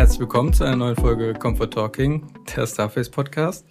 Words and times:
herzlich 0.00 0.20
willkommen 0.20 0.54
zu 0.54 0.64
einer 0.64 0.76
neuen 0.76 0.96
Folge 0.96 1.34
Comfort 1.34 1.72
Talking, 1.72 2.22
der 2.56 2.66
Starface 2.66 3.10
Podcast. 3.10 3.66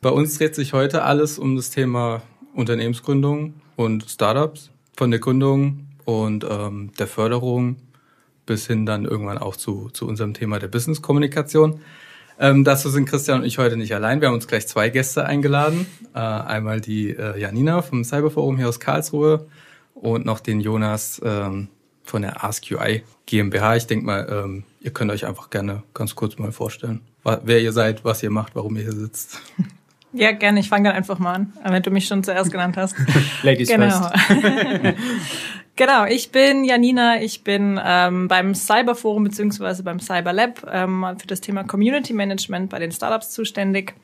Bei 0.00 0.08
uns 0.08 0.38
dreht 0.38 0.54
sich 0.54 0.72
heute 0.72 1.02
alles 1.02 1.36
um 1.36 1.56
das 1.56 1.70
Thema 1.70 2.22
Unternehmensgründung 2.54 3.54
und 3.74 4.08
Startups, 4.08 4.70
von 4.96 5.10
der 5.10 5.18
Gründung 5.18 5.88
und 6.04 6.46
ähm, 6.48 6.92
der 6.96 7.08
Förderung 7.08 7.74
bis 8.46 8.68
hin 8.68 8.86
dann 8.86 9.04
irgendwann 9.04 9.36
auch 9.36 9.56
zu, 9.56 9.90
zu 9.92 10.06
unserem 10.06 10.32
Thema 10.32 10.60
der 10.60 10.68
Business-Kommunikation. 10.68 11.80
Ähm, 12.38 12.62
dazu 12.62 12.88
sind 12.88 13.06
Christian 13.08 13.40
und 13.40 13.44
ich 13.44 13.58
heute 13.58 13.76
nicht 13.76 13.96
allein. 13.96 14.20
Wir 14.20 14.28
haben 14.28 14.34
uns 14.34 14.46
gleich 14.46 14.68
zwei 14.68 14.90
Gäste 14.90 15.26
eingeladen. 15.26 15.88
Äh, 16.14 16.20
einmal 16.20 16.80
die 16.80 17.10
äh, 17.10 17.36
Janina 17.36 17.82
vom 17.82 18.04
Cyberforum 18.04 18.58
hier 18.58 18.68
aus 18.68 18.78
Karlsruhe 18.78 19.48
und 19.94 20.24
noch 20.24 20.38
den 20.38 20.60
Jonas 20.60 21.20
ähm, 21.24 21.66
von 22.04 22.22
der 22.22 22.44
AskUI 22.44 23.02
GmbH. 23.26 23.74
Ich 23.74 23.88
denke 23.88 24.06
mal, 24.06 24.28
ähm, 24.30 24.62
ihr 24.84 24.92
könnt 24.92 25.10
euch 25.10 25.26
einfach 25.26 25.50
gerne 25.50 25.82
ganz 25.94 26.14
kurz 26.14 26.38
mal 26.38 26.52
vorstellen, 26.52 27.00
wer 27.24 27.60
ihr 27.60 27.72
seid, 27.72 28.04
was 28.04 28.22
ihr 28.22 28.30
macht, 28.30 28.54
warum 28.54 28.76
ihr 28.76 28.82
hier 28.82 28.92
sitzt. 28.92 29.40
Ja, 30.16 30.30
gerne. 30.30 30.60
Ich 30.60 30.68
fange 30.68 30.88
dann 30.88 30.96
einfach 30.96 31.18
mal 31.18 31.34
an, 31.34 31.52
wenn 31.64 31.82
du 31.82 31.90
mich 31.90 32.06
schon 32.06 32.22
zuerst 32.22 32.52
genannt 32.52 32.76
hast. 32.76 32.94
Ladies 33.42 33.68
genau. 33.68 33.90
first. 33.90 34.12
genau, 35.74 36.04
ich 36.04 36.30
bin 36.30 36.62
Janina. 36.62 37.20
Ich 37.20 37.42
bin 37.42 37.80
ähm, 37.84 38.28
beim 38.28 38.54
Cyberforum 38.54 39.24
beziehungsweise 39.24 39.82
beim 39.82 39.98
Cyberlab 39.98 40.70
ähm, 40.72 41.04
für 41.18 41.26
das 41.26 41.40
Thema 41.40 41.64
Community 41.64 42.12
Management 42.12 42.70
bei 42.70 42.78
den 42.78 42.92
Startups 42.92 43.30
zuständig. 43.32 43.96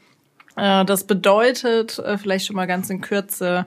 Äh, 0.56 0.84
das 0.84 1.04
bedeutet, 1.04 2.00
äh, 2.00 2.18
vielleicht 2.18 2.46
schon 2.46 2.56
mal 2.56 2.66
ganz 2.66 2.90
in 2.90 3.00
Kürze, 3.00 3.64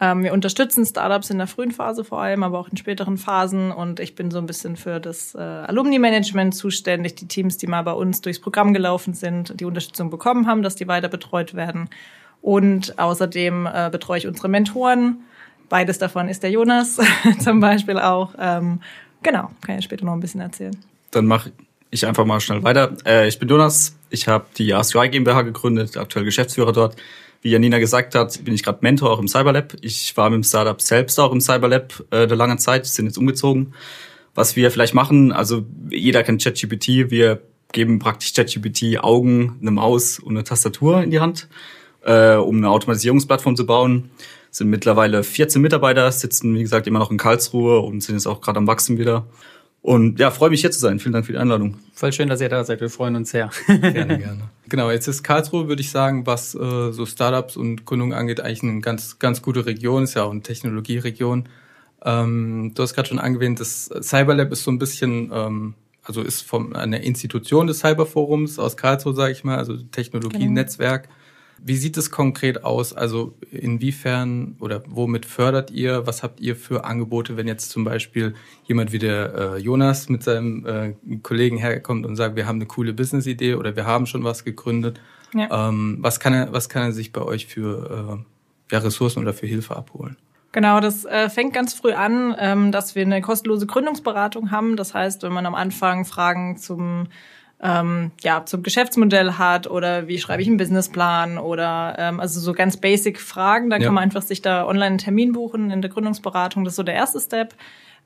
wir 0.00 0.32
unterstützen 0.32 0.84
Startups 0.84 1.30
in 1.30 1.38
der 1.38 1.46
frühen 1.46 1.70
Phase 1.70 2.04
vor 2.04 2.20
allem, 2.20 2.42
aber 2.42 2.58
auch 2.58 2.68
in 2.68 2.76
späteren 2.76 3.16
Phasen. 3.16 3.70
Und 3.70 4.00
ich 4.00 4.14
bin 4.14 4.30
so 4.30 4.38
ein 4.38 4.46
bisschen 4.46 4.76
für 4.76 5.00
das 5.00 5.34
äh, 5.34 5.38
Alumni-Management 5.38 6.54
zuständig, 6.54 7.14
die 7.14 7.28
Teams, 7.28 7.58
die 7.58 7.66
mal 7.66 7.82
bei 7.82 7.92
uns 7.92 8.20
durchs 8.20 8.40
Programm 8.40 8.74
gelaufen 8.74 9.14
sind, 9.14 9.58
die 9.60 9.64
Unterstützung 9.64 10.10
bekommen 10.10 10.46
haben, 10.46 10.62
dass 10.62 10.74
die 10.74 10.88
weiter 10.88 11.08
betreut 11.08 11.54
werden. 11.54 11.88
Und 12.42 12.98
außerdem 12.98 13.66
äh, 13.72 13.88
betreue 13.90 14.18
ich 14.18 14.26
unsere 14.26 14.48
Mentoren. 14.48 15.22
Beides 15.68 15.98
davon 15.98 16.28
ist 16.28 16.42
der 16.42 16.50
Jonas 16.50 16.98
zum 17.38 17.60
Beispiel 17.60 17.98
auch. 17.98 18.34
Ähm, 18.38 18.80
genau, 19.22 19.50
kann 19.64 19.78
ich 19.78 19.84
später 19.84 20.04
noch 20.04 20.12
ein 20.12 20.20
bisschen 20.20 20.40
erzählen. 20.40 20.76
Dann 21.10 21.26
mache 21.26 21.52
ich 21.90 22.06
einfach 22.06 22.26
mal 22.26 22.40
schnell 22.40 22.62
weiter. 22.62 22.96
Äh, 23.06 23.28
ich 23.28 23.38
bin 23.38 23.48
Jonas. 23.48 23.96
Ich 24.10 24.28
habe 24.28 24.44
die 24.58 24.74
ASUI 24.74 25.08
GmbH 25.08 25.42
gegründet, 25.42 25.96
aktuell 25.96 26.24
Geschäftsführer 26.24 26.72
dort. 26.72 26.96
Wie 27.44 27.50
Janina 27.50 27.78
gesagt 27.78 28.14
hat, 28.14 28.42
bin 28.42 28.54
ich 28.54 28.62
gerade 28.62 28.78
Mentor 28.80 29.10
auch 29.10 29.18
im 29.18 29.28
Cyberlab. 29.28 29.74
Ich 29.82 30.16
war 30.16 30.30
mit 30.30 30.38
dem 30.38 30.44
Startup 30.44 30.80
selbst 30.80 31.20
auch 31.20 31.30
im 31.30 31.42
Cyberlab 31.42 32.02
äh, 32.10 32.22
eine 32.22 32.34
lange 32.34 32.56
Zeit, 32.56 32.86
sind 32.86 33.04
jetzt 33.04 33.18
umgezogen. 33.18 33.74
Was 34.34 34.56
wir 34.56 34.70
vielleicht 34.70 34.94
machen, 34.94 35.30
also 35.30 35.66
jeder 35.90 36.22
kennt 36.22 36.42
ChatGPT, 36.42 37.10
wir 37.10 37.42
geben 37.70 37.98
praktisch 37.98 38.32
ChatGPT 38.32 38.98
Augen, 39.04 39.58
eine 39.60 39.72
Maus 39.72 40.18
und 40.18 40.30
eine 40.30 40.44
Tastatur 40.44 41.02
in 41.02 41.10
die 41.10 41.20
Hand, 41.20 41.48
äh, 42.02 42.36
um 42.36 42.56
eine 42.56 42.70
Automatisierungsplattform 42.70 43.56
zu 43.56 43.66
bauen. 43.66 44.08
Sind 44.50 44.70
mittlerweile 44.70 45.22
14 45.22 45.60
Mitarbeiter, 45.60 46.10
sitzen 46.12 46.54
wie 46.54 46.62
gesagt 46.62 46.86
immer 46.86 46.98
noch 46.98 47.10
in 47.10 47.18
Karlsruhe 47.18 47.80
und 47.80 48.00
sind 48.00 48.14
jetzt 48.14 48.26
auch 48.26 48.40
gerade 48.40 48.56
am 48.56 48.66
Wachsen 48.66 48.96
wieder. 48.96 49.26
Und 49.84 50.18
ja, 50.18 50.30
freue 50.30 50.48
mich 50.48 50.62
hier 50.62 50.70
zu 50.70 50.80
sein. 50.80 50.98
Vielen 50.98 51.12
Dank 51.12 51.26
für 51.26 51.32
die 51.32 51.38
Einladung. 51.38 51.76
Voll 51.92 52.10
schön, 52.10 52.30
dass 52.30 52.40
ihr 52.40 52.48
da 52.48 52.64
seid. 52.64 52.80
Wir 52.80 52.88
freuen 52.88 53.16
uns 53.16 53.30
sehr. 53.32 53.50
Gerne, 53.66 54.18
gerne. 54.18 54.48
Genau, 54.70 54.90
jetzt 54.90 55.06
ist 55.08 55.22
Karlsruhe, 55.22 55.68
würde 55.68 55.82
ich 55.82 55.90
sagen, 55.90 56.26
was 56.26 56.54
äh, 56.54 56.90
so 56.90 57.04
Startups 57.04 57.54
und 57.58 57.84
Gründungen 57.84 58.16
angeht, 58.16 58.40
eigentlich 58.40 58.62
eine 58.62 58.80
ganz, 58.80 59.18
ganz 59.18 59.42
gute 59.42 59.66
Region. 59.66 60.04
Ist 60.04 60.14
ja 60.14 60.22
auch 60.22 60.30
eine 60.30 60.40
Technologieregion. 60.40 61.50
Ähm, 62.02 62.72
du 62.74 62.82
hast 62.82 62.94
gerade 62.94 63.08
schon 63.08 63.18
angewähnt, 63.18 63.60
das 63.60 63.90
Cyberlab 64.00 64.52
ist 64.52 64.64
so 64.64 64.70
ein 64.70 64.78
bisschen, 64.78 65.30
ähm, 65.30 65.74
also 66.02 66.22
ist 66.22 66.40
von 66.40 66.74
einer 66.74 67.02
Institution 67.02 67.66
des 67.66 67.80
Cyberforums 67.80 68.58
aus 68.58 68.78
Karlsruhe, 68.78 69.14
sage 69.14 69.32
ich 69.32 69.44
mal, 69.44 69.58
also 69.58 69.76
Technologienetzwerk. 69.76 71.02
Genau. 71.02 71.14
Wie 71.66 71.76
sieht 71.76 71.96
es 71.96 72.10
konkret 72.10 72.62
aus? 72.62 72.92
Also 72.92 73.34
inwiefern 73.50 74.56
oder 74.60 74.82
womit 74.86 75.24
fördert 75.24 75.70
ihr? 75.70 76.06
Was 76.06 76.22
habt 76.22 76.38
ihr 76.40 76.56
für 76.56 76.84
Angebote, 76.84 77.38
wenn 77.38 77.48
jetzt 77.48 77.70
zum 77.70 77.84
Beispiel 77.84 78.34
jemand 78.64 78.92
wie 78.92 78.98
der 78.98 79.34
äh, 79.34 79.58
Jonas 79.58 80.10
mit 80.10 80.22
seinem 80.22 80.66
äh, 80.66 80.94
Kollegen 81.22 81.56
herkommt 81.56 82.04
und 82.04 82.16
sagt, 82.16 82.36
wir 82.36 82.46
haben 82.46 82.56
eine 82.56 82.66
coole 82.66 82.92
Business-Idee 82.92 83.54
oder 83.54 83.76
wir 83.76 83.86
haben 83.86 84.04
schon 84.04 84.24
was 84.24 84.44
gegründet? 84.44 85.00
Ja. 85.32 85.68
Ähm, 85.68 85.96
was, 86.00 86.20
kann 86.20 86.34
er, 86.34 86.52
was 86.52 86.68
kann 86.68 86.82
er 86.82 86.92
sich 86.92 87.12
bei 87.12 87.22
euch 87.22 87.46
für 87.46 88.18
äh, 88.70 88.74
ja, 88.74 88.78
Ressourcen 88.80 89.20
oder 89.20 89.32
für 89.32 89.46
Hilfe 89.46 89.74
abholen? 89.74 90.18
Genau, 90.52 90.80
das 90.80 91.06
äh, 91.06 91.30
fängt 91.30 91.54
ganz 91.54 91.72
früh 91.72 91.92
an, 91.92 92.36
ähm, 92.38 92.72
dass 92.72 92.94
wir 92.94 93.02
eine 93.02 93.22
kostenlose 93.22 93.66
Gründungsberatung 93.66 94.50
haben. 94.50 94.76
Das 94.76 94.92
heißt, 94.92 95.22
wenn 95.22 95.32
man 95.32 95.46
am 95.46 95.54
Anfang 95.54 96.04
Fragen 96.04 96.58
zum 96.58 97.08
ähm, 97.64 98.12
ja, 98.22 98.44
zum 98.44 98.62
Geschäftsmodell 98.62 99.32
hat 99.32 99.66
oder 99.66 100.06
wie 100.06 100.18
schreibe 100.18 100.42
ich 100.42 100.48
einen 100.48 100.58
Businessplan 100.58 101.38
oder 101.38 101.96
ähm, 101.98 102.20
also 102.20 102.38
so 102.38 102.52
ganz 102.52 102.76
basic 102.76 103.18
Fragen. 103.18 103.70
Dann 103.70 103.80
ja. 103.80 103.86
kann 103.86 103.94
man 103.94 104.04
einfach 104.04 104.20
sich 104.20 104.42
da 104.42 104.66
online 104.66 104.86
einen 104.86 104.98
Termin 104.98 105.32
buchen 105.32 105.70
in 105.70 105.80
der 105.80 105.90
Gründungsberatung. 105.90 106.64
Das 106.64 106.74
ist 106.74 106.76
so 106.76 106.82
der 106.82 106.94
erste 106.94 107.20
Step. 107.20 107.54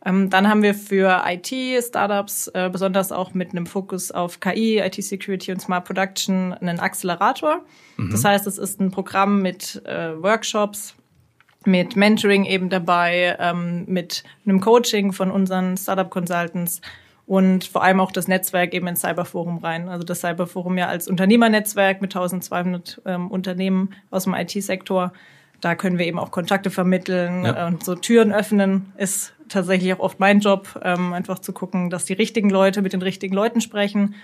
Ähm, 0.07 0.31
dann 0.31 0.49
haben 0.49 0.63
wir 0.63 0.75
für 0.75 1.25
IT-Startups, 1.27 2.53
äh, 2.55 2.71
besonders 2.71 3.11
auch 3.11 3.35
mit 3.35 3.51
einem 3.51 3.67
Fokus 3.67 4.13
auf 4.13 4.39
KI, 4.39 4.79
IT-Security 4.79 5.51
und 5.51 5.61
Smart 5.61 5.85
Production, 5.85 6.55
einen 6.55 6.79
Accelerator. 6.79 7.65
Mhm. 7.97 8.13
Das 8.13 8.25
heißt, 8.25 8.47
es 8.47 8.59
ist 8.59 8.81
ein 8.81 8.93
Programm 8.93 9.43
mit 9.43 9.83
äh, 9.87 10.23
Workshops, 10.23 10.95
mit 11.65 11.97
Mentoring 11.97 12.45
eben 12.45 12.69
dabei, 12.69 13.37
ähm, 13.41 13.87
mit 13.89 14.23
einem 14.47 14.61
Coaching 14.61 15.13
von 15.13 15.33
unseren 15.33 15.77
Startup-Consultants 15.77 16.81
und 17.29 17.65
vor 17.65 17.83
allem 17.83 18.01
auch 18.01 18.11
das 18.11 18.27
Netzwerk 18.27 18.73
eben 18.73 18.87
ins 18.87 19.03
Cyberforum 19.03 19.59
rein. 19.59 19.91
Also 19.91 20.03
das 20.03 20.21
Cyberforum 20.21 20.79
ja 20.79 20.89
als 20.89 21.09
Unternehmernetzwerk 21.09 22.01
mit 22.01 22.17
1200 22.17 23.03
ähm, 23.05 23.31
Unternehmen 23.31 23.91
aus 24.11 24.25
dem 24.25 24.33
IT-Sektor. 24.33 25.13
Da 25.61 25.75
können 25.75 25.99
wir 25.99 26.07
eben 26.07 26.19
auch 26.19 26.31
Kontakte 26.31 26.71
vermitteln 26.71 27.45
ja. 27.45 27.67
und 27.67 27.85
so 27.85 27.97
Türen 27.97 28.33
öffnen. 28.33 28.95
Ist 28.97 29.35
tatsächlich 29.51 29.93
auch 29.93 29.99
oft 29.99 30.21
mein 30.21 30.41
Job, 30.41 30.81
ähm, 30.83 31.13
einfach 31.13 31.39
zu 31.39 31.53
gucken, 31.53 31.91
dass 31.91 32.07
die 32.07 32.15
richtigen 32.15 32.49
Leute 32.49 32.81
mit 32.81 32.95
den 32.95 33.03
richtigen 33.03 33.35
Leuten 33.35 33.61
sprechen 33.61 34.15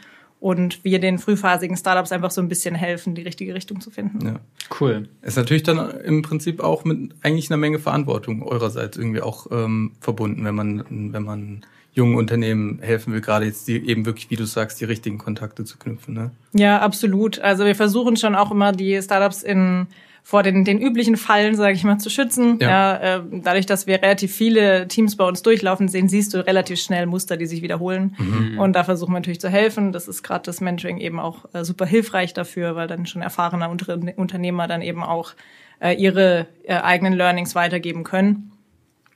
und 0.40 0.82
wir 0.82 0.98
den 0.98 1.18
frühphasigen 1.18 1.76
Startups 1.76 2.10
einfach 2.10 2.30
so 2.30 2.40
ein 2.40 2.48
bisschen 2.48 2.74
helfen, 2.74 3.14
die 3.14 3.22
richtige 3.22 3.54
Richtung 3.54 3.82
zu 3.82 3.90
finden. 3.90 4.26
Ja, 4.26 4.40
cool. 4.80 5.10
Ist 5.20 5.36
natürlich 5.36 5.62
dann 5.62 5.90
im 6.00 6.22
Prinzip 6.22 6.60
auch 6.60 6.84
mit 6.84 7.14
eigentlich 7.20 7.50
einer 7.50 7.58
Menge 7.58 7.80
Verantwortung 7.80 8.42
eurerseits 8.42 8.96
irgendwie 8.96 9.20
auch 9.20 9.48
ähm, 9.50 9.92
verbunden, 10.00 10.42
wenn 10.46 10.54
man 10.54 10.84
wenn 11.12 11.22
man 11.22 11.66
jungen 11.94 12.16
Unternehmen 12.16 12.80
helfen 12.82 13.12
will, 13.12 13.20
gerade 13.20 13.46
jetzt 13.46 13.68
die, 13.68 13.88
eben 13.88 14.04
wirklich, 14.04 14.28
wie 14.28 14.36
du 14.36 14.44
sagst, 14.44 14.80
die 14.80 14.84
richtigen 14.84 15.16
Kontakte 15.16 15.64
zu 15.64 15.78
knüpfen. 15.78 16.14
Ne? 16.14 16.30
Ja, 16.52 16.80
absolut. 16.80 17.38
Also 17.38 17.64
wir 17.64 17.76
versuchen 17.76 18.16
schon 18.16 18.34
auch 18.34 18.50
immer 18.50 18.72
die 18.72 19.00
Startups 19.00 19.42
in 19.42 19.86
vor 20.26 20.42
den, 20.42 20.64
den 20.64 20.80
üblichen 20.80 21.18
Fallen, 21.18 21.54
sage 21.54 21.74
ich 21.74 21.84
mal, 21.84 21.98
zu 21.98 22.08
schützen. 22.08 22.58
Ja. 22.58 22.68
ja 22.68 23.16
äh, 23.16 23.22
dadurch, 23.30 23.66
dass 23.66 23.86
wir 23.86 23.96
relativ 24.02 24.34
viele 24.34 24.88
Teams 24.88 25.16
bei 25.16 25.24
uns 25.24 25.42
durchlaufen 25.42 25.86
sehen, 25.86 26.08
siehst 26.08 26.32
du 26.32 26.44
relativ 26.44 26.80
schnell 26.80 27.04
Muster, 27.04 27.36
die 27.36 27.44
sich 27.44 27.60
wiederholen. 27.60 28.16
Mhm. 28.18 28.58
Und 28.58 28.72
da 28.72 28.84
versuchen 28.84 29.12
wir 29.12 29.18
natürlich 29.18 29.40
zu 29.40 29.50
helfen. 29.50 29.92
Das 29.92 30.08
ist 30.08 30.22
gerade 30.22 30.42
das 30.44 30.62
Mentoring 30.62 30.96
eben 30.96 31.20
auch 31.20 31.44
äh, 31.52 31.62
super 31.62 31.84
hilfreich 31.84 32.32
dafür, 32.32 32.74
weil 32.74 32.88
dann 32.88 33.04
schon 33.04 33.20
erfahrene 33.20 33.68
Unter 33.68 33.98
Unternehmer 34.16 34.66
dann 34.66 34.80
eben 34.80 35.02
auch 35.02 35.34
äh, 35.78 35.92
ihre 35.92 36.46
äh, 36.64 36.76
eigenen 36.76 37.12
Learnings 37.12 37.54
weitergeben 37.54 38.02
können 38.02 38.50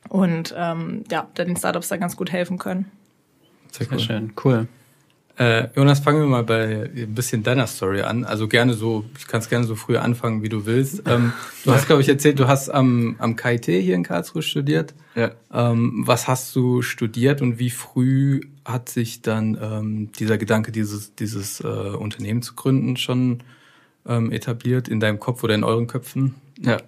und 0.09 0.55
ähm, 0.57 1.05
ja, 1.11 1.27
den 1.37 1.57
Startups 1.57 1.89
da 1.89 1.97
ganz 1.97 2.17
gut 2.17 2.33
helfen 2.33 2.59
können. 2.59 2.91
Sehr, 3.71 3.87
cool. 3.91 3.99
Sehr 3.99 4.07
schön, 4.07 4.33
cool. 4.45 4.69
Äh, 5.39 5.69
Jonas, 5.77 6.01
fangen 6.01 6.21
wir 6.21 6.27
mal 6.27 6.43
bei 6.43 6.91
ein 6.97 7.15
bisschen 7.15 7.45
deiner 7.45 7.69
Story 7.69 8.01
an. 8.01 8.25
Also 8.25 8.49
gerne 8.49 8.75
so, 8.75 9.05
ich 9.17 9.29
kann 9.29 9.41
es 9.41 9.49
gerne 9.49 9.67
so 9.67 9.77
früh 9.77 9.97
anfangen, 9.97 10.43
wie 10.43 10.49
du 10.49 10.67
willst. 10.67 11.03
Ähm, 11.09 11.33
du 11.65 11.73
hast, 11.73 11.87
glaube 11.87 12.03
ich, 12.03 12.09
erzählt, 12.09 12.39
du 12.39 12.49
hast 12.49 12.69
am, 12.69 13.17
am 13.19 13.35
KIT 13.37 13.65
hier 13.67 13.95
in 13.95 14.03
Karlsruhe 14.03 14.43
studiert. 14.43 14.95
Ja. 15.15 15.31
Ähm, 15.53 16.03
was 16.05 16.29
hast 16.29 16.55
du 16.55 16.83
studiert 16.83 17.41
und 17.41 17.59
wie 17.59 17.71
früh 17.71 18.41
hat 18.65 18.91
sich 18.91 19.23
dann 19.23 19.57
ähm, 19.61 20.13
dieser 20.13 20.37
Gedanke, 20.37 20.71
dieses, 20.71 21.15
dieses 21.15 21.61
äh, 21.61 21.67
Unternehmen 21.67 22.43
zu 22.43 22.55
gründen, 22.55 22.97
schon 22.97 23.43
ähm, 24.07 24.33
etabliert 24.33 24.89
in 24.89 25.01
deinem 25.01 25.19
Kopf 25.19 25.43
oder 25.45 25.55
in 25.55 25.65
euren 25.65 25.87
Köpfen? 25.87 26.35
Ja, 26.61 26.79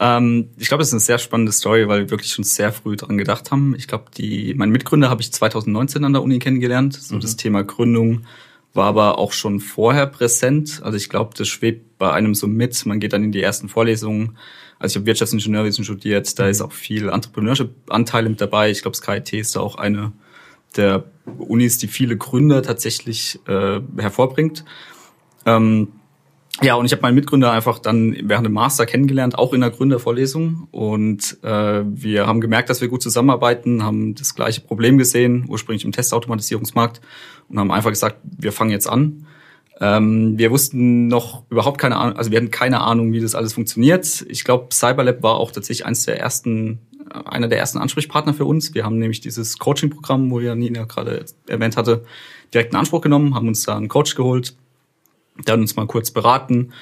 ähm, 0.00 0.48
ich 0.56 0.68
glaube, 0.68 0.82
es 0.82 0.88
ist 0.88 0.94
eine 0.94 1.00
sehr 1.00 1.18
spannende 1.18 1.52
Story, 1.52 1.86
weil 1.88 2.00
wir 2.00 2.10
wirklich 2.10 2.32
schon 2.32 2.44
sehr 2.44 2.72
früh 2.72 2.96
dran 2.96 3.18
gedacht 3.18 3.50
haben. 3.50 3.74
Ich 3.76 3.86
glaube, 3.86 4.06
die 4.16 4.54
mein 4.54 4.70
Mitgründer 4.70 5.10
habe 5.10 5.20
ich 5.20 5.32
2019 5.32 6.04
an 6.04 6.12
der 6.12 6.22
Uni 6.22 6.38
kennengelernt. 6.38 6.94
So 6.94 7.16
mhm. 7.16 7.20
das 7.20 7.36
Thema 7.36 7.62
Gründung 7.62 8.24
war 8.74 8.86
aber 8.86 9.18
auch 9.18 9.32
schon 9.32 9.60
vorher 9.60 10.06
präsent. 10.06 10.80
Also 10.82 10.96
ich 10.96 11.08
glaube, 11.08 11.34
das 11.36 11.48
schwebt 11.48 11.98
bei 11.98 12.12
einem 12.12 12.34
so 12.34 12.46
mit. 12.46 12.86
Man 12.86 13.00
geht 13.00 13.12
dann 13.12 13.24
in 13.24 13.32
die 13.32 13.42
ersten 13.42 13.68
Vorlesungen. 13.68 14.38
Also 14.78 14.92
ich 14.92 14.96
habe 14.96 15.06
Wirtschaftsingenieurwesen 15.06 15.84
studiert, 15.84 16.38
da 16.38 16.44
mhm. 16.44 16.50
ist 16.50 16.60
auch 16.60 16.72
viel 16.72 17.08
Entrepreneurship-Anteile 17.08 18.28
mit 18.28 18.40
dabei. 18.40 18.70
Ich 18.70 18.82
glaube, 18.82 18.96
das 18.96 19.02
KIT 19.02 19.32
ist 19.34 19.56
da 19.56 19.60
auch 19.60 19.76
eine 19.76 20.12
der 20.76 21.04
Unis, 21.24 21.78
die 21.78 21.88
viele 21.88 22.16
Gründer 22.16 22.62
tatsächlich 22.62 23.40
äh, 23.46 23.80
hervorbringt. 23.96 24.64
Ähm, 25.46 25.88
ja, 26.60 26.74
und 26.74 26.86
ich 26.86 26.92
habe 26.92 27.02
meinen 27.02 27.14
Mitgründer 27.14 27.52
einfach 27.52 27.78
dann 27.78 28.16
während 28.22 28.46
dem 28.46 28.52
Master 28.52 28.84
kennengelernt, 28.84 29.38
auch 29.38 29.52
in 29.52 29.60
der 29.60 29.70
Gründervorlesung. 29.70 30.66
Und 30.72 31.38
äh, 31.42 31.82
wir 31.84 32.26
haben 32.26 32.40
gemerkt, 32.40 32.68
dass 32.68 32.80
wir 32.80 32.88
gut 32.88 33.02
zusammenarbeiten, 33.02 33.84
haben 33.84 34.16
das 34.16 34.34
gleiche 34.34 34.60
Problem 34.60 34.98
gesehen, 34.98 35.46
ursprünglich 35.48 35.84
im 35.84 35.92
Testautomatisierungsmarkt, 35.92 37.00
und 37.48 37.58
haben 37.58 37.70
einfach 37.70 37.90
gesagt, 37.90 38.18
wir 38.24 38.52
fangen 38.52 38.70
jetzt 38.70 38.88
an. 38.88 39.26
Ähm, 39.80 40.36
wir 40.36 40.50
wussten 40.50 41.06
noch 41.06 41.44
überhaupt 41.48 41.78
keine 41.78 41.96
Ahnung, 41.96 42.16
also 42.16 42.32
wir 42.32 42.38
hatten 42.38 42.50
keine 42.50 42.80
Ahnung, 42.80 43.12
wie 43.12 43.20
das 43.20 43.36
alles 43.36 43.52
funktioniert. 43.52 44.26
Ich 44.28 44.42
glaube, 44.42 44.74
Cyberlab 44.74 45.22
war 45.22 45.36
auch 45.36 45.52
tatsächlich 45.52 45.86
eines 45.86 46.04
der 46.06 46.18
ersten, 46.18 46.80
einer 47.24 47.46
der 47.46 47.58
ersten 47.58 47.78
Ansprechpartner 47.78 48.34
für 48.34 48.44
uns. 48.44 48.74
Wir 48.74 48.84
haben 48.84 48.98
nämlich 48.98 49.20
dieses 49.20 49.58
Coaching-Programm, 49.58 50.30
wo 50.30 50.40
ja 50.40 50.56
Nina 50.56 50.84
gerade 50.84 51.24
erwähnt 51.46 51.76
hatte, 51.76 52.04
direkt 52.52 52.72
in 52.72 52.78
Anspruch 52.78 53.00
genommen, 53.00 53.36
haben 53.36 53.46
uns 53.46 53.62
da 53.62 53.76
einen 53.76 53.88
Coach 53.88 54.16
geholt, 54.16 54.56
dann 55.44 55.60
uns 55.60 55.76
mal 55.76 55.86
kurz 55.86 56.10
beraten 56.10 56.72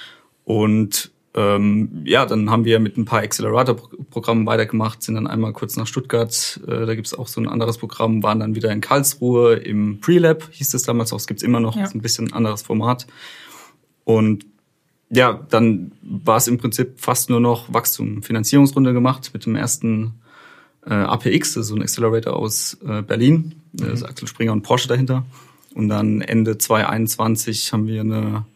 und 0.45 1.11
ähm, 1.37 2.03
ja, 2.05 2.25
dann 2.25 2.51
haben 2.51 2.65
wir 2.65 2.81
mit 2.81 2.97
ein 2.97 3.05
paar 3.05 3.21
Accelerator-Programmen 3.21 4.47
weitergemacht, 4.47 5.03
sind 5.03 5.17
dann 5.17 5.27
einmal 5.27 5.53
kurz 5.53 5.77
nach 5.77 5.87
Stuttgart, 5.87 6.59
äh, 6.67 6.87
da 6.87 6.95
gibt's 6.95 7.13
auch 7.13 7.29
so 7.29 7.43
ein 7.43 7.49
anderes 7.49 7.77
Programm, 7.77 8.23
waren 8.23 8.41
dann 8.41 8.55
wieder 8.55 8.73
in 8.73 8.81
Karlsruhe 8.81 9.57
im 9.57 10.01
Pre-Lab, 10.01 10.49
hieß 10.51 10.73
es 10.73 10.85
damals 10.85 11.13
auch, 11.13 11.19
es 11.19 11.27
gibt's 11.27 11.43
immer 11.43 11.61
noch, 11.61 11.77
ja. 11.77 11.85
ein 11.85 12.01
bisschen 12.01 12.29
ein 12.29 12.33
anderes 12.33 12.63
Format. 12.63 13.07
Und 14.05 14.47
ja, 15.11 15.47
dann 15.51 15.93
war 16.01 16.39
es 16.39 16.49
im 16.49 16.57
Prinzip 16.57 16.99
fast 16.99 17.29
nur 17.29 17.41
noch 17.41 17.73
Wachstum, 17.73 18.23
Finanzierungsrunde 18.23 18.95
gemacht 18.95 19.31
mit 19.35 19.45
dem 19.45 19.57
ersten 19.57 20.15
äh, 20.87 20.95
APX, 20.95 21.53
das 21.53 21.65
ist 21.65 21.69
so 21.69 21.75
ein 21.75 21.83
Accelerator 21.83 22.35
aus 22.35 22.79
äh, 22.87 23.03
Berlin, 23.03 23.57
mhm. 23.73 23.77
da 23.77 23.87
ist 23.89 24.05
Axel 24.05 24.27
Springer 24.27 24.53
und 24.53 24.63
Porsche 24.63 24.89
dahinter. 24.89 25.27
Und 25.77 25.91
dann 25.91 26.23
Ende 26.23 26.57
2021 26.57 27.71
haben 27.71 27.87
wir 27.87 28.01
eine 28.01 28.47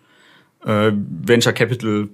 äh, 0.64 0.90
Venture 0.94 1.52
Capital 1.52 2.08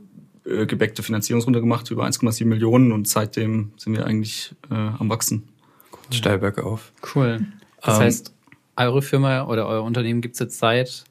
äh, 0.44 0.66
gebäckte 0.66 1.04
Finanzierungsrunde 1.04 1.60
gemacht 1.60 1.88
über 1.92 2.04
1,7 2.04 2.44
Millionen 2.44 2.90
und 2.90 3.06
seitdem 3.06 3.70
sind 3.76 3.96
wir 3.96 4.04
eigentlich 4.04 4.52
äh, 4.68 4.74
am 4.74 5.08
Wachsen. 5.08 5.48
Cool. 5.92 6.12
Steil 6.12 6.38
bergauf. 6.38 6.90
Cool. 7.14 7.46
Das 7.82 7.98
ähm, 7.98 8.02
heißt, 8.02 8.34
eure 8.74 9.00
Firma 9.00 9.44
oder 9.44 9.68
euer 9.68 9.84
Unternehmen 9.84 10.22
gibt's 10.22 10.40
jetzt 10.40 10.58
seit? 10.58 11.04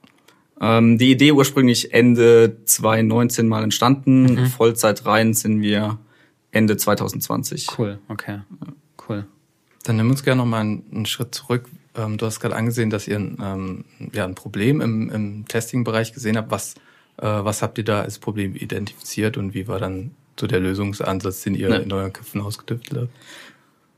Ähm, 0.60 0.98
die 0.98 1.12
Idee 1.12 1.32
ursprünglich 1.32 1.94
Ende 1.94 2.58
2019 2.66 3.48
mal 3.48 3.64
entstanden. 3.64 4.24
Mhm. 4.24 4.46
Vollzeit 4.48 5.06
rein 5.06 5.34
sind 5.34 5.62
wir 5.62 6.00
Ende 6.52 6.76
2020. 6.76 7.70
Cool, 7.78 8.00
okay. 8.10 8.42
Cool. 9.08 9.26
Dann 9.84 9.96
nimm 9.96 10.10
uns 10.10 10.22
gerne 10.26 10.42
noch 10.42 10.50
mal 10.50 10.60
einen, 10.60 10.84
einen 10.92 11.06
Schritt 11.06 11.34
zurück. 11.34 11.70
Ähm, 11.96 12.18
du 12.18 12.26
hast 12.26 12.40
gerade 12.40 12.56
angesehen, 12.56 12.90
dass 12.90 13.08
ihr 13.08 13.18
ähm, 13.18 13.86
ja, 14.14 14.26
ein 14.26 14.36
Problem 14.36 14.82
im, 14.82 15.10
im 15.10 15.48
Testing-Bereich 15.48 16.14
gesehen 16.14 16.38
habt. 16.38 16.52
Was, 16.52 16.76
äh, 17.18 17.26
was 17.26 17.62
habt 17.62 17.78
ihr 17.78 17.84
da 17.84 18.02
als 18.02 18.20
Problem 18.20 18.56
identifiziert 18.56 19.38
und 19.38 19.54
wie 19.54 19.68
war 19.68 19.80
dann 19.80 20.12
so 20.40 20.48
der 20.48 20.60
Lösungsansatz, 20.60 21.44
den 21.44 21.56
ihr 21.56 21.70
ja. 21.70 21.76
in 21.78 21.92
euren 21.92 22.12
Köpfen 22.14 22.42
ausgetüftelt 22.42 23.04
habt? 23.04 23.14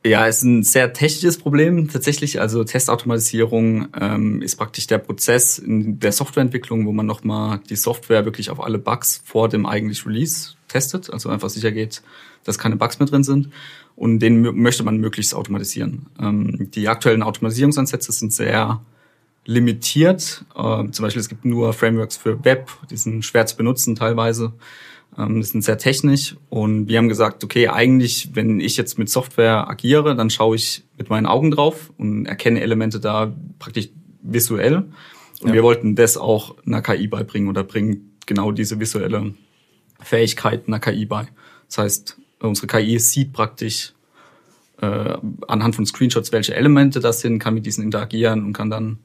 Ja, 0.05 0.27
es 0.27 0.37
ist 0.37 0.43
ein 0.43 0.63
sehr 0.63 0.93
technisches 0.93 1.37
Problem 1.37 1.89
tatsächlich. 1.89 2.39
Also 2.39 2.63
Testautomatisierung 2.63 3.87
ähm, 3.99 4.41
ist 4.41 4.55
praktisch 4.55 4.87
der 4.87 4.99
Prozess 4.99 5.57
in 5.57 5.99
der 5.99 6.11
Softwareentwicklung, 6.11 6.85
wo 6.85 6.93
man 6.93 7.05
nochmal 7.05 7.59
die 7.69 7.75
Software 7.75 8.23
wirklich 8.23 8.49
auf 8.49 8.63
alle 8.63 8.77
Bugs 8.77 9.21
vor 9.25 9.49
dem 9.49 9.65
eigentlichen 9.65 10.09
Release 10.09 10.53
testet. 10.69 11.11
Also 11.11 11.29
einfach 11.29 11.49
sicher 11.49 11.71
geht, 11.71 12.03
dass 12.45 12.57
keine 12.57 12.77
Bugs 12.77 12.99
mehr 12.99 13.07
drin 13.07 13.23
sind 13.23 13.49
und 13.97 14.19
den 14.19 14.41
möchte 14.61 14.83
man 14.83 14.97
möglichst 14.97 15.33
automatisieren. 15.33 16.05
Ähm, 16.21 16.69
die 16.71 16.87
aktuellen 16.87 17.23
Automatisierungsansätze 17.23 18.11
sind 18.11 18.31
sehr 18.31 18.79
limitiert. 19.45 20.45
Ähm, 20.55 20.93
zum 20.93 21.03
Beispiel 21.03 21.19
es 21.19 21.27
gibt 21.27 21.45
nur 21.45 21.73
Frameworks 21.73 22.15
für 22.15 22.45
Web, 22.45 22.69
die 22.91 22.95
sind 22.95 23.25
schwer 23.25 23.47
zu 23.47 23.57
benutzen 23.57 23.95
teilweise. 23.95 24.53
Ähm, 25.17 25.37
die 25.37 25.47
sind 25.47 25.63
sehr 25.63 25.79
technisch 25.79 26.35
und 26.49 26.87
wir 26.87 26.99
haben 26.99 27.09
gesagt, 27.09 27.43
okay, 27.43 27.69
eigentlich, 27.69 28.29
wenn 28.35 28.59
ich 28.59 28.77
jetzt 28.77 28.99
mit 28.99 29.09
Software 29.09 29.67
agiere, 29.67 30.15
dann 30.15 30.29
schaue 30.29 30.57
ich 30.57 30.83
mit 30.95 31.09
meinen 31.09 31.25
Augen 31.25 31.49
drauf 31.49 31.91
und 31.97 32.27
erkenne 32.27 32.61
Elemente 32.61 32.99
da 32.99 33.33
praktisch 33.57 33.89
visuell. 34.21 34.85
Und 35.41 35.49
ja. 35.49 35.53
wir 35.53 35.63
wollten 35.63 35.95
das 35.95 36.17
auch 36.17 36.55
einer 36.67 36.83
KI 36.83 37.07
beibringen 37.07 37.49
oder 37.49 37.63
bringen 37.63 38.15
genau 38.27 38.51
diese 38.51 38.79
visuelle 38.79 39.33
Fähigkeit 39.99 40.67
einer 40.67 40.79
KI 40.79 41.07
bei. 41.07 41.27
Das 41.67 41.79
heißt, 41.79 42.17
unsere 42.39 42.67
KI 42.67 42.99
sieht 42.99 43.33
praktisch 43.33 43.93
äh, 44.81 45.17
anhand 45.47 45.75
von 45.75 45.85
Screenshots, 45.85 46.31
welche 46.31 46.55
Elemente 46.55 46.99
das 46.99 47.21
sind, 47.21 47.39
kann 47.39 47.53
mit 47.53 47.65
diesen 47.65 47.83
interagieren 47.83 48.45
und 48.45 48.53
kann 48.53 48.69
dann 48.69 48.99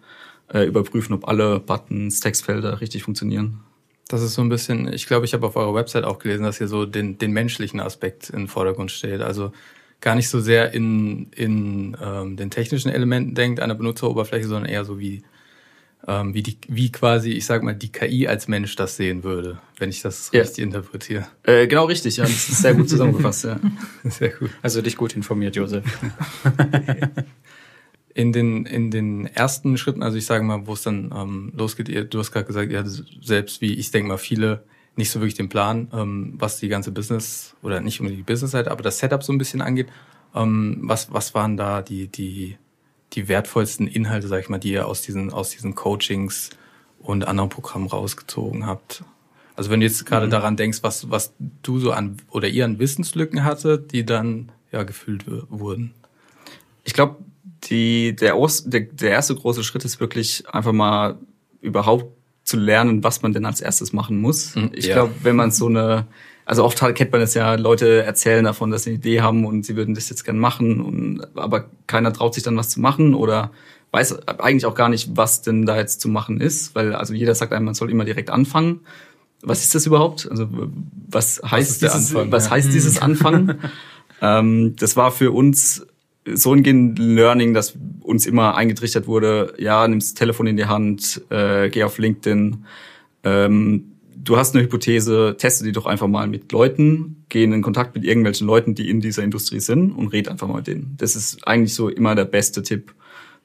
äh, 0.52 0.64
überprüfen, 0.64 1.14
ob 1.14 1.29
alle 1.29 1.61
Buttons, 1.61 2.20
Textfelder 2.20 2.81
richtig 2.81 3.05
funktionieren. 3.05 3.61
Das 4.08 4.23
ist 4.23 4.34
so 4.34 4.43
ein 4.43 4.49
bisschen, 4.49 4.93
ich 4.93 5.06
glaube, 5.06 5.25
ich 5.25 5.32
habe 5.32 5.46
auf 5.46 5.56
eurer 5.56 5.75
Website 5.75 6.05
auch 6.05 6.19
gelesen, 6.19 6.43
dass 6.43 6.61
ihr 6.61 6.69
so 6.69 6.84
den, 6.84 7.17
den 7.17 7.32
menschlichen 7.32 7.81
Aspekt 7.81 8.29
in 8.29 8.40
den 8.40 8.49
Vordergrund 8.49 8.90
steht. 8.90 9.23
Also 9.23 9.52
gar 10.00 10.14
nicht 10.14 10.28
so 10.28 10.40
sehr 10.40 10.75
in, 10.75 11.31
in 11.35 11.96
ähm, 12.02 12.37
den 12.37 12.50
technischen 12.50 12.90
Elementen 12.90 13.35
denkt 13.35 13.61
der 13.61 13.75
Benutzeroberfläche, 13.75 14.46
sondern 14.46 14.70
eher 14.70 14.85
so 14.85 14.99
wie 14.99 15.23
ähm, 16.08 16.34
wie 16.34 16.43
die, 16.43 16.58
wie 16.69 16.90
quasi, 16.90 17.31
ich 17.31 17.46
sag 17.46 17.62
mal, 17.62 17.75
die 17.75 17.93
KI 17.93 18.26
als 18.26 18.49
Mensch 18.49 18.75
das 18.76 18.96
sehen 18.96 19.22
würde, 19.22 19.60
wenn 19.78 19.90
ich 19.90 20.02
das 20.02 20.31
ja. 20.32 20.40
richtig 20.40 20.64
interpretiere. 20.64 21.26
Äh, 21.44 21.69
genau 21.69 21.84
richtig, 21.84 22.16
ja, 22.16 22.25
das 22.25 22.49
ist 22.49 22.62
sehr 22.62 22.75
gut 22.75 22.88
zusammengefasst, 22.88 23.44
ja. 23.44 23.60
Sehr 24.04 24.31
gut. 24.31 24.50
Also 24.62 24.82
dich 24.82 24.96
gut 24.96 25.14
informiert, 25.14 25.54
Josef. 25.54 25.84
in 28.14 28.32
den 28.32 28.66
in 28.66 28.90
den 28.90 29.26
ersten 29.26 29.78
Schritten, 29.78 30.02
also 30.02 30.16
ich 30.16 30.26
sage 30.26 30.44
mal, 30.44 30.66
wo 30.66 30.72
es 30.72 30.82
dann 30.82 31.12
ähm, 31.14 31.52
losgeht, 31.56 31.88
ihr, 31.88 32.04
du 32.04 32.19
hast 32.19 32.32
gerade 32.32 32.46
gesagt, 32.46 32.70
ihr 32.70 32.81
hattet 32.81 33.04
selbst 33.22 33.60
wie 33.60 33.75
ich 33.75 33.90
denke 33.90 34.08
mal 34.08 34.19
viele 34.19 34.64
nicht 34.96 35.10
so 35.10 35.20
wirklich 35.20 35.34
den 35.34 35.49
Plan, 35.49 35.88
ähm, 35.93 36.34
was 36.37 36.58
die 36.58 36.69
ganze 36.69 36.90
Business 36.90 37.54
oder 37.62 37.81
nicht 37.81 38.00
unbedingt 38.00 38.28
die 38.28 38.31
Business-Seite, 38.31 38.70
aber 38.70 38.82
das 38.82 38.99
Setup 38.99 39.22
so 39.22 39.32
ein 39.32 39.38
bisschen 39.38 39.62
angeht. 39.62 39.88
Ähm, 40.34 40.81
was 40.82 41.12
was 41.12 41.34
waren 41.34 41.56
da 41.56 41.81
die 41.81 42.08
die 42.08 42.58
die 43.12 43.29
wertvollsten 43.29 43.87
Inhalte, 43.87 44.29
sag 44.29 44.41
ich 44.41 44.49
mal, 44.49 44.59
die 44.59 44.73
ihr 44.73 44.87
aus 44.87 45.03
diesen, 45.03 45.32
aus 45.32 45.50
diesen 45.50 45.75
Coachings 45.75 46.50
und 46.99 47.26
anderen 47.26 47.50
Programmen 47.50 47.87
rausgezogen 47.87 48.67
habt? 48.67 49.05
Also 49.55 49.70
wenn 49.70 49.81
du 49.81 49.87
jetzt 49.87 50.06
gerade 50.06 50.26
mhm. 50.26 50.31
daran 50.31 50.56
denkst, 50.56 50.79
was, 50.82 51.11
was 51.11 51.35
du 51.62 51.79
so 51.79 51.93
an 51.93 52.17
oder 52.31 52.49
ihr 52.49 52.64
an 52.64 52.79
Wissenslücken 52.79 53.44
hatte, 53.44 53.79
die 53.79 54.05
dann 54.06 54.50
ja 54.70 54.82
gefüllt 54.82 55.25
wurden. 55.50 55.93
Ich 56.85 56.94
glaube, 56.94 57.17
die, 57.64 58.17
der, 58.17 58.35
der, 58.64 58.81
der 58.81 59.11
erste 59.11 59.35
große 59.35 59.62
Schritt 59.62 59.85
ist 59.85 60.00
wirklich 60.00 60.49
einfach 60.49 60.73
mal 60.73 61.19
überhaupt 61.61 62.06
zu 62.44 62.56
lernen, 62.56 63.05
was 63.05 63.23
man 63.23 63.32
denn 63.32 63.44
als 63.44 63.61
erstes 63.61 63.93
machen 63.93 64.20
muss. 64.20 64.56
Mhm, 64.56 64.70
ich 64.73 64.87
ja. 64.87 64.94
glaube, 64.94 65.14
wenn 65.23 65.37
man 65.37 65.50
so 65.50 65.67
eine 65.67 66.06
also 66.44 66.64
oft 66.64 66.78
kennt 66.94 67.12
man 67.12 67.20
es 67.20 67.34
ja, 67.34 67.54
Leute 67.54 68.02
erzählen 68.02 68.44
davon, 68.44 68.70
dass 68.70 68.84
sie 68.84 68.90
eine 68.90 68.98
Idee 68.98 69.20
haben 69.20 69.46
und 69.46 69.64
sie 69.64 69.76
würden 69.76 69.94
das 69.94 70.08
jetzt 70.10 70.24
gern 70.24 70.38
machen, 70.38 70.80
und, 70.80 71.26
aber 71.36 71.66
keiner 71.86 72.12
traut 72.12 72.34
sich 72.34 72.42
dann 72.42 72.56
was 72.56 72.68
zu 72.68 72.80
machen 72.80 73.14
oder 73.14 73.52
weiß 73.92 74.28
eigentlich 74.28 74.66
auch 74.66 74.75
gar 74.75 74.88
nicht, 74.88 75.16
was 75.16 75.42
denn 75.42 75.66
da 75.66 75.76
jetzt 75.76 76.00
zu 76.00 76.08
machen 76.08 76.40
ist, 76.40 76.75
weil 76.75 76.94
also 76.94 77.14
jeder 77.14 77.34
sagt 77.34 77.52
einem, 77.52 77.66
man 77.66 77.75
soll 77.75 77.90
immer 77.90 78.04
direkt 78.04 78.30
anfangen. 78.30 78.80
Was 79.42 79.62
ist 79.62 79.75
das 79.75 79.87
überhaupt? 79.87 80.28
Also 80.30 80.49
was 81.08 81.42
heißt 81.44 81.82
was 81.82 81.92
dieses, 81.92 82.14
Anfang, 82.14 82.32
was 82.32 82.46
ja. 82.46 82.50
heißt 82.52 82.72
dieses 82.72 83.02
Anfangen? 83.02 83.58
ähm, 84.22 84.76
das 84.76 84.96
war 84.96 85.12
für 85.12 85.30
uns 85.32 85.87
so 86.25 86.54
ein 86.54 86.96
Learning, 86.96 87.52
dass 87.52 87.76
uns 88.00 88.26
immer 88.26 88.56
eingetrichtert 88.56 89.06
wurde, 89.06 89.54
ja, 89.58 89.87
nimmst 89.87 90.12
das 90.12 90.14
Telefon 90.18 90.46
in 90.46 90.56
die 90.56 90.66
Hand, 90.66 91.20
äh, 91.30 91.68
geh 91.68 91.84
auf 91.84 91.99
LinkedIn, 91.99 92.64
ähm, 93.25 93.91
du 94.16 94.37
hast 94.37 94.54
eine 94.54 94.64
Hypothese, 94.64 95.37
teste 95.38 95.64
die 95.64 95.73
doch 95.73 95.87
einfach 95.87 96.09
mal 96.09 96.26
mit 96.26 96.52
Leuten, 96.52 97.25
geh 97.28 97.45
in 97.45 97.62
Kontakt 97.62 97.95
mit 97.95 98.04
irgendwelchen 98.04 98.47
Leuten, 98.47 98.75
die 98.75 98.88
in 98.88 99.00
dieser 99.00 99.23
Industrie 99.23 99.61
sind 99.61 99.92
und 99.92 100.09
red 100.09 100.28
einfach 100.28 100.49
mal 100.49 100.57
mit 100.57 100.66
denen. 100.66 100.95
Das 100.99 101.16
ist 101.16 101.47
eigentlich 101.47 101.75
so 101.75 101.88
immer 101.88 102.14
der 102.14 102.25
beste 102.25 102.62
Tipp, 102.62 102.95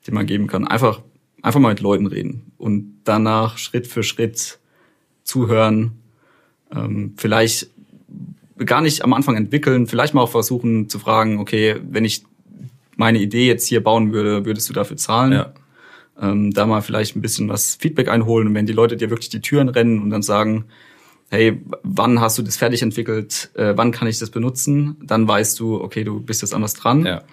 den 0.06 0.14
man 0.14 0.26
geben 0.26 0.48
kann. 0.48 0.68
Einfach, 0.68 1.02
einfach 1.42 1.60
mal 1.60 1.70
mit 1.70 1.80
Leuten 1.80 2.06
reden 2.06 2.52
und 2.58 3.02
danach 3.04 3.58
Schritt 3.58 3.88
für 3.88 4.04
Schritt 4.04 4.60
zuhören, 5.24 5.92
ähm, 6.74 7.14
vielleicht 7.18 7.70
gar 8.58 8.82
nicht 8.82 9.04
am 9.04 9.14
Anfang 9.14 9.36
entwickeln, 9.36 9.88
vielleicht 9.88 10.14
mal 10.14 10.22
auch 10.22 10.32
versuchen 10.32 10.90
zu 10.90 11.00
fragen, 11.00 11.40
okay, 11.40 11.76
wenn 11.90 12.06
ich 12.06 12.24
meine 12.96 13.20
Idee 13.20 13.48
jetzt 13.48 13.68
hier 13.68 13.84
bauen 13.84 14.12
würde, 14.12 14.46
würdest 14.46 14.68
du 14.70 14.74
dafür 14.74 14.98
zahlen? 14.98 15.32
Ja 15.32 15.54
ähm, 16.22 16.52
da 16.52 16.66
mal 16.66 16.82
vielleicht 16.82 17.16
ein 17.16 17.22
bisschen 17.22 17.50
was 17.50 17.76
Feedback 17.76 18.10
einholen 18.10 18.48
und 18.48 18.56
wenn 18.56 18.66
die 18.66 18.74
Leute 18.74 18.98
dir 18.98 19.10
wirklich 19.10 19.30
die 19.30 19.42
Türen 19.42 19.70
rennen 19.70 20.02
und 20.02 20.10
dann 20.10 20.22
sagen, 20.22 20.66
hey, 21.30 21.62
wann 21.84 22.22
hast 22.22 22.38
du 22.38 22.42
das 22.42 22.58
fertig 22.58 22.82
entwickelt, 22.82 23.52
äh, 23.56 23.74
wann 23.76 23.92
kann 23.92 24.08
ich 24.08 24.20
das 24.20 24.30
benutzen, 24.30 24.98
dann 25.04 25.28
weißt 25.28 25.60
du, 25.60 25.82
okay, 25.82 26.04
du 26.04 26.20
bist 26.22 26.42
jetzt 26.42 26.54
anders 26.54 26.74
dran. 26.74 27.06
Ja. 27.06 27.24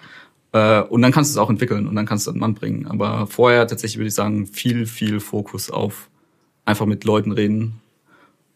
Äh, 0.51 0.83
und 0.83 1.01
dann 1.01 1.11
kannst 1.11 1.31
du 1.31 1.39
es 1.39 1.43
auch 1.43 1.49
entwickeln 1.49 1.87
und 1.87 1.95
dann 1.95 2.05
kannst 2.05 2.27
du 2.27 2.29
es 2.29 2.33
an 2.33 2.35
den 2.35 2.41
Mann 2.41 2.53
bringen. 2.55 2.87
Aber 2.87 3.27
vorher 3.27 3.67
tatsächlich 3.67 3.97
würde 3.97 4.07
ich 4.09 4.15
sagen, 4.15 4.47
viel, 4.47 4.85
viel 4.85 5.19
Fokus 5.19 5.69
auf 5.69 6.09
einfach 6.65 6.85
mit 6.85 7.03
Leuten 7.03 7.31
reden. 7.31 7.81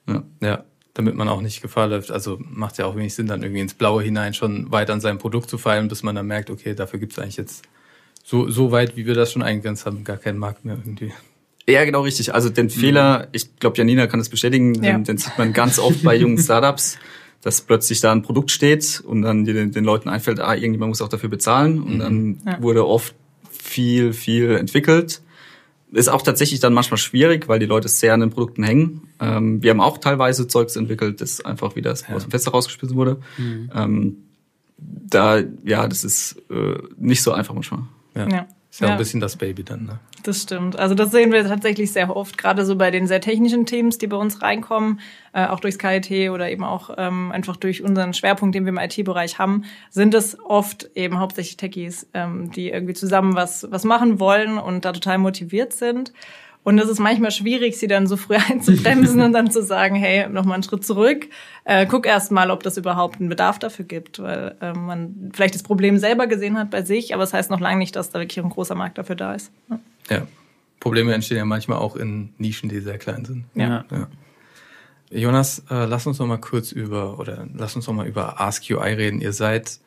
Ja. 0.07 0.23
ja 0.41 0.63
damit 0.93 1.15
man 1.15 1.29
auch 1.29 1.41
nicht 1.41 1.61
Gefahr 1.61 1.87
läuft. 1.87 2.11
Also 2.11 2.39
macht 2.41 2.77
ja 2.77 2.85
auch 2.85 2.95
wenig 2.95 3.13
Sinn, 3.13 3.27
dann 3.27 3.41
irgendwie 3.41 3.61
ins 3.61 3.73
Blaue 3.73 4.03
hinein 4.03 4.33
schon 4.33 4.69
weit 4.71 4.89
an 4.89 4.99
seinem 4.99 5.17
Produkt 5.17 5.49
zu 5.49 5.57
feilen, 5.57 5.87
bis 5.87 6.03
man 6.03 6.15
dann 6.15 6.27
merkt, 6.27 6.49
okay, 6.49 6.73
dafür 6.75 6.99
gibt 6.99 7.13
es 7.13 7.19
eigentlich 7.19 7.37
jetzt 7.37 7.63
so, 8.29 8.49
so 8.49 8.71
weit, 8.71 8.95
wie 8.95 9.05
wir 9.07 9.15
das 9.15 9.31
schon 9.31 9.41
eingegrenzt 9.41 9.85
haben, 9.87 10.03
gar 10.03 10.17
keinen 10.17 10.37
Markt 10.37 10.63
mehr 10.65 10.77
irgendwie. 10.83 11.11
Ja, 11.67 11.83
genau 11.85 12.01
richtig. 12.01 12.33
Also 12.33 12.49
den 12.49 12.69
Fehler, 12.69 13.27
ich 13.31 13.55
glaube, 13.59 13.77
Janina 13.77 14.05
kann 14.07 14.19
das 14.19 14.29
bestätigen, 14.29 14.75
Ja. 14.83 14.93
den, 14.93 15.03
den 15.03 15.17
sieht 15.17 15.37
man 15.37 15.51
ganz 15.53 15.79
oft 15.79 16.03
bei 16.03 16.15
jungen 16.15 16.37
Startups, 16.37 16.97
dass 17.41 17.61
plötzlich 17.61 18.01
da 18.01 18.11
ein 18.11 18.21
Produkt 18.21 18.51
steht 18.51 19.01
und 19.05 19.21
dann 19.23 19.45
den, 19.45 19.71
den 19.71 19.83
Leuten 19.83 20.09
einfällt, 20.09 20.39
ah, 20.39 20.53
irgendjemand 20.53 20.89
muss 20.89 21.01
auch 21.01 21.09
dafür 21.09 21.29
bezahlen. 21.29 21.81
Und 21.81 21.99
dann 21.99 22.39
Ja. 22.45 22.61
wurde 22.61 22.85
oft 22.85 23.15
viel, 23.51 24.13
viel 24.13 24.51
entwickelt. 24.57 25.21
Ist 25.91 26.09
auch 26.09 26.21
tatsächlich 26.21 26.59
dann 26.59 26.73
manchmal 26.73 26.97
schwierig, 26.99 27.47
weil 27.47 27.57
die 27.59 27.65
Leute 27.65 27.87
sehr 27.87 28.13
an 28.13 28.19
den 28.19 28.29
Produkten 28.29 28.61
hängen. 28.63 29.07
Ähm, 29.19 29.63
wir 29.63 29.71
haben 29.71 29.81
auch 29.81 29.97
teilweise 29.97 30.47
Zeugs 30.47 30.75
entwickelt, 30.75 31.19
das 31.21 31.41
einfach 31.43 31.75
wieder 31.75 31.91
aus 31.93 32.03
dem 32.03 32.29
Fenster 32.29 32.51
rausgeschmissen 32.51 32.95
wurde. 32.95 33.17
Ähm, 33.39 34.17
da, 34.77 35.39
ja, 35.65 35.87
das 35.87 36.03
ist 36.03 36.35
äh, 36.51 36.77
nicht 36.97 37.23
so 37.23 37.31
einfach 37.31 37.53
manchmal. 37.55 37.81
Ja. 38.19 38.27
Ja. 38.27 38.47
Ist 38.71 38.81
ja, 38.81 38.87
Ja. 38.87 38.91
ein 38.93 38.97
bisschen 38.99 39.19
das 39.19 39.35
Baby 39.35 39.63
dann, 39.63 39.85
ne? 39.85 39.99
Das 40.21 40.43
stimmt. 40.43 40.77
Also 40.77 40.93
das 40.93 41.09
sehen 41.09 41.31
wir 41.31 41.43
tatsächlich 41.43 41.91
sehr 41.91 42.15
oft, 42.15 42.37
gerade 42.37 42.65
so 42.65 42.75
bei 42.75 42.91
den 42.91 43.07
sehr 43.07 43.19
technischen 43.19 43.65
Teams, 43.65 43.97
die 43.97 44.05
bei 44.05 44.17
uns 44.17 44.43
reinkommen, 44.43 44.99
äh, 45.33 45.47
auch 45.47 45.59
durchs 45.59 45.79
KIT 45.79 46.29
oder 46.29 46.51
eben 46.51 46.63
auch 46.63 46.91
ähm, 46.97 47.31
einfach 47.31 47.55
durch 47.55 47.81
unseren 47.81 48.13
Schwerpunkt, 48.13 48.53
den 48.53 48.65
wir 48.65 48.69
im 48.69 48.77
IT-Bereich 48.77 49.39
haben, 49.39 49.63
sind 49.89 50.13
es 50.13 50.37
oft 50.39 50.87
eben 50.93 51.19
hauptsächlich 51.19 51.57
Techies, 51.57 52.07
ähm, 52.13 52.51
die 52.51 52.69
irgendwie 52.69 52.93
zusammen 52.93 53.33
was, 53.33 53.65
was 53.71 53.85
machen 53.85 54.19
wollen 54.19 54.59
und 54.59 54.85
da 54.85 54.91
total 54.91 55.17
motiviert 55.17 55.73
sind. 55.73 56.13
Und 56.69 56.77
es 56.77 56.87
ist 56.87 56.99
manchmal 56.99 57.31
schwierig, 57.31 57.79
sie 57.79 57.87
dann 57.87 58.05
so 58.05 58.15
früh 58.15 58.35
einzubremsen 58.49 59.21
und 59.21 59.33
dann 59.33 59.49
zu 59.49 59.63
sagen, 59.63 59.95
hey, 59.95 60.29
nochmal 60.29 60.53
einen 60.53 60.61
Schritt 60.61 60.85
zurück, 60.85 61.25
äh, 61.63 61.87
guck 61.87 62.05
erst 62.05 62.31
mal, 62.31 62.51
ob 62.51 62.61
das 62.61 62.77
überhaupt 62.77 63.19
einen 63.19 63.27
Bedarf 63.27 63.57
dafür 63.57 63.85
gibt, 63.85 64.19
weil 64.19 64.55
äh, 64.61 64.73
man 64.73 65.31
vielleicht 65.33 65.55
das 65.55 65.63
Problem 65.63 65.97
selber 65.97 66.27
gesehen 66.27 66.59
hat 66.59 66.69
bei 66.69 66.83
sich, 66.83 67.15
aber 67.15 67.23
es 67.23 67.31
das 67.31 67.39
heißt 67.39 67.49
noch 67.49 67.59
lange 67.59 67.79
nicht, 67.79 67.95
dass 67.95 68.11
da 68.11 68.19
wirklich 68.19 68.37
ein 68.37 68.51
großer 68.51 68.75
Markt 68.75 68.99
dafür 68.99 69.15
da 69.15 69.33
ist. 69.33 69.51
Ja. 69.67 69.79
Ja. 70.11 70.27
Probleme 70.79 71.11
entstehen 71.11 71.37
ja 71.37 71.45
manchmal 71.45 71.79
auch 71.79 71.95
in 71.95 72.33
Nischen, 72.37 72.69
die 72.69 72.81
sehr 72.81 72.99
klein 72.99 73.25
sind. 73.25 73.45
Ja. 73.55 73.85
Ja. 73.89 74.07
Jonas, 75.09 75.63
äh, 75.71 75.85
lass 75.85 76.05
uns 76.05 76.19
noch 76.19 76.27
mal 76.27 76.37
kurz 76.37 76.71
über 76.71 77.17
oder 77.17 77.47
lass 77.51 77.75
uns 77.75 77.87
noch 77.87 77.95
mal 77.95 78.07
über 78.07 78.39
AskUI 78.39 78.93
reden. 78.93 79.21
Ihr 79.21 79.33
seid 79.33 79.79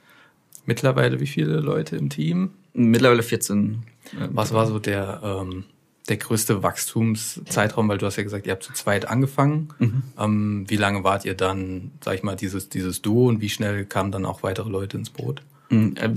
mittlerweile 0.67 1.21
wie 1.21 1.29
viele 1.29 1.61
Leute 1.61 1.95
im 1.95 2.11
Team? 2.11 2.51
Mittlerweile 2.73 3.23
14. 3.23 3.85
äh, 4.15 4.29
Was 4.33 4.53
war 4.53 4.67
so 4.67 4.81
der 4.81 5.21
ähm, 5.23 5.65
der 6.09 6.17
größte 6.17 6.63
Wachstumszeitraum? 6.63 7.89
Weil 7.89 7.99
du 7.99 8.07
hast 8.07 8.17
ja 8.17 8.23
gesagt, 8.23 8.47
ihr 8.47 8.53
habt 8.53 8.63
zu 8.63 8.73
zweit 8.73 9.07
angefangen. 9.09 9.69
Ähm, 10.19 10.65
wie 10.69 10.77
lange 10.77 11.05
wart 11.05 11.25
ihr 11.25 11.35
dann, 11.35 11.93
sag 12.05 12.15
ich 12.15 12.23
mal, 12.23 12.37
dieses 12.37 12.69
dieses 12.69 13.03
Duo 13.03 13.29
und 13.29 13.41
wie 13.41 13.49
schnell 13.49 13.85
kamen 13.85 14.13
dann 14.13 14.25
auch 14.27 14.43
weitere 14.43 14.69
Leute 14.69 14.97
ins 14.97 15.11
Boot? 15.11 15.43
Mm, 15.71 15.95
äh, 15.97 16.11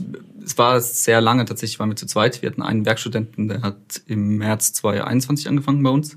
Es 0.43 0.57
war 0.57 0.79
sehr 0.81 1.21
lange, 1.21 1.45
tatsächlich 1.45 1.79
waren 1.79 1.89
wir 1.89 1.95
zu 1.95 2.05
zweit. 2.07 2.41
Wir 2.41 2.49
hatten 2.49 2.61
einen 2.61 2.85
Werkstudenten, 2.85 3.47
der 3.47 3.61
hat 3.61 4.01
im 4.07 4.37
März 4.37 4.73
2021 4.73 5.47
angefangen 5.47 5.81
bei 5.81 5.89
uns. 5.89 6.15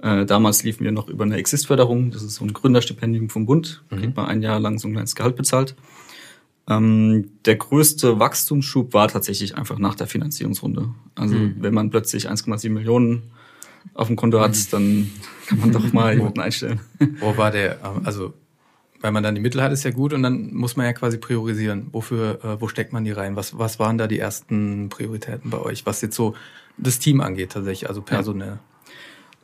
Äh, 0.00 0.26
damals 0.26 0.62
liefen 0.62 0.84
wir 0.84 0.92
noch 0.92 1.08
über 1.08 1.24
eine 1.24 1.36
Exist-Förderung. 1.36 2.12
Das 2.12 2.22
ist 2.22 2.36
so 2.36 2.44
ein 2.44 2.52
Gründerstipendium 2.52 3.30
vom 3.30 3.46
Bund. 3.46 3.82
Da 3.90 3.96
kriegt 3.96 4.16
man 4.16 4.26
ein 4.26 4.42
Jahr 4.42 4.60
lang 4.60 4.78
so 4.78 4.86
ein 4.86 4.92
kleines 4.92 5.16
Gehalt 5.16 5.34
bezahlt. 5.36 5.74
Ähm, 6.68 7.30
der 7.46 7.56
größte 7.56 8.18
Wachstumsschub 8.18 8.92
war 8.92 9.08
tatsächlich 9.08 9.56
einfach 9.56 9.78
nach 9.78 9.94
der 9.94 10.06
Finanzierungsrunde. 10.06 10.90
Also 11.14 11.34
wenn 11.58 11.72
man 11.72 11.90
plötzlich 11.90 12.28
1,7 12.30 12.68
Millionen 12.70 13.22
auf 13.94 14.08
dem 14.08 14.16
Konto 14.16 14.40
hat, 14.40 14.54
dann 14.72 15.10
kann 15.46 15.60
man 15.60 15.72
doch 15.72 15.92
mal 15.92 16.14
jemanden 16.14 16.40
einstellen. 16.40 16.80
Wo 17.20 17.36
war 17.36 17.50
der, 17.50 17.78
ähm, 17.84 18.02
also, 18.04 18.34
weil 19.00 19.12
man 19.12 19.22
dann 19.22 19.34
die 19.34 19.40
Mittel 19.40 19.62
hat, 19.62 19.72
ist 19.72 19.84
ja 19.84 19.92
gut 19.92 20.12
und 20.12 20.22
dann 20.22 20.52
muss 20.52 20.76
man 20.76 20.84
ja 20.84 20.92
quasi 20.92 21.16
priorisieren. 21.18 21.88
Wofür, 21.92 22.44
äh, 22.44 22.60
wo 22.60 22.68
steckt 22.68 22.92
man 22.92 23.04
die 23.04 23.12
rein? 23.12 23.36
Was, 23.36 23.56
was 23.56 23.78
waren 23.78 23.96
da 23.96 24.06
die 24.06 24.18
ersten 24.18 24.88
Prioritäten 24.90 25.50
bei 25.50 25.58
euch, 25.58 25.86
was 25.86 26.02
jetzt 26.02 26.16
so 26.16 26.34
das 26.76 26.98
Team 26.98 27.20
angeht 27.20 27.52
tatsächlich, 27.52 27.88
also 27.88 28.02
personell? 28.02 28.58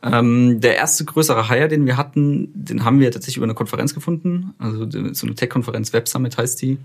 Ähm, 0.03 0.59
der 0.61 0.75
erste 0.75 1.03
größere 1.03 1.49
Hire, 1.49 1.67
den 1.67 1.85
wir 1.85 1.97
hatten, 1.97 2.51
den 2.53 2.85
haben 2.85 2.99
wir 2.99 3.11
tatsächlich 3.11 3.37
über 3.37 3.45
eine 3.45 3.55
Konferenz 3.55 3.95
gefunden. 3.95 4.53
Also 4.59 4.87
so 4.89 5.25
eine 5.25 5.35
Tech-Konferenz, 5.35 5.93
Web 5.93 6.07
Summit 6.07 6.37
heißt 6.37 6.61
die. 6.61 6.77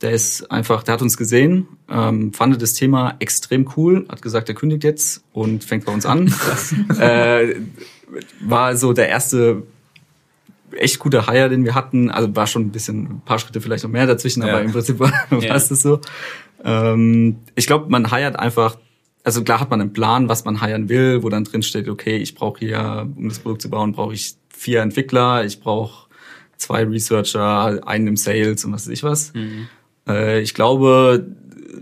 Der 0.00 0.12
ist 0.12 0.48
einfach, 0.50 0.84
der 0.84 0.94
hat 0.94 1.02
uns 1.02 1.16
gesehen, 1.16 1.66
ähm, 1.90 2.32
fand 2.32 2.60
das 2.62 2.74
Thema 2.74 3.16
extrem 3.18 3.68
cool, 3.76 4.06
hat 4.08 4.22
gesagt, 4.22 4.48
er 4.48 4.54
kündigt 4.54 4.84
jetzt 4.84 5.24
und 5.32 5.64
fängt 5.64 5.86
bei 5.86 5.92
uns 5.92 6.06
an. 6.06 6.32
äh, 7.00 7.56
war 8.40 8.76
so 8.76 8.92
der 8.92 9.08
erste 9.08 9.64
echt 10.76 10.98
guter 11.00 11.26
Hire, 11.26 11.48
den 11.48 11.64
wir 11.64 11.74
hatten. 11.74 12.10
Also 12.10 12.34
war 12.36 12.46
schon 12.46 12.62
ein 12.66 12.70
bisschen, 12.70 13.02
ein 13.04 13.22
paar 13.24 13.38
Schritte 13.40 13.60
vielleicht 13.60 13.82
noch 13.84 13.90
mehr 13.90 14.06
dazwischen, 14.06 14.42
Ja. 14.42 14.50
aber 14.50 14.62
im 14.62 14.70
Prinzip 14.72 14.98
war, 15.00 15.12
war 15.30 15.42
Ja. 15.42 15.56
es 15.56 15.68
das 15.68 15.82
so. 15.82 16.00
Ähm, 16.62 17.36
ich 17.56 17.66
glaube, 17.66 17.90
man 17.90 18.14
hiert 18.14 18.38
einfach, 18.38 18.76
also 19.24 19.42
klar 19.42 19.58
hat 19.60 19.70
man 19.70 19.80
einen 19.80 19.92
Plan, 19.92 20.28
was 20.28 20.44
man 20.44 20.62
hiren 20.64 20.88
will, 20.88 21.22
wo 21.24 21.28
dann 21.28 21.42
drin 21.44 21.62
steht, 21.62 21.88
okay, 21.88 22.18
ich 22.18 22.34
brauche 22.36 22.60
hier, 22.60 23.08
um 23.16 23.28
das 23.28 23.40
Produkt 23.40 23.62
zu 23.62 23.70
bauen, 23.70 23.92
brauche 23.92 24.14
ich 24.14 24.36
vier 24.48 24.82
Entwickler, 24.82 25.44
ich 25.44 25.58
brauche 25.60 26.06
zwei 26.56 26.84
Researcher, 26.84 27.86
einen 27.86 28.06
im 28.08 28.16
Sales 28.16 28.64
und 28.64 28.72
was 28.72 28.86
weiß 28.86 28.92
ich 28.92 29.02
was. 29.02 29.32
Äh, 30.08 30.40
ich 30.40 30.54
glaube, 30.54 31.26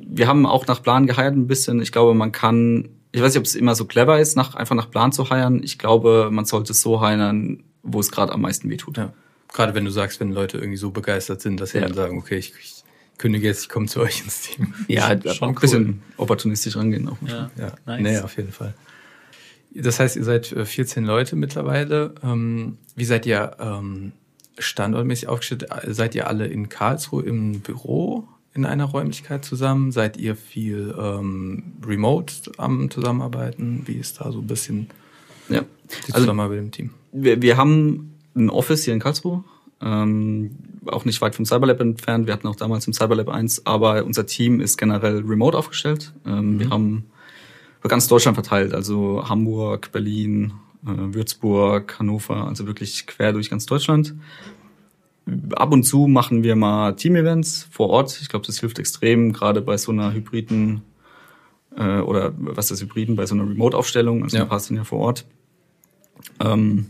wir 0.08 0.26
haben 0.28 0.46
auch 0.46 0.66
nach 0.66 0.82
Plan 0.82 1.06
geheiert 1.06 1.34
ein 1.36 1.46
bisschen. 1.46 1.80
Ich 1.80 1.92
glaube, 1.92 2.14
man 2.14 2.32
kann, 2.32 2.88
ich 3.12 3.22
weiß 3.22 3.32
nicht, 3.32 3.38
ob 3.38 3.44
es 3.46 3.54
immer 3.54 3.74
so 3.74 3.84
clever 3.84 4.18
ist, 4.20 4.36
nach, 4.36 4.54
einfach 4.54 4.74
nach 4.74 4.90
Plan 4.90 5.12
zu 5.12 5.30
heiern. 5.30 5.62
Ich 5.62 5.78
glaube, 5.78 6.28
man 6.30 6.44
sollte 6.44 6.72
es 6.72 6.80
so 6.80 7.00
heiern, 7.00 7.62
wo 7.82 8.00
es 8.00 8.10
gerade 8.10 8.32
am 8.32 8.40
meisten 8.42 8.68
wehtut. 8.70 8.96
Ja. 8.98 9.12
Gerade 9.52 9.74
wenn 9.74 9.84
du 9.84 9.90
sagst, 9.90 10.20
wenn 10.20 10.32
Leute 10.32 10.58
irgendwie 10.58 10.76
so 10.76 10.90
begeistert 10.90 11.40
sind, 11.40 11.60
dass 11.60 11.70
sie 11.70 11.78
Ja. 11.78 11.84
dann 11.86 11.94
sagen, 11.94 12.18
okay, 12.18 12.36
ich, 12.36 12.52
ich 12.60 12.82
kündige 13.18 13.46
jetzt, 13.46 13.62
ich 13.62 13.68
komme 13.68 13.86
zu 13.86 14.00
euch 14.00 14.22
ins 14.22 14.42
Team. 14.42 14.74
Ja, 14.88 15.16
Schon 15.32 15.50
ein 15.50 15.54
bisschen 15.54 16.02
opportunistisch 16.16 16.76
rangehen 16.76 17.08
auch. 17.08 17.16
Ja. 17.26 17.50
Ja, 17.56 17.72
Nice. 17.86 18.00
nee, 18.02 18.18
auf 18.18 18.36
jeden 18.36 18.52
Fall. 18.52 18.74
Das 19.74 20.00
heißt, 20.00 20.16
ihr 20.16 20.24
seid 20.24 20.52
äh, 20.52 20.64
14 20.64 21.04
Leute 21.04 21.36
mittlerweile. 21.36 22.14
Ähm, 22.22 22.78
wie 22.96 23.04
seid 23.04 23.26
ihr 23.26 23.56
ähm, 23.60 24.12
standortmäßig 24.58 25.28
aufgestellt? 25.28 25.66
Seid 25.88 26.14
ihr 26.14 26.26
alle 26.28 26.46
in 26.46 26.68
Karlsruhe 26.68 27.22
im 27.22 27.60
Büro 27.60 28.26
in 28.54 28.64
einer 28.64 28.84
Räumlichkeit 28.84 29.44
zusammen? 29.44 29.92
Seid 29.92 30.16
ihr 30.16 30.34
viel 30.36 30.94
ähm, 30.98 31.74
remote 31.86 32.32
am 32.56 32.90
Zusammenarbeiten? 32.90 33.82
Wie 33.86 33.94
ist 33.94 34.20
da 34.20 34.32
so 34.32 34.38
ein 34.40 34.46
bisschen 34.46 34.88
Ja. 35.48 35.60
die 35.60 36.12
Also 36.12 36.20
Zusammenarbeit 36.22 36.58
im 36.58 36.70
Team? 36.70 36.90
wir, 37.12 37.40
wir 37.42 37.56
haben 37.56 38.12
ein 38.34 38.50
Office 38.50 38.84
hier 38.84 38.94
in 38.94 39.00
Karlsruhe, 39.00 39.44
ähm, 39.80 40.50
auch 40.86 41.04
nicht 41.04 41.20
weit 41.20 41.34
vom 41.34 41.44
Cyberlab 41.44 41.80
entfernt. 41.80 42.26
Wir 42.26 42.32
hatten 42.34 42.46
auch 42.48 42.56
damals 42.56 42.86
im 42.86 42.92
Cyberlab 42.92 43.28
eins, 43.28 43.64
aber 43.66 44.04
unser 44.04 44.24
Team 44.26 44.60
ist 44.60 44.76
generell 44.78 45.18
remote 45.24 45.56
aufgestellt. 45.56 46.12
Ähm, 46.26 46.58
Wir 46.60 46.70
haben 46.70 47.04
über 47.80 47.88
ganz 47.90 48.08
Deutschland 48.08 48.36
verteilt, 48.36 48.72
also 48.74 49.28
Hamburg, 49.28 49.92
Berlin, 49.92 50.52
Würzburg, 50.86 51.98
Hannover, 51.98 52.46
also 52.46 52.66
wirklich 52.66 53.06
quer 53.06 53.32
durch 53.32 53.50
ganz 53.50 53.66
Deutschland. 53.66 54.14
Ab 55.54 55.72
und 55.72 55.82
zu 55.82 56.06
machen 56.06 56.44
wir 56.44 56.54
mal 56.54 56.94
Team-Events 56.94 57.66
vor 57.70 57.90
Ort. 57.90 58.18
Ich 58.22 58.28
glaube, 58.28 58.46
das 58.46 58.60
hilft 58.60 58.78
extrem, 58.78 59.32
gerade 59.32 59.60
bei 59.60 59.76
so 59.76 59.90
einer 59.90 60.12
hybriden 60.12 60.82
äh, 61.76 61.98
oder 61.98 62.32
was 62.36 62.70
ist 62.70 62.80
Hybriden, 62.82 63.16
bei 63.16 63.26
so 63.26 63.34
einer 63.34 63.44
Remote-Aufstellung, 63.44 64.22
also 64.22 64.36
Ja. 64.36 64.44
ein 64.44 64.48
paar 64.48 64.60
sind 64.60 64.76
ja 64.76 64.84
vor 64.84 65.00
Ort. 65.00 65.26
Ähm, 66.40 66.86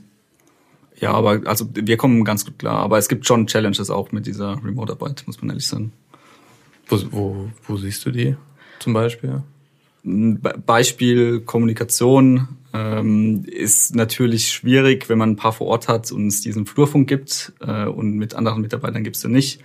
ja, 0.99 1.13
aber 1.13 1.43
also 1.47 1.69
wir 1.75 1.97
kommen 1.97 2.25
ganz 2.25 2.45
gut 2.45 2.59
klar. 2.59 2.79
Aber 2.79 2.99
es 2.99 3.09
gibt 3.09 3.27
schon 3.27 3.47
Challenges 3.47 3.91
auch 3.91 4.13
mit 4.13 4.27
dieser 4.27 4.63
Remote-Arbeit, 4.63 5.25
muss 5.27 5.41
man 5.41 5.51
ehrlich 5.51 5.67
sagen. 5.67 5.93
Wo, 6.89 6.99
wo, 7.11 7.51
wo 7.67 7.77
siehst 7.77 8.05
du 8.07 8.11
die 8.11 8.37
zum 8.79 8.93
Beispiel? 8.93 9.43
Beispiel 10.07 11.41
Kommunikation 11.41 12.49
ähm, 12.73 13.45
ist 13.45 13.97
natürlich 13.97 14.49
schwierig, 14.51 15.09
wenn 15.09 15.19
man 15.19 15.31
ein 15.31 15.37
paar 15.37 15.53
vor 15.53 15.67
Ort 15.67 15.89
hat 15.89 16.13
und 16.13 16.29
es 16.29 16.41
diesen 16.43 16.65
Flurfunk 16.67 17.09
gibt 17.09 17.53
äh, 17.61 17.87
und 17.87 18.13
mit 18.17 18.35
anderen 18.35 18.63
Mitarbeitern 18.63 19.03
gibt's 19.03 19.23
den 19.23 19.33
nicht. 19.33 19.61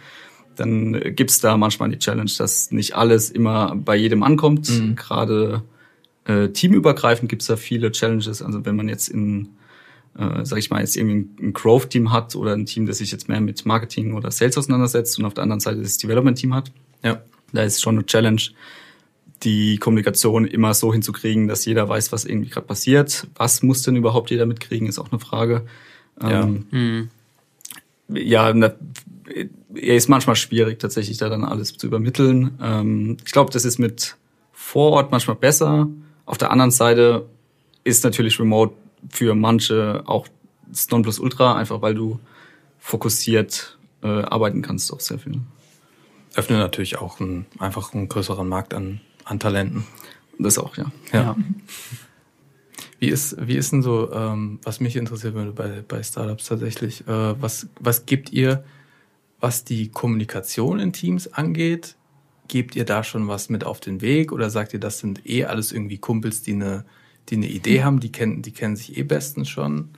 Dann 0.56 0.96
äh, 0.96 1.12
gibt's 1.12 1.42
da 1.42 1.58
manchmal 1.58 1.90
die 1.90 2.00
Challenge, 2.00 2.32
dass 2.38 2.72
nicht 2.72 2.96
alles 2.96 3.30
immer 3.30 3.76
bei 3.76 3.96
jedem 3.96 4.24
ankommt. 4.24 4.68
Mhm. 4.70 4.96
Gerade 4.96 5.62
äh, 6.26 6.50
teamübergreifend 6.50 7.30
gibt's 7.30 7.46
da 7.46 7.56
viele 7.56 7.92
Challenges. 7.92 8.42
Also 8.42 8.66
wenn 8.66 8.76
man 8.76 8.90
jetzt 8.90 9.10
in, 9.10 9.50
äh, 10.18 10.44
sag 10.44 10.58
ich 10.58 10.72
mal, 10.72 10.80
jetzt 10.82 10.98
irgendwie 10.98 11.16
ein, 11.16 11.36
ein 11.50 11.54
Growth-Team 11.54 12.12
hat 12.12 12.36
oder 12.36 12.54
ein 12.54 12.66
Team, 12.66 12.88
das 12.88 12.98
sich 12.98 13.12
jetzt 13.12 13.30
mehr 13.30 13.42
mit 13.42 13.64
Marketing 13.68 14.14
oder 14.16 14.32
Sales 14.32 14.58
auseinandersetzt 14.58 15.20
und 15.20 15.26
auf 15.26 15.36
der 15.36 15.44
anderen 15.44 15.60
Seite 15.60 15.82
das 15.82 16.00
Development-Team 16.00 16.56
hat, 16.56 16.72
Ja. 17.04 17.22
da 17.54 17.62
ist 17.62 17.80
schon 17.82 17.96
eine 17.96 18.06
Challenge, 18.08 18.42
die 19.44 19.78
Kommunikation 19.78 20.46
immer 20.46 20.74
so 20.74 20.94
hinzukriegen, 20.94 21.48
dass 21.48 21.66
jeder 21.66 21.90
weiß, 21.90 22.12
was 22.12 22.26
irgendwie 22.26 22.50
gerade 22.50 22.68
passiert. 22.68 23.28
Was 23.36 23.64
muss 23.64 23.82
denn 23.82 23.96
überhaupt 23.96 24.30
jeder 24.30 24.46
mitkriegen, 24.46 24.88
ist 24.88 25.00
auch 25.00 25.12
eine 25.12 25.20
Frage. 25.20 25.66
Ja. 26.22 26.44
Ähm, 26.44 26.68
Hm. 26.70 27.10
ja, 28.10 28.54
na, 28.54 28.74
er 29.74 29.96
ist 29.96 30.10
manchmal 30.10 30.36
schwierig, 30.36 30.80
tatsächlich 30.80 31.18
da 31.18 31.30
dann 31.30 31.44
alles 31.44 31.74
zu 31.78 31.88
übermitteln. 31.88 32.58
Ähm, 32.62 33.18
ich 33.26 33.32
glaube, 33.32 33.52
das 33.52 33.66
ist 33.66 33.80
mit 33.80 34.18
vor 34.52 34.92
Ort 34.92 35.12
manchmal 35.12 35.38
besser. 35.38 35.88
Auf 36.26 36.38
der 36.38 36.52
anderen 36.52 36.72
Seite 36.72 37.26
ist 37.84 38.04
natürlich 38.04 38.40
Remote 38.40 38.76
für 39.10 39.34
manche 39.34 40.04
auch 40.06 40.28
das 40.68 40.90
Nonplusultra, 40.90 41.56
einfach 41.56 41.82
weil 41.82 41.96
du 41.96 42.20
fokussiert 42.80 43.78
äh, 44.04 44.08
arbeiten 44.08 44.62
kannst 44.62 44.92
auch 44.94 45.00
sehr 45.00 45.20
viel. 45.20 45.40
Öffnet 46.36 46.60
natürlich 46.60 46.98
auch 46.98 47.20
einen, 47.20 47.46
einfach 47.60 47.94
einen 47.94 48.08
größeren 48.08 48.48
Markt 48.48 48.74
an, 48.74 49.02
an 49.26 49.40
Talenten. 49.40 49.86
Das 50.40 50.58
auch, 50.58 50.76
ja. 50.78 50.92
Ja. 51.14 51.36
Wie 53.00 53.10
ist, 53.10 53.36
wie 53.40 53.56
ist 53.56 53.72
denn 53.72 53.82
so, 53.82 54.12
ähm, 54.14 54.60
was 54.64 54.80
mich 54.80 54.96
interessiert 54.96 55.34
würde 55.34 55.52
bei, 55.52 55.84
bei 55.88 56.04
Startups 56.04 56.46
tatsächlich, 56.46 57.02
äh, 57.08 57.42
was, 57.42 57.68
was 57.80 58.06
gibt 58.06 58.32
ihr, 58.32 58.64
was 59.40 59.64
die 59.64 59.90
Kommunikation 59.90 60.80
in 60.80 60.94
Teams 60.94 61.34
angeht? 61.34 61.96
Gebt 62.48 62.76
ihr 62.76 62.86
da 62.86 63.04
schon 63.04 63.28
was 63.28 63.50
mit 63.50 63.64
auf 63.64 63.80
den 63.80 64.02
Weg 64.02 64.32
oder 64.32 64.50
sagt 64.50 64.74
ihr, 64.74 64.80
das 64.80 65.00
sind 65.00 65.28
eh 65.28 65.46
alles 65.46 65.72
irgendwie 65.72 65.98
Kumpels, 65.98 66.44
die 66.44 66.54
eine, 66.54 66.86
die 67.30 67.38
eine 67.38 67.48
Idee 67.48 67.84
haben, 67.84 68.00
die 68.00 68.12
kennen, 68.12 68.42
die 68.44 68.52
kennen 68.52 68.76
sich 68.76 68.98
eh 68.98 69.04
bestens 69.04 69.50
schon? 69.50 69.90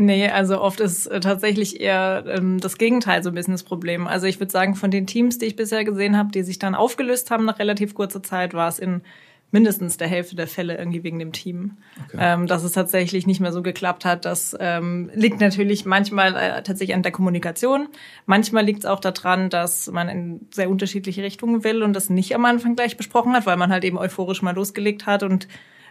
Nee, 0.00 0.28
also 0.28 0.60
oft 0.60 0.78
ist 0.78 1.08
äh, 1.08 1.18
tatsächlich 1.18 1.80
eher 1.80 2.24
ähm, 2.28 2.60
das 2.60 2.78
Gegenteil 2.78 3.24
so 3.24 3.30
ein 3.30 3.34
bisschen 3.34 3.54
das 3.54 3.64
Problem. 3.64 4.06
Also 4.06 4.28
ich 4.28 4.38
würde 4.38 4.52
sagen, 4.52 4.76
von 4.76 4.92
den 4.92 5.08
Teams, 5.08 5.38
die 5.38 5.46
ich 5.46 5.56
bisher 5.56 5.84
gesehen 5.84 6.16
habe, 6.16 6.30
die 6.30 6.44
sich 6.44 6.60
dann 6.60 6.76
aufgelöst 6.76 7.32
haben 7.32 7.44
nach 7.44 7.58
relativ 7.58 7.96
kurzer 7.96 8.22
Zeit, 8.22 8.54
war 8.54 8.68
es 8.68 8.78
in 8.78 9.02
mindestens 9.50 9.96
der 9.96 10.06
Hälfte 10.06 10.36
der 10.36 10.46
Fälle 10.46 10.78
irgendwie 10.78 11.02
wegen 11.02 11.18
dem 11.18 11.32
Team. 11.32 11.78
Okay. 12.04 12.18
Ähm, 12.20 12.46
dass 12.46 12.62
es 12.62 12.72
tatsächlich 12.72 13.26
nicht 13.26 13.40
mehr 13.40 13.50
so 13.50 13.60
geklappt 13.60 14.04
hat. 14.04 14.24
Das 14.24 14.56
ähm, 14.60 15.10
liegt 15.14 15.40
natürlich 15.40 15.84
manchmal 15.84 16.36
äh, 16.36 16.62
tatsächlich 16.62 16.94
an 16.94 17.02
der 17.02 17.10
Kommunikation. 17.10 17.88
Manchmal 18.24 18.64
liegt 18.64 18.80
es 18.80 18.86
auch 18.86 19.00
daran, 19.00 19.50
dass 19.50 19.90
man 19.90 20.08
in 20.08 20.46
sehr 20.52 20.70
unterschiedliche 20.70 21.24
Richtungen 21.24 21.64
will 21.64 21.82
und 21.82 21.94
das 21.94 22.08
nicht 22.08 22.36
am 22.36 22.44
Anfang 22.44 22.76
gleich 22.76 22.96
besprochen 22.96 23.32
hat, 23.32 23.46
weil 23.46 23.56
man 23.56 23.72
halt 23.72 23.82
eben 23.82 23.98
euphorisch 23.98 24.42
mal 24.42 24.54
losgelegt 24.54 25.06
hat 25.06 25.24
und 25.24 25.48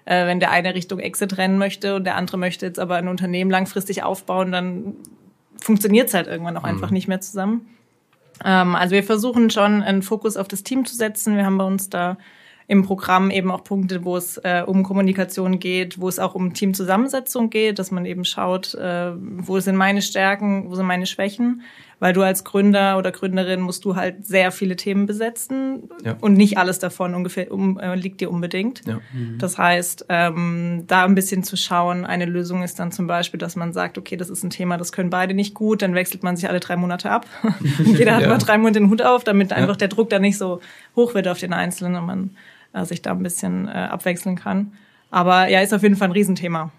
äh, 0.07 0.25
wenn 0.25 0.39
der 0.39 0.51
eine 0.51 0.73
Richtung 0.73 0.99
Exit 0.99 1.37
rennen 1.37 1.57
möchte 1.57 1.95
und 1.95 2.05
der 2.05 2.15
andere 2.15 2.37
möchte 2.37 2.65
jetzt 2.65 2.79
aber 2.79 2.95
ein 2.95 3.09
Unternehmen 3.09 3.51
langfristig 3.51 4.03
aufbauen, 4.03 4.51
dann 4.51 4.95
funktioniert 5.61 6.07
es 6.07 6.13
halt 6.13 6.27
irgendwann 6.27 6.55
auch 6.55 6.63
mhm. 6.63 6.69
einfach 6.69 6.91
nicht 6.91 7.09
mehr 7.09 7.19
zusammen. 7.19 7.67
Ähm, 8.43 8.75
also 8.75 8.95
wir 8.95 9.03
versuchen 9.03 9.49
schon 9.49 9.83
einen 9.83 10.01
Fokus 10.01 10.37
auf 10.37 10.47
das 10.47 10.63
Team 10.63 10.85
zu 10.85 10.95
setzen. 10.95 11.35
Wir 11.35 11.45
haben 11.45 11.57
bei 11.57 11.65
uns 11.65 11.89
da 11.89 12.17
im 12.67 12.83
Programm 12.83 13.31
eben 13.31 13.51
auch 13.51 13.63
Punkte, 13.63 14.05
wo 14.05 14.15
es 14.15 14.37
äh, 14.37 14.63
um 14.65 14.83
Kommunikation 14.83 15.59
geht, 15.59 15.99
wo 15.99 16.07
es 16.07 16.19
auch 16.19 16.35
um 16.35 16.53
Teamzusammensetzung 16.53 17.49
geht, 17.49 17.79
dass 17.79 17.91
man 17.91 18.05
eben 18.05 18.23
schaut, 18.23 18.75
äh, 18.75 19.11
wo 19.15 19.59
sind 19.59 19.75
meine 19.75 20.01
Stärken, 20.01 20.69
wo 20.69 20.75
sind 20.75 20.85
meine 20.85 21.05
Schwächen, 21.05 21.63
weil 21.99 22.13
du 22.13 22.21
als 22.21 22.43
Gründer 22.43 22.97
oder 22.97 23.11
Gründerin 23.11 23.61
musst 23.61 23.83
du 23.83 23.95
halt 23.95 24.25
sehr 24.25 24.51
viele 24.51 24.75
Themen 24.75 25.07
besetzen 25.07 25.89
ja. 26.03 26.15
und 26.21 26.33
nicht 26.33 26.57
alles 26.57 26.79
davon 26.79 27.15
ungefähr 27.15 27.51
um, 27.51 27.79
äh, 27.79 27.95
liegt 27.95 28.21
dir 28.21 28.29
unbedingt. 28.29 28.85
Ja. 28.85 28.99
Mhm. 29.13 29.37
Das 29.39 29.57
heißt, 29.57 30.05
ähm, 30.09 30.83
da 30.87 31.05
ein 31.05 31.15
bisschen 31.15 31.43
zu 31.43 31.57
schauen, 31.57 32.05
eine 32.05 32.25
Lösung 32.25 32.61
ist 32.61 32.79
dann 32.79 32.91
zum 32.91 33.07
Beispiel, 33.07 33.39
dass 33.39 33.55
man 33.55 33.73
sagt, 33.73 33.97
okay, 33.97 34.15
das 34.15 34.29
ist 34.29 34.43
ein 34.43 34.51
Thema, 34.51 34.77
das 34.77 34.91
können 34.91 35.09
beide 35.09 35.33
nicht 35.33 35.55
gut, 35.55 35.81
dann 35.81 35.95
wechselt 35.95 36.21
man 36.23 36.35
sich 36.35 36.47
alle 36.47 36.59
drei 36.59 36.75
Monate 36.75 37.09
ab. 37.09 37.25
Jeder 37.83 38.15
hat 38.15 38.21
ja. 38.21 38.29
mal 38.29 38.37
drei 38.37 38.57
Monate 38.57 38.79
den 38.79 38.89
Hut 38.89 39.01
auf, 39.01 39.23
damit 39.23 39.51
einfach 39.51 39.77
der 39.77 39.87
Druck 39.87 40.09
dann 40.09 40.21
nicht 40.21 40.37
so 40.37 40.61
hoch 40.95 41.15
wird 41.15 41.27
auf 41.27 41.39
den 41.39 41.53
Einzelnen 41.53 41.95
und 41.95 42.05
man 42.05 42.29
äh, 42.73 42.85
sich 42.85 43.01
da 43.01 43.11
ein 43.11 43.23
bisschen 43.23 43.67
äh, 43.67 43.71
abwechseln 43.71 44.35
kann. 44.35 44.73
Aber 45.09 45.47
ja, 45.47 45.61
ist 45.61 45.73
auf 45.73 45.83
jeden 45.83 45.95
Fall 45.95 46.09
ein 46.09 46.13
Riesenthema. 46.13 46.71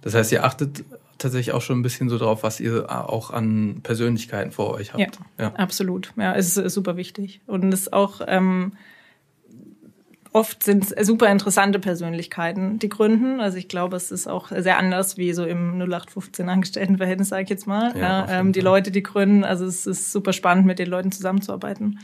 Das 0.00 0.14
heißt, 0.14 0.32
ihr 0.32 0.44
achtet 0.44 0.84
tatsächlich 1.26 1.54
auch 1.54 1.62
schon 1.62 1.78
ein 1.80 1.82
bisschen 1.82 2.08
so 2.08 2.18
drauf, 2.18 2.42
was 2.42 2.60
ihr 2.60 2.90
auch 2.90 3.30
an 3.30 3.80
Persönlichkeiten 3.82 4.52
vor 4.52 4.74
euch 4.74 4.92
habt. 4.92 5.00
Ja, 5.00 5.08
ja. 5.38 5.52
absolut. 5.54 6.12
Ja, 6.16 6.34
es 6.34 6.56
ist 6.56 6.74
super 6.74 6.96
wichtig. 6.96 7.40
Und 7.46 7.72
es 7.74 7.82
ist 7.82 7.92
auch 7.92 8.20
ähm, 8.26 8.72
oft 10.32 10.62
sind 10.62 10.92
es 10.92 11.06
super 11.06 11.28
interessante 11.30 11.78
Persönlichkeiten, 11.78 12.78
die 12.78 12.88
gründen. 12.88 13.40
Also 13.40 13.58
ich 13.58 13.68
glaube, 13.68 13.96
es 13.96 14.10
ist 14.10 14.28
auch 14.28 14.50
sehr 14.50 14.78
anders 14.78 15.16
wie 15.16 15.32
so 15.32 15.44
im 15.44 15.80
0815 15.80 16.48
Angestelltenverhältnis, 16.48 17.30
sage 17.30 17.44
ich 17.44 17.50
jetzt 17.50 17.66
mal. 17.66 17.96
Ja, 17.96 18.00
ja 18.00 18.40
ähm, 18.40 18.52
die 18.52 18.60
Leute, 18.60 18.90
die 18.90 19.02
gründen, 19.02 19.44
also 19.44 19.64
es 19.64 19.86
ist 19.86 20.12
super 20.12 20.32
spannend, 20.32 20.66
mit 20.66 20.78
den 20.78 20.88
Leuten 20.88 21.10
zusammenzuarbeiten 21.10 21.98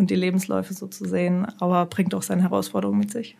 und 0.00 0.10
die 0.10 0.16
Lebensläufe 0.16 0.72
so 0.72 0.86
zu 0.86 1.06
sehen, 1.06 1.46
aber 1.60 1.86
bringt 1.86 2.14
auch 2.14 2.22
seine 2.22 2.42
Herausforderungen 2.42 2.98
mit 2.98 3.12
sich. 3.12 3.36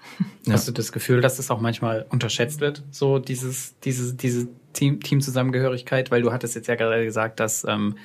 Ja. 0.47 0.53
Hast 0.53 0.69
du 0.69 0.73
das 0.73 0.93
Gefühl, 0.93 1.23
dass 1.23 1.39
es 1.39 1.51
auch 1.51 1.61
manchmal 1.61 2.07
unterschätzt 2.11 2.61
wird, 2.61 2.83
so 2.91 3.19
dieses, 3.19 3.79
diese, 3.81 4.15
diese 4.15 4.49
Team, 4.75 5.01
Teamzusammengehörigkeit? 5.01 6.11
Weil 6.11 6.23
du 6.23 6.33
hattest 6.33 6.55
jetzt 6.55 6.69
ja 6.69 6.75
gerade 6.75 7.05
gesagt, 7.05 7.41
dass 7.41 7.65
ähm, 7.65 7.97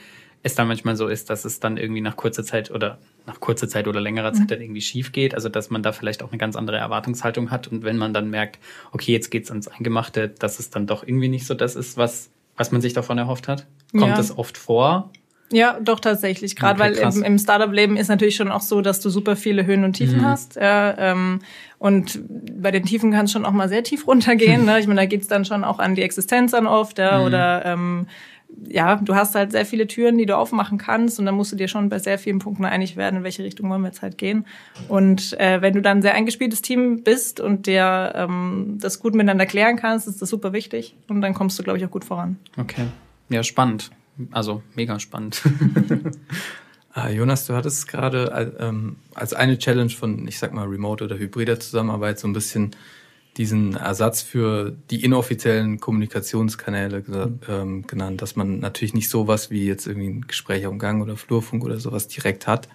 es 0.41 0.55
dann 0.55 0.67
manchmal 0.67 0.95
so 0.95 1.07
ist, 1.07 1.29
dass 1.29 1.43
es 1.43 1.59
dann 1.59 1.75
irgendwie 1.75 2.01
nach 2.01 2.15
kurzer 2.15 2.43
Zeit 2.43 2.71
oder 2.71 2.97
nach 3.25 3.39
kurzer 3.39 3.67
Zeit 3.67 3.87
oder 3.87 3.99
längerer 3.99 4.31
Zeit 4.31 4.43
mhm. 4.43 4.47
dann 4.47 4.61
irgendwie 4.61 4.81
schief 4.81 5.11
geht. 5.11 5.33
Also 5.35 5.49
dass 5.49 5.69
man 5.69 5.83
da 5.83 5.91
vielleicht 5.91 6.23
auch 6.23 6.29
eine 6.29 6.37
ganz 6.37 6.55
andere 6.55 6.77
Erwartungshaltung 6.77 7.51
hat 7.51 7.67
und 7.67 7.83
wenn 7.83 7.97
man 7.97 8.13
dann 8.13 8.29
merkt, 8.29 8.59
okay, 8.93 9.11
jetzt 9.11 9.31
geht's 9.31 9.49
ans 9.49 9.67
Eingemachte, 9.67 10.29
dass 10.29 10.59
es 10.59 10.69
dann 10.69 10.87
doch 10.87 11.03
irgendwie 11.05 11.27
nicht 11.27 11.45
so 11.45 11.55
das 11.55 11.75
ist, 11.75 11.97
was, 11.97 12.29
was 12.55 12.71
man 12.71 12.79
sich 12.79 12.93
davon 12.93 13.17
erhofft 13.17 13.47
hat. 13.47 13.67
Kommt 13.91 14.07
ja. 14.07 14.15
das 14.15 14.37
oft 14.37 14.57
vor? 14.57 15.11
Ja, 15.51 15.79
doch 15.79 15.99
tatsächlich. 15.99 16.55
Gerade 16.55 16.81
okay, 16.81 17.01
weil 17.01 17.13
im, 17.13 17.23
im 17.23 17.37
Startup-Leben 17.37 17.97
ist 17.97 18.07
natürlich 18.07 18.35
schon 18.35 18.51
auch 18.51 18.61
so, 18.61 18.81
dass 18.81 18.99
du 18.99 19.09
super 19.09 19.35
viele 19.35 19.65
Höhen 19.65 19.83
und 19.83 19.93
Tiefen 19.93 20.19
mhm. 20.19 20.25
hast. 20.25 20.55
Ja, 20.55 20.97
ähm, 20.97 21.39
und 21.77 22.19
bei 22.27 22.71
den 22.71 22.83
Tiefen 22.83 23.11
kann 23.11 23.25
es 23.25 23.31
schon 23.31 23.45
auch 23.45 23.51
mal 23.51 23.69
sehr 23.69 23.83
tief 23.83 24.07
runtergehen. 24.07 24.65
Ne? 24.65 24.79
Ich 24.79 24.87
meine, 24.87 25.01
da 25.01 25.05
geht's 25.05 25.27
dann 25.27 25.45
schon 25.45 25.63
auch 25.63 25.79
an 25.79 25.95
die 25.95 26.01
Existenz 26.01 26.53
an 26.53 26.65
oft. 26.65 26.97
Ja, 26.97 27.19
mhm. 27.19 27.25
Oder 27.25 27.65
ähm, 27.65 28.07
ja, 28.67 28.95
du 28.95 29.15
hast 29.15 29.35
halt 29.35 29.51
sehr 29.51 29.65
viele 29.65 29.85
Türen, 29.85 30.17
die 30.17 30.25
du 30.25 30.35
aufmachen 30.35 30.79
kannst. 30.79 31.19
Und 31.19 31.25
dann 31.25 31.35
musst 31.35 31.51
du 31.51 31.55
dir 31.55 31.67
schon 31.67 31.89
bei 31.89 31.99
sehr 31.99 32.17
vielen 32.17 32.39
Punkten 32.39 32.65
einig 32.65 32.95
werden, 32.95 33.17
in 33.17 33.23
welche 33.23 33.43
Richtung 33.43 33.69
wollen 33.69 33.81
wir 33.81 33.89
jetzt 33.89 34.01
halt 34.01 34.17
gehen. 34.17 34.45
Und 34.87 35.39
äh, 35.39 35.61
wenn 35.61 35.73
du 35.73 35.81
dann 35.81 35.99
ein 35.99 36.01
sehr 36.01 36.15
eingespieltes 36.15 36.63
Team 36.63 37.03
bist 37.03 37.39
und 37.39 37.67
dir 37.67 38.13
ähm, 38.15 38.77
das 38.79 38.99
gut 38.99 39.13
miteinander 39.13 39.45
klären 39.45 39.75
kannst, 39.75 40.07
ist 40.07 40.21
das 40.21 40.29
super 40.29 40.53
wichtig. 40.53 40.95
Und 41.07 41.21
dann 41.21 41.35
kommst 41.35 41.59
du, 41.59 41.63
glaube 41.63 41.77
ich, 41.77 41.85
auch 41.85 41.91
gut 41.91 42.05
voran. 42.05 42.37
Okay. 42.57 42.85
Ja, 43.29 43.43
spannend. 43.43 43.91
Also 44.31 44.63
mega 44.75 44.99
spannend. 44.99 45.41
ah, 46.93 47.09
Jonas, 47.09 47.45
du 47.45 47.53
hattest 47.53 47.87
gerade 47.87 48.57
ähm, 48.59 48.97
als 49.13 49.33
eine 49.33 49.57
Challenge 49.57 49.89
von, 49.89 50.27
ich 50.27 50.39
sag 50.39 50.53
mal, 50.53 50.67
Remote 50.67 51.03
oder 51.03 51.17
hybrider 51.17 51.59
Zusammenarbeit 51.59 52.19
so 52.19 52.27
ein 52.27 52.33
bisschen 52.33 52.71
diesen 53.37 53.75
Ersatz 53.75 54.21
für 54.21 54.73
die 54.89 55.03
inoffiziellen 55.03 55.79
Kommunikationskanäle 55.81 57.03
ähm, 57.49 57.85
genannt, 57.85 58.21
dass 58.21 58.37
man 58.37 58.59
natürlich 58.59 58.93
nicht 58.93 59.09
sowas 59.09 59.51
wie 59.51 59.65
jetzt 59.65 59.87
irgendwie 59.87 60.07
ein 60.07 60.27
Gespräch 60.27 60.65
am 60.65 60.79
Gang 60.79 61.03
oder 61.03 61.17
Flurfunk 61.17 61.65
oder 61.65 61.77
sowas 61.79 62.07
direkt 62.07 62.47
hat. 62.47 62.69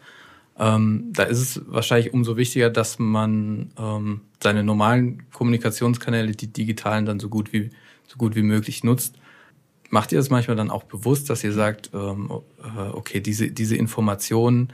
Ähm, 0.59 1.09
da 1.13 1.23
ist 1.23 1.39
es 1.39 1.63
wahrscheinlich 1.67 2.13
umso 2.13 2.37
wichtiger, 2.37 2.69
dass 2.69 2.99
man 2.99 3.71
ähm, 3.79 4.21
seine 4.43 4.63
normalen 4.63 5.31
Kommunikationskanäle, 5.33 6.33
die 6.33 6.53
digitalen, 6.53 7.07
dann 7.07 7.21
so 7.21 7.31
gut 7.31 7.55
wie 7.55 7.71
so 8.07 8.17
gut 8.19 8.35
wie 8.35 8.43
möglich 8.43 8.85
nutzt. 8.85 9.17
Macht 9.91 10.13
ihr 10.13 10.19
das 10.19 10.31
manchmal 10.31 10.57
dann 10.57 10.71
auch 10.71 10.85
bewusst, 10.85 11.29
dass 11.31 11.45
ihr 11.45 11.53
sagt, 11.53 11.91
ähm, 11.93 12.31
äh, 12.63 12.89
okay, 12.93 13.21
diese, 13.21 13.51
diese 13.51 13.77
Informationen, 13.77 14.73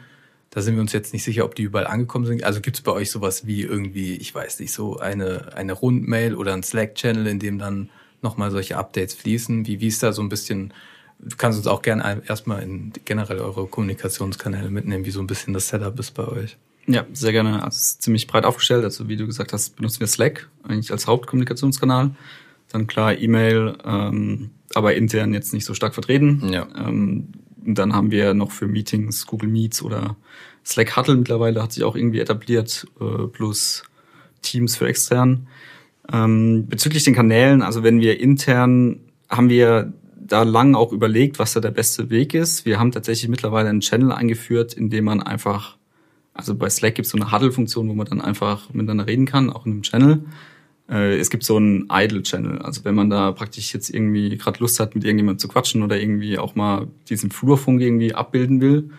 da 0.50 0.60
sind 0.60 0.74
wir 0.74 0.82
uns 0.82 0.92
jetzt 0.92 1.12
nicht 1.12 1.24
sicher, 1.24 1.44
ob 1.44 1.54
die 1.54 1.62
überall 1.62 1.86
angekommen 1.86 2.26
sind. 2.26 2.44
Also 2.44 2.60
gibt 2.60 2.76
es 2.76 2.82
bei 2.82 2.92
euch 2.92 3.10
sowas 3.10 3.46
wie 3.46 3.62
irgendwie, 3.62 4.14
ich 4.16 4.34
weiß 4.34 4.60
nicht, 4.60 4.72
so 4.72 4.98
eine, 4.98 5.54
eine 5.56 5.72
Rundmail 5.72 6.34
oder 6.34 6.52
ein 6.52 6.62
Slack-Channel, 6.62 7.26
in 7.26 7.38
dem 7.38 7.58
dann 7.58 7.90
nochmal 8.22 8.50
solche 8.50 8.76
Updates 8.76 9.14
fließen? 9.14 9.66
Wie, 9.66 9.80
wie 9.80 9.88
ist 9.88 10.02
da 10.02 10.12
so 10.12 10.22
ein 10.22 10.28
bisschen, 10.28 10.72
du 11.18 11.36
kannst 11.36 11.58
uns 11.58 11.66
auch 11.66 11.82
gerne 11.82 12.22
erstmal 12.26 12.62
in 12.62 12.92
generell 13.04 13.40
eure 13.40 13.66
Kommunikationskanäle 13.66 14.70
mitnehmen, 14.70 15.04
wie 15.06 15.10
so 15.10 15.20
ein 15.20 15.26
bisschen 15.26 15.54
das 15.54 15.68
Setup 15.68 15.98
ist 15.98 16.12
bei 16.12 16.28
euch. 16.28 16.58
Ja, 16.86 17.04
sehr 17.12 17.32
gerne. 17.32 17.62
Also 17.64 17.76
es 17.76 17.86
ist 17.86 18.02
ziemlich 18.02 18.26
breit 18.26 18.44
aufgestellt. 18.44 18.84
Also 18.84 19.08
wie 19.08 19.16
du 19.16 19.26
gesagt 19.26 19.52
hast, 19.52 19.76
benutzen 19.76 20.00
wir 20.00 20.06
Slack 20.06 20.48
eigentlich 20.62 20.92
als 20.92 21.06
Hauptkommunikationskanal. 21.06 22.10
Dann 22.70 22.86
klar 22.86 23.16
E-Mail, 23.18 23.76
ähm, 23.84 24.50
aber 24.76 24.94
intern 24.94 25.32
jetzt 25.32 25.54
nicht 25.54 25.64
so 25.64 25.74
stark 25.74 25.94
vertreten. 25.94 26.52
Ja. 26.52 26.68
Ähm, 26.76 27.28
dann 27.64 27.94
haben 27.94 28.10
wir 28.10 28.34
noch 28.34 28.52
für 28.52 28.68
Meetings 28.68 29.26
Google 29.26 29.48
Meets 29.48 29.82
oder 29.82 30.16
Slack 30.64 30.96
Huddle 30.96 31.16
mittlerweile 31.16 31.62
hat 31.62 31.72
sich 31.72 31.82
auch 31.82 31.96
irgendwie 31.96 32.20
etabliert, 32.20 32.86
äh, 33.00 33.26
plus 33.26 33.84
Teams 34.42 34.76
für 34.76 34.86
extern. 34.86 35.48
Ähm, 36.12 36.66
bezüglich 36.68 37.04
den 37.04 37.14
Kanälen, 37.14 37.62
also 37.62 37.82
wenn 37.82 38.00
wir 38.00 38.20
intern, 38.20 39.00
haben 39.28 39.48
wir 39.48 39.92
da 40.14 40.42
lang 40.42 40.74
auch 40.74 40.92
überlegt, 40.92 41.38
was 41.38 41.54
da 41.54 41.60
der 41.60 41.70
beste 41.70 42.10
Weg 42.10 42.34
ist. 42.34 42.66
Wir 42.66 42.78
haben 42.78 42.92
tatsächlich 42.92 43.28
mittlerweile 43.28 43.68
einen 43.68 43.80
Channel 43.80 44.12
eingeführt, 44.12 44.74
in 44.74 44.90
dem 44.90 45.04
man 45.04 45.22
einfach, 45.22 45.78
also 46.34 46.54
bei 46.54 46.68
Slack 46.68 46.96
gibt 46.96 47.06
es 47.06 47.12
so 47.12 47.18
eine 47.18 47.32
Huddle-Funktion, 47.32 47.88
wo 47.88 47.94
man 47.94 48.06
dann 48.06 48.20
einfach 48.20 48.72
miteinander 48.72 49.06
reden 49.06 49.24
kann, 49.24 49.50
auch 49.50 49.66
in 49.66 49.72
einem 49.72 49.82
Channel 49.82 50.24
äh, 50.88 51.18
es 51.18 51.30
gibt 51.30 51.44
so 51.44 51.56
einen 51.56 51.88
Idle-Channel. 51.90 52.58
Also 52.60 52.84
wenn 52.84 52.94
man 52.94 53.10
da 53.10 53.32
praktisch 53.32 53.72
jetzt 53.74 53.90
irgendwie 53.90 54.36
gerade 54.36 54.60
Lust 54.60 54.80
hat, 54.80 54.94
mit 54.94 55.04
irgendjemandem 55.04 55.38
zu 55.38 55.48
quatschen 55.48 55.82
oder 55.82 55.98
irgendwie 55.98 56.38
auch 56.38 56.54
mal 56.54 56.88
diesen 57.08 57.30
Flurfunk 57.30 57.80
irgendwie 57.80 58.14
abbilden 58.14 58.60
will, 58.60 58.90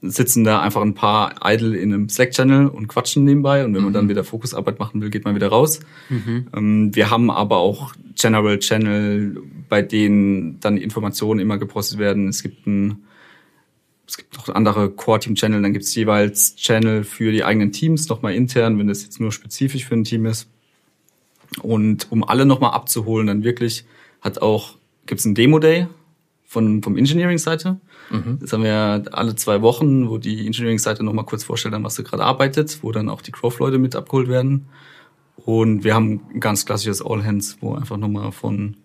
sitzen 0.00 0.44
da 0.44 0.60
einfach 0.60 0.82
ein 0.82 0.94
paar 0.94 1.36
Idle 1.42 1.76
in 1.76 1.92
einem 1.92 2.08
Slack-Channel 2.08 2.68
und 2.68 2.88
quatschen 2.88 3.24
nebenbei. 3.24 3.64
Und 3.64 3.72
wenn 3.72 3.80
mhm. 3.80 3.86
man 3.86 3.92
dann 3.94 4.08
wieder 4.08 4.24
Fokusarbeit 4.24 4.78
machen 4.78 5.00
will, 5.00 5.10
geht 5.10 5.24
man 5.24 5.34
wieder 5.34 5.48
raus. 5.48 5.80
Mhm. 6.10 6.46
Ähm, 6.54 6.94
wir 6.94 7.10
haben 7.10 7.30
aber 7.30 7.56
auch 7.58 7.94
General 8.14 8.58
Channel, 8.58 9.42
bei 9.68 9.82
denen 9.82 10.60
dann 10.60 10.76
Informationen 10.76 11.40
immer 11.40 11.58
gepostet 11.58 11.98
werden. 11.98 12.28
Es 12.28 12.42
gibt 12.42 12.66
ein 12.66 13.04
es 14.06 14.18
gibt 14.18 14.36
noch 14.36 14.50
andere 14.50 14.90
Core-Team-Channel, 14.90 15.62
dann 15.62 15.72
gibt 15.72 15.86
es 15.86 15.94
jeweils 15.94 16.56
Channel 16.56 17.04
für 17.04 17.32
die 17.32 17.42
eigenen 17.42 17.72
Teams, 17.72 18.06
nochmal 18.10 18.34
intern, 18.34 18.78
wenn 18.78 18.86
das 18.86 19.02
jetzt 19.02 19.18
nur 19.18 19.32
spezifisch 19.32 19.86
für 19.86 19.94
ein 19.94 20.04
Team 20.04 20.26
ist. 20.26 20.50
Und 21.62 22.10
um 22.10 22.24
alle 22.24 22.46
nochmal 22.46 22.72
abzuholen, 22.72 23.26
dann 23.26 23.44
wirklich 23.44 23.84
hat 24.20 24.40
auch, 24.42 24.76
gibt 25.06 25.20
es 25.20 25.26
einen 25.26 25.34
Demo-Day 25.34 25.86
von, 26.46 26.82
vom 26.82 26.96
Engineering-Seite. 26.96 27.80
Mhm. 28.10 28.38
Das 28.40 28.52
haben 28.52 28.62
wir 28.62 29.04
alle 29.12 29.34
zwei 29.36 29.62
Wochen, 29.62 30.08
wo 30.08 30.18
die 30.18 30.46
Engineering-Seite 30.46 31.02
nochmal 31.02 31.26
kurz 31.26 31.44
vorstellt, 31.44 31.74
an 31.74 31.84
was 31.84 31.96
sie 31.96 32.04
gerade 32.04 32.24
arbeitet, 32.24 32.78
wo 32.82 32.92
dann 32.92 33.08
auch 33.08 33.22
die 33.22 33.32
Growth-Leute 33.32 33.78
mit 33.78 33.96
abgeholt 33.96 34.28
werden. 34.28 34.66
Und 35.36 35.84
wir 35.84 35.94
haben 35.94 36.20
ein 36.32 36.40
ganz 36.40 36.64
klassisches 36.64 37.04
All 37.04 37.24
Hands, 37.24 37.56
wo 37.60 37.74
einfach 37.74 37.96
nochmal 37.96 38.32
von, 38.32 38.76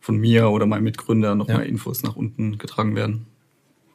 von 0.00 0.16
mir 0.16 0.50
oder 0.50 0.66
meinem 0.66 0.84
Mitgründer 0.84 1.34
nochmal 1.34 1.60
Ja. 1.60 1.62
Infos 1.62 2.02
nach 2.02 2.16
unten 2.16 2.58
getragen 2.58 2.94
werden. 2.94 3.26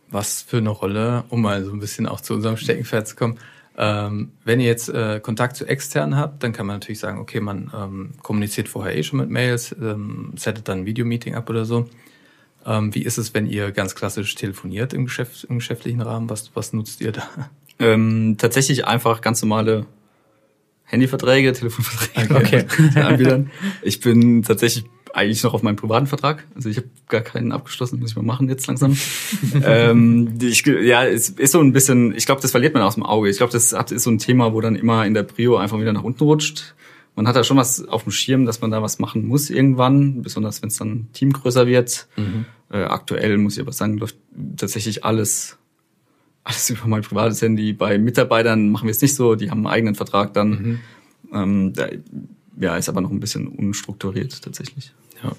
Was 0.09 0.41
für 0.41 0.57
eine 0.57 0.69
Rolle, 0.69 1.23
um 1.29 1.41
mal 1.41 1.63
so 1.63 1.71
ein 1.71 1.79
bisschen 1.79 2.07
auch 2.07 2.19
zu 2.19 2.33
unserem 2.33 2.57
Steckenpferd 2.57 3.07
zu 3.07 3.15
kommen. 3.15 3.37
Ähm, 3.81 4.33
wenn 4.43 4.59
ihr 4.59 4.67
jetzt 4.67 4.89
äh, 4.89 5.21
Kontakt 5.21 5.55
zu 5.55 5.65
externen 5.65 6.17
habt, 6.17 6.43
dann 6.43 6.51
kann 6.51 6.65
man 6.65 6.75
natürlich 6.75 6.99
sagen, 6.99 7.17
okay, 7.17 7.39
man 7.39 7.71
ähm, 7.73 8.11
kommuniziert 8.21 8.67
vorher 8.67 8.97
eh 8.97 9.03
schon 9.03 9.19
mit 9.19 9.29
Mails, 9.29 9.73
ähm, 9.81 10.33
settet 10.35 10.67
dann 10.67 10.79
ein 10.79 10.85
Videomeeting 10.85 11.35
ab 11.35 11.49
oder 11.49 11.63
so. 11.63 11.87
Ähm, 12.65 12.93
wie 12.93 13.03
ist 13.03 13.17
es, 13.17 13.33
wenn 13.33 13.45
ihr 13.47 13.71
ganz 13.71 13.95
klassisch 13.95 14.35
telefoniert 14.35 14.93
im, 14.93 15.05
Geschäft, 15.05 15.45
im 15.45 15.59
geschäftlichen 15.59 16.01
Rahmen? 16.01 16.29
Was, 16.29 16.51
was 16.55 16.73
nutzt 16.73 16.99
ihr 16.99 17.13
da? 17.13 17.23
Ähm, 17.79 18.35
tatsächlich 18.37 18.85
einfach 18.85 19.21
ganz 19.21 19.41
normale 19.41 19.85
Handyverträge, 20.83 21.53
Telefonverträge 21.53 22.35
Okay. 22.35 22.65
Anbietern. 23.01 23.49
Ich 23.81 24.01
bin 24.01 24.43
tatsächlich 24.43 24.83
eigentlich 25.13 25.43
noch 25.43 25.53
auf 25.53 25.63
meinem 25.63 25.75
privaten 25.75 26.07
Vertrag. 26.07 26.45
Also 26.55 26.69
ich 26.69 26.77
habe 26.77 26.87
gar 27.07 27.21
keinen 27.21 27.51
abgeschlossen, 27.51 27.99
muss 27.99 28.11
ich 28.11 28.15
mal 28.15 28.23
machen 28.23 28.49
jetzt 28.49 28.67
langsam. 28.67 28.97
ähm, 29.63 30.37
ich, 30.41 30.65
ja, 30.65 31.05
es 31.05 31.29
ist 31.29 31.51
so 31.51 31.59
ein 31.59 31.73
bisschen, 31.73 32.15
ich 32.15 32.25
glaube, 32.25 32.41
das 32.41 32.51
verliert 32.51 32.73
man 32.73 32.83
aus 32.83 32.95
dem 32.95 33.03
Auge. 33.03 33.29
Ich 33.29 33.37
glaube, 33.37 33.51
das 33.51 33.73
hat, 33.73 33.91
ist 33.91 34.03
so 34.03 34.11
ein 34.11 34.19
Thema, 34.19 34.53
wo 34.53 34.61
dann 34.61 34.75
immer 34.75 35.05
in 35.05 35.13
der 35.13 35.23
Prio 35.23 35.57
einfach 35.57 35.79
wieder 35.79 35.93
nach 35.93 36.03
unten 36.03 36.23
rutscht. 36.23 36.75
Man 37.15 37.27
hat 37.27 37.35
da 37.35 37.43
schon 37.43 37.57
was 37.57 37.85
auf 37.87 38.03
dem 38.03 38.11
Schirm, 38.11 38.45
dass 38.45 38.61
man 38.61 38.71
da 38.71 38.81
was 38.81 38.99
machen 38.99 39.27
muss 39.27 39.49
irgendwann, 39.49 40.21
besonders 40.21 40.61
wenn 40.61 40.69
es 40.69 40.77
dann 40.77 41.07
Team 41.11 41.33
größer 41.33 41.67
wird. 41.67 42.07
Äh, 42.71 42.83
aktuell 42.83 43.37
muss 43.37 43.55
ich 43.55 43.61
aber 43.61 43.73
sagen, 43.73 43.97
läuft 43.97 44.15
tatsächlich 44.55 45.03
alles 45.03 45.57
alles 46.43 46.69
über 46.69 46.87
mein 46.87 47.01
privates 47.01 47.41
Handy. 47.41 47.73
Bei 47.73 47.97
Mitarbeitern 47.97 48.69
machen 48.69 48.85
wir 48.85 48.91
es 48.91 49.01
nicht 49.01 49.15
so, 49.15 49.35
die 49.35 49.51
haben 49.51 49.59
einen 49.59 49.73
eigenen 49.73 49.95
Vertrag 49.95 50.33
dann. 50.33 50.79
Ähm, 51.33 51.73
da, 51.73 51.87
ja, 52.59 52.75
ist 52.75 52.89
aber 52.89 53.01
noch 53.01 53.11
ein 53.11 53.19
bisschen 53.19 53.47
unstrukturiert 53.47 54.41
tatsächlich. 54.41 54.91
Ja, 55.23 55.35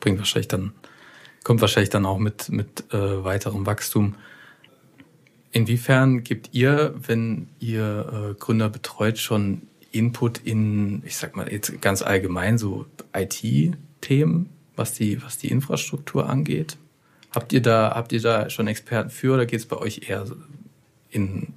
bringt 0.00 0.18
wahrscheinlich 0.18 0.48
dann, 0.48 0.72
kommt 1.44 1.60
wahrscheinlich 1.60 1.90
dann 1.90 2.06
auch 2.06 2.18
mit, 2.18 2.48
mit 2.50 2.92
äh, 2.92 3.24
weiterem 3.24 3.66
Wachstum. 3.66 4.14
Inwiefern 5.50 6.24
gebt 6.24 6.50
ihr, 6.52 6.94
wenn 7.06 7.48
ihr 7.58 8.30
äh, 8.30 8.34
Gründer 8.34 8.68
betreut, 8.68 9.18
schon 9.18 9.62
Input 9.90 10.38
in, 10.38 11.02
ich 11.04 11.16
sag 11.16 11.36
mal 11.36 11.50
jetzt 11.50 11.80
ganz 11.80 12.02
allgemein 12.02 12.58
so 12.58 12.86
IT-Themen, 13.14 14.50
was 14.76 14.92
die, 14.92 15.22
was 15.22 15.38
die 15.38 15.48
Infrastruktur 15.48 16.28
angeht? 16.28 16.76
Habt 17.30 17.52
ihr 17.52 17.62
da, 17.62 17.92
habt 17.94 18.12
ihr 18.12 18.20
da 18.20 18.50
schon 18.50 18.68
Experten 18.68 19.10
für 19.10 19.34
oder 19.34 19.46
geht 19.46 19.60
es 19.60 19.66
bei 19.66 19.76
euch 19.76 20.08
eher 20.08 20.26
in, 21.10 21.54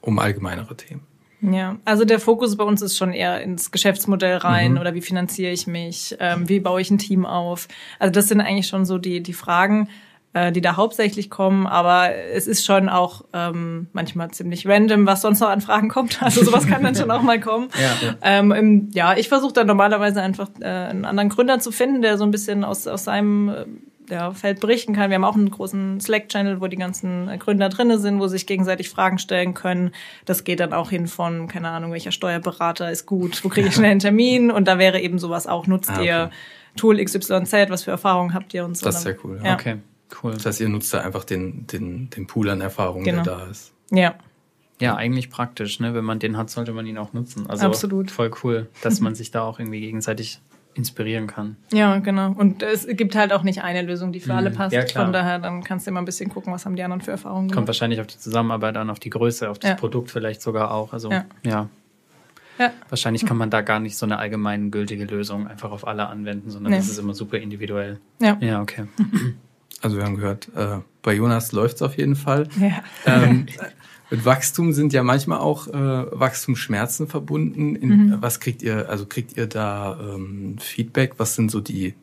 um 0.00 0.18
allgemeinere 0.18 0.76
Themen? 0.76 1.02
Ja, 1.52 1.76
also 1.84 2.04
der 2.04 2.20
Fokus 2.20 2.56
bei 2.56 2.64
uns 2.64 2.80
ist 2.82 2.96
schon 2.96 3.12
eher 3.12 3.40
ins 3.40 3.70
Geschäftsmodell 3.70 4.38
rein 4.38 4.78
oder 4.78 4.94
wie 4.94 5.02
finanziere 5.02 5.52
ich 5.52 5.66
mich, 5.66 6.16
ähm, 6.20 6.48
wie 6.48 6.60
baue 6.60 6.80
ich 6.80 6.90
ein 6.90 6.98
Team 6.98 7.26
auf. 7.26 7.68
Also 7.98 8.12
das 8.12 8.28
sind 8.28 8.40
eigentlich 8.40 8.68
schon 8.68 8.84
so 8.84 8.98
die, 8.98 9.22
die 9.22 9.32
Fragen, 9.32 9.88
äh, 10.32 10.52
die 10.52 10.60
da 10.60 10.76
hauptsächlich 10.76 11.30
kommen, 11.30 11.66
aber 11.66 12.14
es 12.14 12.46
ist 12.46 12.64
schon 12.64 12.88
auch 12.88 13.24
ähm, 13.32 13.88
manchmal 13.92 14.30
ziemlich 14.32 14.66
random, 14.66 15.06
was 15.06 15.22
sonst 15.22 15.40
noch 15.40 15.48
an 15.48 15.60
Fragen 15.60 15.88
kommt. 15.88 16.20
Also 16.24 16.44
sowas 16.44 16.66
kann 16.66 16.82
dann 16.82 16.94
schon 16.94 17.10
auch 17.10 17.22
mal 17.22 17.38
kommen. 17.40 17.68
Ja. 17.80 18.14
Ähm, 18.22 18.52
im, 18.52 18.90
ja, 18.92 19.16
ich 19.16 19.28
versuche 19.28 19.52
dann 19.52 19.66
normalerweise 19.66 20.22
einfach 20.22 20.48
äh, 20.60 20.66
einen 20.66 21.04
anderen 21.04 21.28
Gründer 21.28 21.60
zu 21.60 21.70
finden, 21.70 22.02
der 22.02 22.18
so 22.18 22.24
ein 22.24 22.30
bisschen 22.30 22.64
aus, 22.64 22.86
aus 22.86 23.04
seinem 23.04 23.48
äh, 23.48 23.64
ja, 24.10 24.32
Feld 24.32 24.60
berichten 24.60 24.92
kann. 24.94 25.10
Wir 25.10 25.14
haben 25.16 25.24
auch 25.24 25.34
einen 25.36 25.50
großen 25.50 26.00
Slack-Channel, 26.00 26.60
wo 26.60 26.66
die 26.66 26.76
ganzen 26.76 27.26
Gründer 27.38 27.68
drinne 27.68 27.98
sind, 27.98 28.20
wo 28.20 28.26
sich 28.26 28.46
gegenseitig 28.46 28.90
Fragen 28.90 29.18
stellen 29.18 29.54
können. 29.54 29.92
Das 30.26 30.44
geht 30.44 30.60
dann 30.60 30.72
auch 30.72 30.90
hin 30.90 31.06
von, 31.06 31.48
keine 31.48 31.68
Ahnung, 31.70 31.92
welcher 31.92 32.12
Steuerberater 32.12 32.90
ist 32.90 33.06
gut, 33.06 33.42
wo 33.44 33.48
kriege 33.48 33.68
ich 33.68 33.74
schnell 33.74 33.90
einen 33.92 34.00
Termin? 34.00 34.50
Und 34.50 34.68
da 34.68 34.78
wäre 34.78 35.00
eben 35.00 35.18
sowas 35.18 35.46
auch, 35.46 35.66
nutzt 35.66 35.90
Ah, 35.90 35.94
okay. 35.96 36.06
ihr 36.06 36.30
Tool 36.76 37.02
XYZ, 37.02 37.52
was 37.70 37.84
für 37.84 37.92
Erfahrungen 37.92 38.34
habt 38.34 38.52
ihr 38.54 38.64
und 38.64 38.76
so. 38.76 38.86
Das 38.86 38.96
ist 38.96 39.02
sehr 39.02 39.16
cool. 39.24 39.40
Ja. 39.42 39.54
Okay, 39.54 39.76
cool. 40.22 40.32
Das 40.34 40.44
heißt, 40.46 40.60
ihr 40.60 40.68
nutzt 40.68 40.92
da 40.92 41.00
einfach 41.00 41.24
den, 41.24 41.66
den, 41.66 42.10
den 42.10 42.26
Pool 42.26 42.50
an 42.50 42.60
Erfahrungen, 42.60 43.04
Genau. 43.04 43.22
der 43.22 43.36
da 43.36 43.46
ist. 43.46 43.72
Ja, 43.90 44.14
Ja, 44.80 44.96
eigentlich 44.96 45.30
praktisch, 45.30 45.78
ne? 45.80 45.94
Wenn 45.94 46.04
man 46.04 46.18
den 46.18 46.36
hat, 46.36 46.50
sollte 46.50 46.72
man 46.72 46.84
ihn 46.84 46.98
auch 46.98 47.12
nutzen. 47.12 47.48
Also 47.48 47.64
Absolut. 47.66 48.10
voll 48.10 48.30
cool, 48.42 48.68
dass 48.82 49.00
man 49.00 49.14
sich 49.14 49.30
da 49.30 49.42
auch 49.42 49.60
irgendwie 49.60 49.80
gegenseitig 49.80 50.40
inspirieren 50.74 51.26
kann. 51.26 51.56
ja, 51.72 51.98
genau. 51.98 52.32
Und 52.32 52.62
es 52.62 52.86
gibt 52.86 53.14
halt 53.14 53.32
auch 53.32 53.42
nicht 53.44 53.62
eine 53.62 53.82
Lösung, 53.82 54.12
die 54.12 54.20
für 54.20 54.34
alle 54.34 54.50
passt. 54.50 54.72
Ja, 54.74 54.82
klar. 54.84 55.04
Von 55.04 55.12
daher, 55.12 55.38
dann 55.38 55.62
kannst 55.62 55.86
du 55.86 55.90
immer 55.90 56.02
ein 56.02 56.04
bisschen 56.04 56.30
gucken, 56.30 56.52
was 56.52 56.66
haben 56.66 56.74
die 56.76 56.82
anderen 56.82 57.00
für 57.00 57.12
Erfahrungen 57.12 57.50
Kommt 57.50 57.66
wahrscheinlich 57.68 58.00
auf 58.00 58.06
die 58.08 58.18
Zusammenarbeit 58.18 58.76
an, 58.76 58.90
auf 58.90 58.98
die 59.00 59.10
Größe, 59.10 59.48
auf 59.48 59.58
das 59.58 59.70
Ja. 59.70 59.76
Produkt 59.76 60.10
vielleicht 60.10 60.42
sogar 60.42 60.70
auch. 60.72 60.92
Also 60.92 61.10
Ja. 61.10 61.24
ja. 61.44 61.68
Ja. 62.58 62.70
Wahrscheinlich 62.88 63.26
kann 63.26 63.36
man 63.36 63.50
da 63.50 63.62
gar 63.62 63.80
nicht 63.80 63.96
so 63.96 64.06
eine 64.06 64.18
allgemein 64.18 64.70
gültige 64.70 65.04
Lösung 65.06 65.48
einfach 65.48 65.72
auf 65.72 65.86
alle 65.86 66.06
anwenden, 66.06 66.50
sondern 66.50 66.70
Nee. 66.72 66.78
das 66.78 66.88
ist 66.88 66.98
immer 66.98 67.12
super 67.14 67.38
individuell. 67.38 67.98
Ja. 68.20 68.36
Ja, 68.40 68.60
okay. 68.62 68.84
Also 69.82 69.96
wir 69.96 70.04
haben 70.04 70.14
gehört, 70.16 70.48
äh, 70.56 70.78
bei 71.02 71.14
Jonas 71.14 71.50
läuft's 71.52 71.82
auf 71.82 71.96
jeden 71.98 72.14
Fall. 72.16 72.48
Ja. 72.60 72.82
ähm, 73.06 73.46
mit 74.14 74.24
Wachstum 74.24 74.72
sind 74.72 74.92
ja 74.92 75.02
manchmal 75.02 75.40
auch 75.40 75.66
äh, 75.66 75.72
Wachstumsschmerzen 75.72 77.08
verbunden. 77.08 77.74
In, 77.74 78.22
Was 78.22 78.38
kriegt 78.38 78.62
ihr, 78.62 78.88
also 78.88 79.06
kriegt 79.06 79.36
ihr 79.36 79.48
da 79.48 79.98
ähm, 80.14 80.56
Feedback? 80.60 81.14
Was 81.16 81.34
sind 81.34 81.50
so 81.50 81.60
die, 81.60 81.94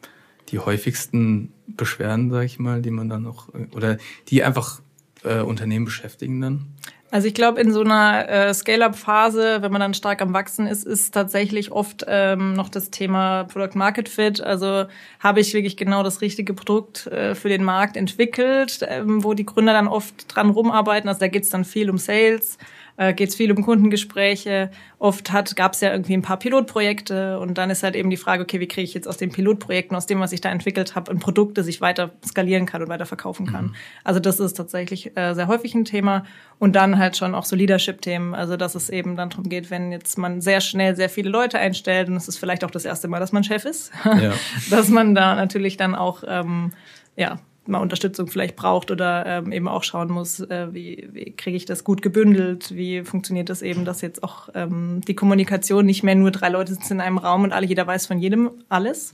die 0.50 0.60
häufigsten 0.60 1.54
Beschwerden, 1.68 2.30
sag 2.30 2.44
ich 2.44 2.60
mal, 2.60 2.82
die 2.82 2.92
man 2.92 3.08
dann 3.08 3.24
noch, 3.24 3.54
äh, 3.56 3.68
oder 3.74 3.98
die 4.28 4.44
einfach 4.44 4.82
äh, 5.24 5.40
Unternehmen 5.40 5.86
beschäftigen 5.86 6.42
dann? 6.42 6.66
Also 7.14 7.28
ich 7.28 7.34
glaube, 7.34 7.60
in 7.60 7.74
so 7.74 7.82
einer 7.82 8.30
äh, 8.30 8.54
Scale-up-Phase, 8.54 9.62
wenn 9.62 9.72
man 9.72 9.82
dann 9.82 9.94
stark 9.94 10.22
am 10.22 10.34
Wachsen 10.34 10.66
ist, 10.66 10.86
ist 10.86 11.14
tatsächlich 11.14 11.70
oft 11.70 12.06
ähm, 12.08 12.54
noch 12.54 12.70
das 12.70 12.90
Thema 12.90 13.44
Product 13.44 13.76
Market 13.76 14.08
Fit. 14.08 14.40
Also 14.42 14.86
habe 15.20 15.42
ich 15.42 15.54
wirklich 15.54 15.76
genau 15.76 16.04
das 16.04 16.22
richtige 16.22 16.54
Produkt 16.54 17.08
äh, 17.08 17.36
für 17.36 17.50
den 17.50 17.66
Markt 17.66 17.98
entwickelt, 17.98 18.80
ähm, 18.88 19.26
wo 19.26 19.34
die 19.34 19.46
Gründer 19.46 19.74
dann 19.74 19.90
oft 19.90 20.34
dran 20.34 20.52
rumarbeiten. 20.52 21.10
Also 21.10 21.20
da 21.20 21.28
geht's 21.28 21.50
dann 21.50 21.66
viel 21.66 21.90
um 21.90 21.98
Sales, 21.98 22.58
äh, 22.98 23.14
geht's 23.14 23.36
viel 23.36 23.52
um 23.52 23.64
Kundengespräche. 23.64 24.72
Oft 25.00 25.32
hat 25.32 25.56
gab's 25.56 25.82
ja 25.82 25.92
irgendwie 25.92 26.14
ein 26.14 26.22
paar 26.22 26.38
Pilotprojekte 26.38 27.40
und 27.40 27.58
dann 27.58 27.70
ist 27.70 27.84
halt 27.84 27.96
eben 27.96 28.10
die 28.10 28.18
Frage, 28.18 28.44
okay, 28.44 28.60
wie 28.60 28.68
kriege 28.68 28.84
ich 28.84 28.94
jetzt 28.94 29.08
aus 29.08 29.18
den 29.18 29.32
Pilotprojekten, 29.32 29.96
aus 29.98 30.06
dem, 30.06 30.20
was 30.20 30.32
ich 30.32 30.42
da 30.42 30.50
entwickelt 30.50 30.96
habe, 30.96 31.12
ein 31.12 31.20
Produkt, 31.20 31.58
das 31.58 31.68
ich 31.68 31.82
weiter 31.82 32.12
skalieren 32.26 32.66
kann 32.66 32.82
und 32.82 32.90
weiter 32.90 33.06
verkaufen 33.06 33.48
kann. 33.48 33.76
Also 34.04 34.20
das 34.20 34.40
ist 34.40 34.54
tatsächlich 34.54 35.18
äh, 35.18 35.34
sehr 35.34 35.48
häufig 35.48 35.74
ein 35.74 35.86
Thema 35.86 36.24
und 36.60 36.76
dann 36.76 36.98
halt 36.98 37.18
schon 37.18 37.34
auch 37.36 37.46
so 37.46 37.56
Leadership-Themen, 37.56 38.36
also 38.36 38.58
dass 38.58 38.76
es 38.76 38.90
eben 38.90 39.16
dann 39.16 39.30
darum 39.30 39.50
geht, 39.50 39.72
wenn 39.72 39.92
jetzt 39.92 40.18
man 40.18 40.42
sehr 40.42 40.62
schnell 40.62 40.96
sehr 40.96 41.10
viele 41.10 41.30
Leute 41.30 41.58
einstellt 41.58 42.08
und 42.10 42.16
es 42.16 42.28
ist 42.28 42.38
vielleicht 42.38 42.64
auch 42.64 42.72
das 42.72 42.86
erste 42.86 43.08
Mal, 43.08 43.20
dass 43.20 43.32
man 43.32 43.44
Chef 43.44 43.66
ist, 43.66 43.92
Ja. 44.06 44.34
dass 44.70 44.90
man 44.90 45.16
da 45.16 45.36
natürlich 45.36 45.78
dann 45.78 45.96
auch 45.96 46.24
ähm, 46.28 46.72
ja 47.16 47.40
mal 47.68 47.80
Unterstützung 47.80 48.28
vielleicht 48.28 48.56
braucht 48.56 48.92
oder 48.92 49.26
ähm, 49.26 49.52
eben 49.52 49.68
auch 49.68 49.84
schauen 49.84 50.10
muss, 50.12 50.40
äh, 50.40 50.68
wie, 50.72 51.10
wie 51.12 51.32
kriege 51.32 51.56
ich 51.56 51.66
das 51.66 51.84
gut 51.84 52.02
gebündelt, 52.02 52.76
wie 52.76 53.04
funktioniert 53.04 53.50
das 53.50 53.62
eben, 53.62 53.86
dass 53.86 54.02
jetzt 54.02 54.24
auch 54.24 54.50
ähm, 54.56 55.02
die 55.08 55.14
Kommunikation 55.14 55.86
nicht 55.86 56.04
mehr 56.04 56.16
nur 56.16 56.32
drei 56.32 56.50
Leute 56.50 56.74
sitzen 56.74 56.94
in 56.94 57.02
einem 57.02 57.18
Raum 57.18 57.44
und 57.44 57.54
alle 57.54 57.68
jeder 57.68 57.86
weiß 57.86 58.08
von 58.08 58.20
jedem 58.20 58.50
alles. 58.70 59.14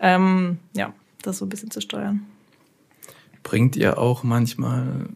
Ähm, 0.00 0.58
ja, 0.74 0.94
das 1.22 1.38
so 1.38 1.44
ein 1.44 1.50
bisschen 1.50 1.70
zu 1.70 1.80
steuern. 1.80 2.24
Bringt 3.42 3.76
ihr 3.76 3.98
auch 3.98 4.22
manchmal, 4.22 5.06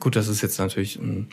gut, 0.00 0.16
das 0.16 0.28
ist 0.28 0.40
jetzt 0.40 0.58
natürlich 0.58 0.96
ein, 0.96 1.28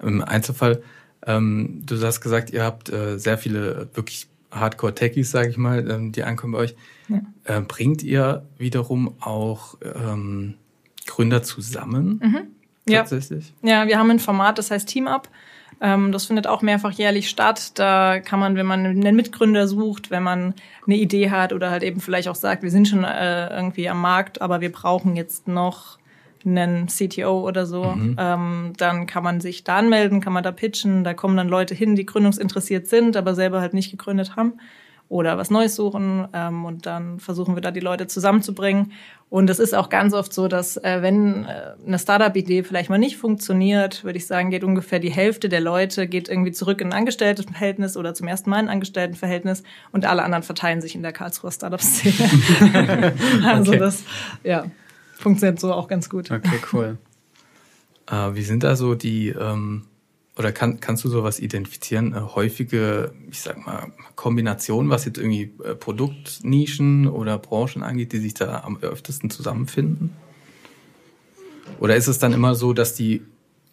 im 0.00 0.22
Einzelfall, 0.22 0.82
ähm, 1.26 1.82
du 1.84 2.00
hast 2.00 2.20
gesagt, 2.20 2.50
ihr 2.50 2.62
habt 2.62 2.88
äh, 2.88 3.18
sehr 3.18 3.36
viele 3.36 3.88
wirklich 3.94 4.28
Hardcore-Techies, 4.50 5.30
sage 5.30 5.50
ich 5.50 5.56
mal, 5.56 5.90
ähm, 5.90 6.12
die 6.12 6.22
ankommen 6.22 6.52
bei 6.52 6.58
euch. 6.60 6.76
Ja. 7.08 7.20
Äh, 7.44 7.60
bringt 7.62 8.02
ihr 8.02 8.46
wiederum 8.58 9.14
auch 9.20 9.76
ähm, 9.82 10.54
Gründer 11.06 11.42
zusammen? 11.42 12.20
Mhm. 12.22 12.42
Ja. 12.88 13.00
Tatsächlich? 13.00 13.52
Ja, 13.62 13.86
wir 13.86 13.98
haben 13.98 14.10
ein 14.10 14.18
Format, 14.18 14.58
das 14.58 14.70
heißt 14.70 14.88
Team 14.88 15.08
Up. 15.08 15.28
Ähm, 15.80 16.12
das 16.12 16.26
findet 16.26 16.46
auch 16.46 16.62
mehrfach 16.62 16.92
jährlich 16.92 17.28
statt. 17.28 17.78
Da 17.78 18.20
kann 18.20 18.40
man, 18.40 18.56
wenn 18.56 18.66
man 18.66 18.86
einen 18.86 19.16
Mitgründer 19.16 19.68
sucht, 19.68 20.10
wenn 20.10 20.22
man 20.22 20.54
eine 20.86 20.96
Idee 20.96 21.30
hat 21.30 21.52
oder 21.52 21.70
halt 21.70 21.82
eben 21.82 22.00
vielleicht 22.00 22.28
auch 22.28 22.34
sagt, 22.34 22.62
wir 22.62 22.70
sind 22.70 22.88
schon 22.88 23.04
äh, 23.04 23.48
irgendwie 23.54 23.88
am 23.88 24.00
Markt, 24.00 24.40
aber 24.40 24.60
wir 24.60 24.72
brauchen 24.72 25.16
jetzt 25.16 25.48
noch 25.48 25.98
einen 26.46 26.86
CTO 26.86 27.46
oder 27.46 27.66
so, 27.66 27.96
ähm, 28.18 28.72
dann 28.76 29.06
kann 29.06 29.22
man 29.22 29.40
sich 29.40 29.64
da 29.64 29.76
anmelden, 29.76 30.20
kann 30.20 30.32
man 30.32 30.44
da 30.44 30.52
pitchen. 30.52 31.04
Da 31.04 31.14
kommen 31.14 31.36
dann 31.36 31.48
Leute 31.48 31.74
hin, 31.74 31.96
die 31.96 32.06
gründungsinteressiert 32.06 32.86
sind, 32.86 33.16
aber 33.16 33.34
selber 33.34 33.60
halt 33.60 33.74
nicht 33.74 33.90
gegründet 33.90 34.36
haben 34.36 34.54
oder 35.08 35.38
was 35.38 35.50
Neues 35.50 35.76
suchen. 35.76 36.28
Ähm, 36.32 36.64
und 36.64 36.86
dann 36.86 37.20
versuchen 37.20 37.54
wir 37.54 37.60
da 37.60 37.70
die 37.70 37.80
Leute 37.80 38.06
zusammenzubringen. 38.06 38.92
Und 39.28 39.50
es 39.50 39.58
ist 39.58 39.74
auch 39.74 39.88
ganz 39.88 40.14
oft 40.14 40.32
so, 40.32 40.48
dass 40.48 40.76
äh, 40.76 41.02
wenn 41.02 41.44
äh, 41.44 41.74
eine 41.84 41.98
Startup-Idee 41.98 42.62
vielleicht 42.62 42.90
mal 42.90 42.98
nicht 42.98 43.16
funktioniert, 43.16 44.04
würde 44.04 44.18
ich 44.18 44.26
sagen, 44.26 44.50
geht 44.50 44.64
ungefähr 44.64 44.98
die 44.98 45.10
Hälfte 45.10 45.48
der 45.48 45.60
Leute 45.60 46.06
geht 46.06 46.28
irgendwie 46.28 46.52
zurück 46.52 46.80
in 46.80 46.88
ein 46.88 46.98
Angestelltenverhältnis 46.98 47.96
oder 47.96 48.14
zum 48.14 48.28
ersten 48.28 48.50
Mal 48.50 48.60
in 48.60 48.66
ein 48.66 48.72
Angestelltenverhältnis 48.72 49.62
und 49.92 50.06
alle 50.06 50.22
anderen 50.22 50.42
verteilen 50.42 50.80
sich 50.80 50.94
in 50.94 51.02
der 51.02 51.12
Karlsruher 51.12 51.50
Startup-Szene. 51.50 52.30
also 53.44 53.72
Okay. 53.72 53.80
das, 53.80 54.04
ja, 54.44 54.66
funktioniert 55.18 55.60
so 55.60 55.72
auch 55.72 55.88
ganz 55.88 56.08
gut. 56.08 56.30
Okay, 56.30 56.60
cool. 56.72 56.98
Äh, 58.08 58.36
wie 58.36 58.42
sind 58.42 58.62
da 58.62 58.76
so 58.76 58.94
die, 58.94 59.30
ähm, 59.30 59.82
oder 60.38 60.52
kann, 60.52 60.78
kannst 60.78 61.02
du 61.02 61.08
sowas 61.08 61.40
identifizieren? 61.40 62.14
Äh, 62.14 62.20
häufige, 62.20 63.12
ich 63.28 63.40
sag 63.40 63.66
mal, 63.66 63.90
Kombinationen, 64.14 64.90
was 64.90 65.06
jetzt 65.06 65.18
irgendwie 65.18 65.52
äh, 65.64 65.74
Produktnischen 65.74 67.08
oder 67.08 67.36
Branchen 67.36 67.82
angeht, 67.82 68.12
die 68.12 68.18
sich 68.18 68.34
da 68.34 68.60
am 68.60 68.78
öftesten 68.80 69.28
zusammenfinden? 69.28 70.12
Oder 71.80 71.96
ist 71.96 72.06
es 72.06 72.20
dann 72.20 72.32
immer 72.32 72.54
so, 72.54 72.72
dass 72.72 72.94
die 72.94 73.22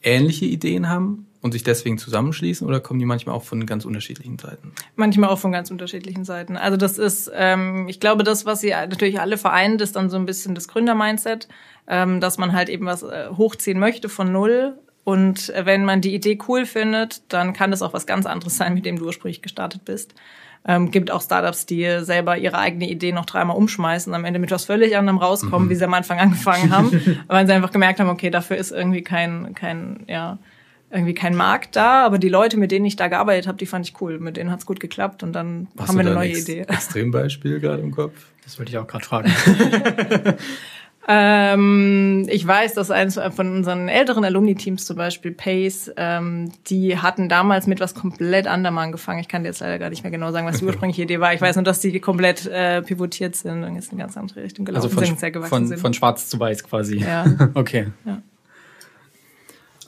ähnliche 0.03 0.45
Ideen 0.45 0.89
haben 0.89 1.27
und 1.41 1.51
sich 1.51 1.63
deswegen 1.63 1.97
zusammenschließen 1.97 2.65
oder 2.65 2.79
kommen 2.79 2.99
die 2.99 3.05
manchmal 3.05 3.35
auch 3.35 3.43
von 3.43 3.65
ganz 3.65 3.85
unterschiedlichen 3.85 4.39
Seiten? 4.39 4.71
Manchmal 4.95 5.29
auch 5.29 5.39
von 5.39 5.51
ganz 5.51 5.71
unterschiedlichen 5.71 6.23
Seiten. 6.23 6.55
Also 6.55 6.77
das 6.77 6.97
ist, 6.97 7.31
ähm, 7.33 7.87
ich 7.89 7.99
glaube, 7.99 8.23
das, 8.23 8.45
was 8.45 8.61
sie 8.61 8.69
natürlich 8.69 9.19
alle 9.19 9.37
vereint, 9.37 9.81
ist 9.81 9.95
dann 9.95 10.09
so 10.09 10.17
ein 10.17 10.25
bisschen 10.25 10.55
das 10.55 10.67
Gründer-Mindset, 10.67 11.49
ähm, 11.87 12.21
dass 12.21 12.37
man 12.37 12.53
halt 12.53 12.69
eben 12.69 12.85
was 12.85 13.03
äh, 13.03 13.29
hochziehen 13.35 13.79
möchte 13.79 14.07
von 14.07 14.31
null. 14.31 14.77
Und 15.03 15.49
äh, 15.49 15.65
wenn 15.65 15.83
man 15.83 15.99
die 15.99 16.15
Idee 16.15 16.39
cool 16.47 16.65
findet, 16.65 17.21
dann 17.27 17.51
kann 17.51 17.71
das 17.71 17.81
auch 17.81 17.93
was 17.93 18.05
ganz 18.05 18.25
anderes 18.25 18.55
sein, 18.55 18.73
mit 18.73 18.85
dem 18.85 18.97
du 18.97 19.05
ursprünglich 19.05 19.41
gestartet 19.41 19.83
bist. 19.83 20.15
Ähm, 20.65 20.91
gibt 20.91 21.11
auch 21.11 21.21
Startups, 21.21 21.65
die 21.65 21.99
selber 22.01 22.37
ihre 22.37 22.57
eigene 22.57 22.89
Idee 22.89 23.11
noch 23.11 23.25
dreimal 23.25 23.57
umschmeißen 23.57 24.11
und 24.11 24.15
am 24.15 24.23
Ende 24.23 24.39
mit 24.39 24.49
was 24.49 24.63
völlig 24.63 24.95
anderem 24.95 25.17
rauskommen, 25.17 25.67
mhm. 25.67 25.69
wie 25.69 25.75
sie 25.75 25.83
am 25.83 25.93
Anfang 25.93 26.19
angefangen 26.19 26.71
haben, 26.71 27.19
weil 27.27 27.45
sie 27.45 27.53
einfach 27.53 27.71
gemerkt 27.71 27.99
haben, 27.99 28.09
okay, 28.09 28.29
dafür 28.29 28.55
ist 28.55 28.71
irgendwie 28.71 29.01
kein, 29.01 29.53
kein, 29.55 30.05
ja, 30.07 30.37
irgendwie 30.89 31.15
kein 31.15 31.35
Markt 31.35 31.75
da, 31.75 32.05
aber 32.05 32.19
die 32.19 32.29
Leute, 32.29 32.57
mit 32.57 32.71
denen 32.71 32.85
ich 32.85 32.95
da 32.95 33.07
gearbeitet 33.07 33.47
habe, 33.47 33.57
die 33.57 33.65
fand 33.65 33.87
ich 33.87 33.99
cool. 33.99 34.19
Mit 34.19 34.37
denen 34.37 34.51
hat's 34.51 34.65
gut 34.65 34.79
geklappt 34.79 35.23
und 35.23 35.33
dann 35.33 35.67
Hast 35.77 35.89
haben 35.89 35.97
wir 35.97 36.01
eine 36.01 36.13
neue 36.13 36.29
ein 36.29 36.37
Idee. 36.37 36.61
Extrembeispiel 36.61 37.59
gerade 37.59 37.81
im 37.81 37.91
Kopf? 37.91 38.13
Das 38.43 38.59
wollte 38.59 38.71
ich 38.71 38.77
auch 38.77 38.87
gerade 38.87 39.03
fragen. 39.03 39.33
ähm, 41.05 42.25
ich 42.29 42.47
weiß, 42.47 42.75
dass 42.75 42.89
eines 42.89 43.19
von 43.35 43.51
unseren 43.51 43.89
älteren 43.89 44.23
Alumni-Teams 44.23 44.85
zum 44.85 44.95
Beispiel, 44.95 45.31
Pace, 45.31 45.91
ähm, 45.97 46.51
die 46.67 46.97
hatten 46.97 47.27
damals 47.27 47.67
mit 47.67 47.81
was 47.81 47.93
komplett 47.93 48.47
anderem 48.47 48.77
angefangen. 48.77 49.19
Ich 49.19 49.27
kann 49.27 49.43
dir 49.43 49.49
jetzt 49.49 49.59
leider 49.59 49.79
gar 49.79 49.89
nicht 49.89 50.03
mehr 50.03 50.11
genau 50.11 50.31
sagen, 50.31 50.47
was 50.47 50.59
die 50.59 50.65
ursprüngliche 50.65 51.01
Idee 51.01 51.19
war. 51.19 51.33
Ich 51.33 51.41
weiß 51.41 51.57
nur, 51.57 51.63
dass 51.63 51.81
die 51.81 51.99
komplett 51.99 52.45
äh, 52.45 52.81
pivotiert 52.81 53.35
sind 53.35 53.63
und 53.63 53.75
jetzt 53.75 53.91
in 53.91 53.99
eine 53.99 54.03
ganz 54.03 54.15
andere 54.15 54.43
Richtung 54.43 54.63
gelaufen 54.63 54.85
also 54.85 54.95
von, 54.95 55.05
sind, 55.05 55.19
sehr 55.19 55.31
gewachsen 55.31 55.49
von, 55.49 55.67
sind. 55.67 55.79
Von 55.79 55.93
schwarz 55.93 56.29
zu 56.29 56.39
weiß 56.39 56.63
quasi. 56.63 56.99
Ja. 56.99 57.25
okay. 57.53 57.87
Ja. 58.05 58.21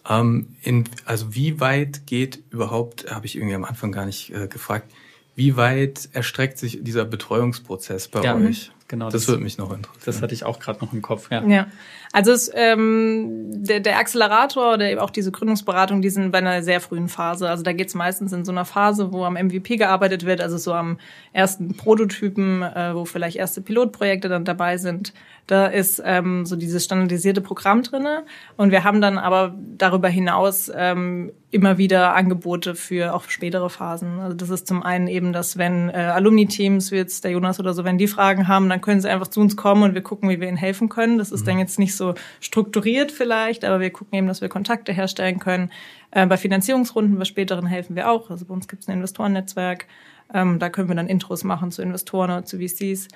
Ähm, 0.08 0.50
in, 0.62 0.84
also 1.06 1.34
wie 1.34 1.62
weit 1.62 2.06
geht 2.06 2.44
überhaupt, 2.50 3.10
habe 3.10 3.26
ich 3.26 3.38
irgendwie 3.38 3.56
am 3.56 3.64
Anfang 3.64 3.94
gar 3.94 4.06
nicht 4.06 4.34
äh, 4.34 4.48
gefragt, 4.48 4.92
wie 5.36 5.56
weit 5.56 6.10
erstreckt 6.14 6.58
sich 6.58 6.80
dieser 6.82 7.06
Betreuungsprozess 7.06 8.10
bei 8.10 8.22
ja, 8.22 8.36
euch? 8.36 8.72
Genau, 8.88 9.06
das, 9.06 9.14
das 9.14 9.28
würde 9.28 9.44
mich 9.44 9.58
noch 9.58 9.72
interessieren. 9.72 10.04
Das 10.06 10.22
hatte 10.22 10.34
ich 10.34 10.44
auch 10.44 10.60
gerade 10.60 10.84
noch 10.84 10.94
im 10.94 11.02
Kopf. 11.02 11.32
Ja, 11.32 11.44
ja. 11.44 11.68
Also 12.16 12.32
es, 12.32 12.50
ähm, 12.56 13.66
der, 13.66 13.82
der 13.82 14.00
Accelerator 14.00 14.76
oder 14.76 14.90
eben 14.90 15.02
auch 15.02 15.10
diese 15.10 15.34
Gründungsberatung, 15.34 16.02
die 16.02 16.10
sind 16.10 16.32
bei 16.32 16.38
einer 16.38 16.64
sehr 16.64 16.80
frühen 16.80 17.10
Phase. 17.10 17.50
Also 17.50 17.62
da 17.62 17.74
geht 17.74 17.90
es 17.90 17.94
meistens 17.94 18.32
in 18.32 18.46
so 18.46 18.54
einer 18.54 18.64
Phase, 18.64 19.12
wo 19.12 19.26
am 19.26 19.34
MVP 19.34 19.76
gearbeitet 19.76 20.26
wird, 20.26 20.40
also 20.40 20.58
so 20.58 20.72
am 20.72 20.98
ersten 21.34 21.76
Prototypen, 21.76 22.62
äh, 22.62 22.96
wo 22.96 23.04
vielleicht 23.04 23.36
erste 23.36 23.60
Pilotprojekte 23.60 24.30
dann 24.30 24.46
dabei 24.46 24.78
sind. 24.78 25.14
Da 25.48 25.68
ist 25.68 26.02
ähm, 26.06 26.46
so 26.46 26.56
dieses 26.56 26.86
standardisierte 26.86 27.42
Programm 27.42 27.84
drinne 27.84 28.24
und 28.56 28.72
wir 28.72 28.86
haben 28.86 29.02
dann 29.02 29.18
aber 29.18 29.54
darüber 29.78 30.08
hinaus 30.08 30.72
ähm, 30.74 31.34
immer 31.52 31.78
wieder 31.78 32.16
Angebote 32.16 32.76
für 32.76 33.14
auch 33.14 33.30
spätere 33.30 33.70
Phasen. 33.70 34.20
Also 34.20 34.36
das 34.36 34.50
ist 34.50 34.68
zum 34.68 34.84
einen 34.84 35.08
eben, 35.08 35.34
dass 35.34 35.58
wenn 35.58 35.90
äh, 35.90 36.12
Alumni-Teams, 36.14 36.92
wie 36.92 36.98
jetzt 36.98 37.24
der 37.24 37.32
Jonas 37.32 37.60
oder 37.60 37.74
so, 37.74 37.84
wenn 37.84 37.98
die 37.98 38.08
Fragen 38.08 38.48
haben, 38.48 38.68
dann 38.70 38.82
können 38.82 39.02
sie 39.02 39.10
einfach 39.10 39.28
zu 39.28 39.40
uns 39.40 39.56
kommen 39.56 39.84
und 39.84 39.94
wir 39.94 40.02
gucken, 40.02 40.30
wie 40.30 40.42
wir 40.42 40.48
ihnen 40.48 40.58
helfen 40.58 40.90
können. 40.90 41.18
Das 41.18 41.32
ist 41.32 41.42
mhm. 41.42 41.46
dann 41.46 41.60
jetzt 41.60 41.80
nicht 41.80 41.96
so 41.96 42.05
strukturiert 42.40 43.12
vielleicht, 43.12 43.66
aber 43.66 43.80
wir 43.80 43.90
gucken 43.90 44.18
eben, 44.18 44.28
dass 44.28 44.42
wir 44.42 44.50
Kontakte 44.50 44.94
herstellen 44.94 45.40
können. 45.40 45.72
Äh, 46.12 46.28
bei 46.28 46.38
Finanzierungsrunden, 46.38 47.18
bei 47.18 47.26
späteren 47.26 47.66
helfen 47.66 47.96
wir 47.96 48.10
auch. 48.10 48.30
Also 48.30 48.46
bei 48.46 48.54
uns 48.54 48.68
gibt 48.68 48.84
es 48.84 48.88
ein 48.88 48.96
Investorennetzwerk. 48.96 49.88
Ähm, 50.34 50.60
da 50.60 50.70
können 50.70 50.88
wir 50.88 50.96
dann 50.96 51.08
Intros 51.08 51.44
machen 51.44 51.72
zu 51.72 51.82
Investoren 51.82 52.32
oder 52.32 52.46
zu 52.46 52.58
VCs. 52.58 53.08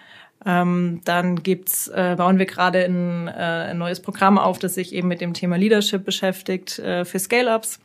Ähm, 0.46 1.02
dann 1.06 1.44
gibt's, 1.44 1.88
äh, 1.88 2.16
bauen 2.18 2.40
wir 2.40 2.46
gerade 2.46 2.86
ein, 2.86 3.28
äh, 3.28 3.32
ein 3.72 3.78
neues 3.78 4.00
Programm 4.00 4.38
auf, 4.38 4.60
das 4.60 4.76
sich 4.76 4.94
eben 4.94 5.08
mit 5.08 5.22
dem 5.22 5.34
Thema 5.34 5.58
Leadership 5.58 6.06
beschäftigt 6.06 6.80
äh, 6.80 7.06
für 7.06 7.20
Scale-Ups. 7.20 7.80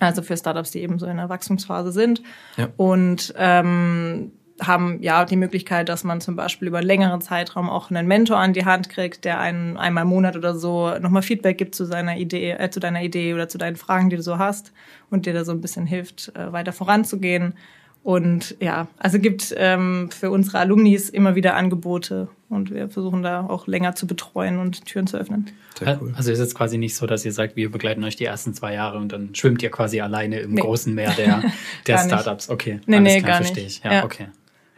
Also 0.00 0.22
für 0.22 0.36
Startups, 0.36 0.70
die 0.70 0.80
eben 0.80 0.98
so 0.98 1.06
in 1.06 1.16
der 1.16 1.28
Wachstumsphase 1.28 1.90
sind. 1.92 2.22
Ja. 2.56 2.68
Und 2.76 3.34
ähm, 3.36 4.32
haben 4.60 4.98
ja 5.02 5.24
die 5.24 5.36
Möglichkeit, 5.36 5.88
dass 5.88 6.04
man 6.04 6.20
zum 6.20 6.36
Beispiel 6.36 6.68
über 6.68 6.78
einen 6.78 6.86
längeren 6.86 7.20
Zeitraum 7.20 7.70
auch 7.70 7.90
einen 7.90 8.06
Mentor 8.06 8.38
an 8.38 8.52
die 8.52 8.64
Hand 8.64 8.88
kriegt, 8.88 9.24
der 9.24 9.40
einen 9.40 9.76
einmal 9.76 10.02
im 10.02 10.08
Monat 10.08 10.36
oder 10.36 10.54
so 10.54 10.98
nochmal 10.98 11.22
Feedback 11.22 11.58
gibt 11.58 11.74
zu 11.74 11.84
seiner 11.84 12.16
Idee, 12.16 12.52
äh, 12.52 12.70
zu 12.70 12.80
deiner 12.80 13.02
Idee 13.02 13.34
oder 13.34 13.48
zu 13.48 13.58
deinen 13.58 13.76
Fragen, 13.76 14.10
die 14.10 14.16
du 14.16 14.22
so 14.22 14.38
hast 14.38 14.72
und 15.10 15.26
dir 15.26 15.32
da 15.32 15.44
so 15.44 15.52
ein 15.52 15.60
bisschen 15.60 15.86
hilft, 15.86 16.32
äh, 16.34 16.52
weiter 16.52 16.72
voranzugehen. 16.72 17.54
Und 18.02 18.56
ja, 18.60 18.88
also 18.96 19.18
gibt 19.18 19.54
ähm, 19.56 20.08
für 20.10 20.30
unsere 20.30 20.58
Alumnis 20.58 21.10
immer 21.10 21.34
wieder 21.34 21.56
Angebote 21.56 22.28
und 22.48 22.72
wir 22.72 22.88
versuchen 22.88 23.22
da 23.22 23.44
auch 23.46 23.66
länger 23.66 23.94
zu 23.94 24.06
betreuen 24.06 24.58
und 24.58 24.86
Türen 24.86 25.06
zu 25.06 25.18
öffnen. 25.18 25.50
Sehr 25.78 26.00
cool. 26.00 26.14
Also 26.16 26.32
ist 26.32 26.38
es 26.38 26.54
quasi 26.54 26.78
nicht 26.78 26.96
so, 26.96 27.06
dass 27.06 27.24
ihr 27.24 27.32
sagt, 27.32 27.56
wir 27.56 27.70
begleiten 27.70 28.02
euch 28.04 28.16
die 28.16 28.24
ersten 28.24 28.54
zwei 28.54 28.72
Jahre 28.72 28.98
und 28.98 29.12
dann 29.12 29.34
schwimmt 29.34 29.62
ihr 29.62 29.70
quasi 29.70 30.00
alleine 30.00 30.40
im 30.40 30.54
nee. 30.54 30.60
großen 30.60 30.94
Meer 30.94 31.12
der, 31.18 31.42
der 31.86 31.98
Startups. 31.98 32.48
Okay, 32.48 32.80
nee, 32.86 33.00
nee, 33.00 33.18
klar, 33.18 33.32
gar 33.32 33.36
verstehe 33.42 33.66
ich. 33.66 33.82
Ja, 33.84 33.92
ja, 33.92 34.04
okay. 34.04 34.28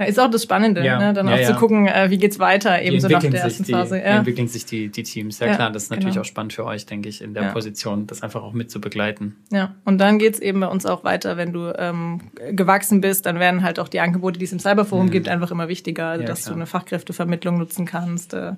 Ja, 0.00 0.06
ist 0.06 0.18
auch 0.18 0.30
das 0.30 0.42
Spannende, 0.42 0.82
ja. 0.82 0.98
ne? 0.98 1.12
dann 1.12 1.28
ja, 1.28 1.34
auch 1.34 1.42
zu 1.42 1.54
gucken, 1.56 1.86
äh, 1.86 2.08
wie 2.08 2.16
geht's 2.16 2.38
weiter, 2.38 2.80
eben 2.80 2.98
so 3.00 3.08
nach 3.08 3.20
der 3.20 3.34
ersten 3.34 3.64
die, 3.64 3.72
Phase. 3.72 3.98
Ja. 3.98 4.04
Wie 4.04 4.08
entwickeln 4.08 4.48
sich 4.48 4.64
die, 4.64 4.88
die 4.88 5.02
Teams? 5.02 5.40
Ja, 5.40 5.54
klar, 5.54 5.70
das 5.70 5.84
ist 5.84 5.90
natürlich 5.90 6.14
genau. 6.14 6.22
auch 6.22 6.24
spannend 6.24 6.54
für 6.54 6.64
euch, 6.64 6.86
denke 6.86 7.10
ich, 7.10 7.20
in 7.20 7.34
der 7.34 7.52
Position, 7.52 8.06
das 8.06 8.22
einfach 8.22 8.42
auch 8.42 8.54
mit 8.54 8.70
zu 8.70 8.80
begleiten. 8.80 9.36
Ja, 9.52 9.74
und 9.84 9.98
dann 9.98 10.18
geht's 10.18 10.38
eben 10.38 10.60
bei 10.60 10.68
uns 10.68 10.86
auch 10.86 11.04
weiter, 11.04 11.36
wenn 11.36 11.52
du 11.52 11.70
ähm, 11.76 12.22
gewachsen 12.52 13.02
bist, 13.02 13.26
dann 13.26 13.38
werden 13.38 13.62
halt 13.62 13.78
auch 13.78 13.88
die 13.88 14.00
Angebote, 14.00 14.38
die 14.38 14.46
es 14.46 14.52
im 14.52 14.58
Cyberforum 14.58 15.06
mhm. 15.06 15.10
gibt, 15.10 15.28
einfach 15.28 15.50
immer 15.50 15.68
wichtiger, 15.68 16.06
also 16.06 16.24
dass 16.24 16.44
klar. 16.44 16.54
du 16.54 16.60
eine 16.60 16.66
Fachkräftevermittlung 16.66 17.58
nutzen 17.58 17.84
kannst, 17.84 18.32
äh, 18.32 18.52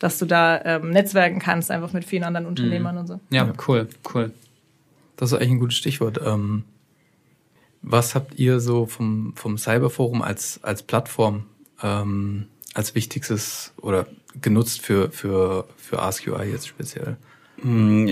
dass 0.00 0.18
du 0.18 0.26
da 0.26 0.60
ähm, 0.64 0.90
netzwerken 0.90 1.38
kannst, 1.38 1.70
einfach 1.70 1.92
mit 1.92 2.04
vielen 2.06 2.24
anderen 2.24 2.46
Unternehmern 2.46 2.96
mhm. 2.96 3.00
und 3.02 3.06
so. 3.06 3.20
Ja, 3.30 3.52
cool, 3.68 3.86
cool. 4.12 4.32
Das 5.16 5.30
ist 5.30 5.38
eigentlich 5.38 5.52
ein 5.52 5.60
gutes 5.60 5.76
Stichwort. 5.76 6.20
Ähm, 6.26 6.64
was 7.82 8.14
habt 8.14 8.38
ihr 8.38 8.60
so 8.60 8.86
vom, 8.86 9.32
vom 9.36 9.58
Cyberforum 9.58 10.22
als, 10.22 10.62
als 10.62 10.82
Plattform 10.82 11.44
ähm, 11.82 12.46
als 12.74 12.94
wichtigstes 12.94 13.72
oder 13.80 14.06
genutzt 14.40 14.82
für, 14.82 15.10
für, 15.10 15.66
für 15.76 16.02
AskUI 16.02 16.50
jetzt 16.50 16.68
speziell? 16.68 17.16
Mm, 17.62 18.08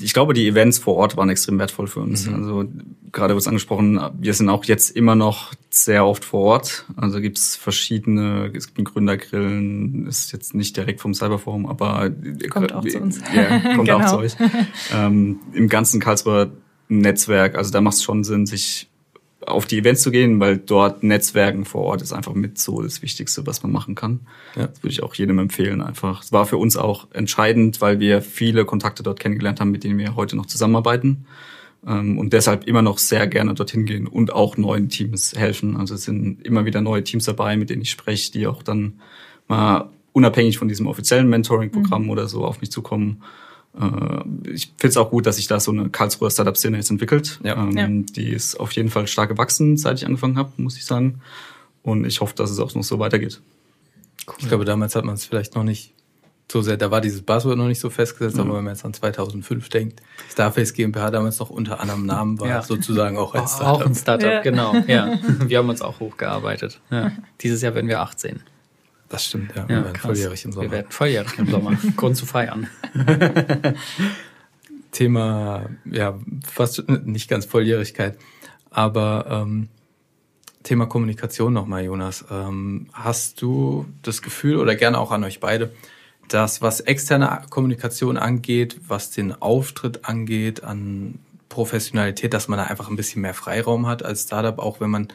ich 0.00 0.12
glaube, 0.12 0.34
die 0.34 0.46
Events 0.46 0.78
vor 0.78 0.96
Ort 0.96 1.16
waren 1.16 1.30
extrem 1.30 1.58
wertvoll 1.58 1.86
für 1.86 2.00
uns. 2.00 2.26
Mhm. 2.26 2.34
Also 2.34 2.64
gerade 3.12 3.34
wurde 3.34 3.40
es 3.40 3.48
angesprochen, 3.48 4.00
wir 4.18 4.34
sind 4.34 4.48
auch 4.48 4.64
jetzt 4.64 4.90
immer 4.90 5.14
noch 5.14 5.52
sehr 5.70 6.04
oft 6.04 6.24
vor 6.24 6.40
Ort. 6.40 6.84
Also 6.96 7.20
gibt 7.20 7.38
es 7.38 7.56
verschiedene, 7.56 8.50
es 8.54 8.66
gibt 8.66 8.78
einen 8.78 8.84
Gründergrillen, 8.84 10.06
ist 10.06 10.32
jetzt 10.32 10.54
nicht 10.54 10.76
direkt 10.76 11.00
vom 11.00 11.14
Cyberforum, 11.14 11.66
aber 11.66 12.10
kommt 12.50 12.72
auch 12.72 12.84
zu 12.84 12.98
uns. 13.00 13.20
Ja, 13.34 13.74
kommt 13.74 13.88
genau. 13.88 14.00
auch 14.00 14.10
zu 14.10 14.18
euch. 14.18 14.36
Ähm, 14.94 15.40
Im 15.52 15.68
ganzen 15.68 16.00
Karlsruher 16.00 16.50
Netzwerk, 16.88 17.54
also 17.54 17.70
da 17.70 17.80
macht 17.80 17.96
es 17.96 18.02
schon 18.02 18.24
Sinn, 18.24 18.46
sich 18.46 18.87
auf 19.50 19.66
die 19.66 19.78
Events 19.78 20.02
zu 20.02 20.10
gehen, 20.10 20.40
weil 20.40 20.58
dort 20.58 21.02
Netzwerken 21.02 21.64
vor 21.64 21.82
Ort 21.82 22.02
ist 22.02 22.12
einfach 22.12 22.34
mit 22.34 22.58
so 22.58 22.82
das 22.82 23.02
Wichtigste, 23.02 23.46
was 23.46 23.62
man 23.62 23.72
machen 23.72 23.94
kann. 23.94 24.20
Ja. 24.56 24.66
Das 24.68 24.82
würde 24.82 24.92
ich 24.92 25.02
auch 25.02 25.14
jedem 25.14 25.38
empfehlen 25.38 25.80
einfach. 25.82 26.22
Es 26.22 26.32
war 26.32 26.46
für 26.46 26.56
uns 26.56 26.76
auch 26.76 27.08
entscheidend, 27.12 27.80
weil 27.80 28.00
wir 28.00 28.22
viele 28.22 28.64
Kontakte 28.64 29.02
dort 29.02 29.20
kennengelernt 29.20 29.60
haben, 29.60 29.70
mit 29.70 29.84
denen 29.84 29.98
wir 29.98 30.16
heute 30.16 30.36
noch 30.36 30.46
zusammenarbeiten 30.46 31.26
ähm, 31.86 32.18
und 32.18 32.32
deshalb 32.32 32.64
immer 32.64 32.82
noch 32.82 32.98
sehr 32.98 33.26
gerne 33.26 33.54
dorthin 33.54 33.86
gehen 33.86 34.06
und 34.06 34.32
auch 34.32 34.56
neuen 34.56 34.88
Teams 34.88 35.34
helfen. 35.36 35.76
Also 35.76 35.94
es 35.94 36.04
sind 36.04 36.42
immer 36.44 36.64
wieder 36.64 36.80
neue 36.80 37.04
Teams 37.04 37.24
dabei, 37.24 37.56
mit 37.56 37.70
denen 37.70 37.82
ich 37.82 37.90
spreche, 37.90 38.32
die 38.32 38.46
auch 38.46 38.62
dann 38.62 39.00
mal 39.46 39.90
unabhängig 40.12 40.58
von 40.58 40.68
diesem 40.68 40.86
offiziellen 40.86 41.28
Mentoring-Programm 41.28 42.04
mhm. 42.04 42.10
oder 42.10 42.28
so 42.28 42.44
auf 42.44 42.60
mich 42.60 42.70
zukommen 42.70 43.22
ich 44.44 44.72
finde 44.76 44.88
es 44.88 44.96
auch 44.96 45.10
gut, 45.10 45.26
dass 45.26 45.36
sich 45.36 45.46
da 45.46 45.60
so 45.60 45.70
eine 45.70 45.88
Karlsruher 45.88 46.30
Startup-Szene 46.30 46.76
jetzt 46.76 46.90
entwickelt. 46.90 47.40
Ja. 47.42 47.56
Ähm, 47.56 47.76
ja. 47.76 47.86
Die 47.88 48.30
ist 48.30 48.58
auf 48.58 48.72
jeden 48.72 48.90
Fall 48.90 49.06
stark 49.06 49.28
gewachsen, 49.28 49.76
seit 49.76 49.98
ich 49.98 50.06
angefangen 50.06 50.36
habe, 50.36 50.52
muss 50.56 50.76
ich 50.76 50.84
sagen. 50.84 51.20
Und 51.82 52.04
ich 52.04 52.20
hoffe, 52.20 52.34
dass 52.34 52.50
es 52.50 52.58
auch 52.58 52.74
noch 52.74 52.82
so 52.82 52.98
weitergeht. 52.98 53.40
Cool. 54.26 54.34
Ich 54.38 54.48
glaube, 54.48 54.64
damals 54.64 54.94
hat 54.96 55.04
man 55.04 55.14
es 55.14 55.24
vielleicht 55.24 55.54
noch 55.54 55.64
nicht 55.64 55.94
so 56.50 56.62
sehr, 56.62 56.76
da 56.76 56.90
war 56.90 57.00
dieses 57.00 57.22
Buzzword 57.22 57.58
noch 57.58 57.66
nicht 57.66 57.80
so 57.80 57.90
festgesetzt, 57.90 58.36
mhm. 58.36 58.42
aber 58.42 58.56
wenn 58.56 58.64
man 58.64 58.74
jetzt 58.74 58.84
an 58.84 58.94
2005 58.94 59.68
denkt, 59.68 60.00
Starface 60.30 60.72
GmbH 60.72 61.10
damals 61.10 61.38
noch 61.38 61.50
unter 61.50 61.80
anderem 61.80 62.06
Namen 62.06 62.40
war, 62.40 62.48
ja. 62.48 62.62
sozusagen 62.62 63.18
auch 63.18 63.34
als 63.34 63.56
Startup. 63.56 63.82
Auch 63.82 63.86
ein 63.86 63.94
Startup, 63.94 64.30
ja. 64.30 64.40
genau. 64.40 64.74
Ja. 64.86 65.18
Wir 65.46 65.58
haben 65.58 65.68
uns 65.68 65.82
auch 65.82 66.00
hochgearbeitet. 66.00 66.80
Ja. 66.90 67.12
Dieses 67.42 67.60
Jahr 67.60 67.74
werden 67.74 67.88
wir 67.88 68.00
18. 68.00 68.40
Das 69.08 69.24
stimmt, 69.24 69.54
ja. 69.56 69.68
Wir 69.68 69.76
ja, 69.76 69.84
werden 69.84 69.94
krass. 69.94 70.06
volljährig 70.06 70.44
im 70.44 70.52
Sommer. 70.52 70.64
Wir 70.64 70.70
werden 70.72 70.90
volljährig 70.90 71.38
im 71.38 71.50
Sommer. 71.50 71.78
Grund 71.96 72.16
zu 72.16 72.26
feiern. 72.26 72.68
Thema, 74.92 75.68
ja, 75.84 76.18
fast 76.46 76.88
nicht 76.88 77.28
ganz 77.28 77.46
Volljährigkeit, 77.46 78.18
aber 78.70 79.26
ähm, 79.30 79.68
Thema 80.62 80.86
Kommunikation 80.86 81.52
nochmal, 81.52 81.84
Jonas. 81.84 82.24
Ähm, 82.30 82.88
hast 82.92 83.40
du 83.40 83.86
das 84.02 84.22
Gefühl 84.22 84.56
oder 84.56 84.74
gerne 84.74 84.98
auch 84.98 85.12
an 85.12 85.24
euch 85.24 85.40
beide, 85.40 85.70
dass 86.28 86.60
was 86.60 86.80
externe 86.80 87.42
Kommunikation 87.48 88.16
angeht, 88.16 88.80
was 88.86 89.10
den 89.10 89.40
Auftritt 89.40 90.04
angeht, 90.04 90.64
an 90.64 91.18
Professionalität, 91.48 92.34
dass 92.34 92.48
man 92.48 92.58
da 92.58 92.64
einfach 92.64 92.88
ein 92.90 92.96
bisschen 92.96 93.22
mehr 93.22 93.34
Freiraum 93.34 93.86
hat 93.86 94.04
als 94.04 94.24
Startup, 94.24 94.58
auch 94.58 94.80
wenn 94.80 94.90
man, 94.90 95.08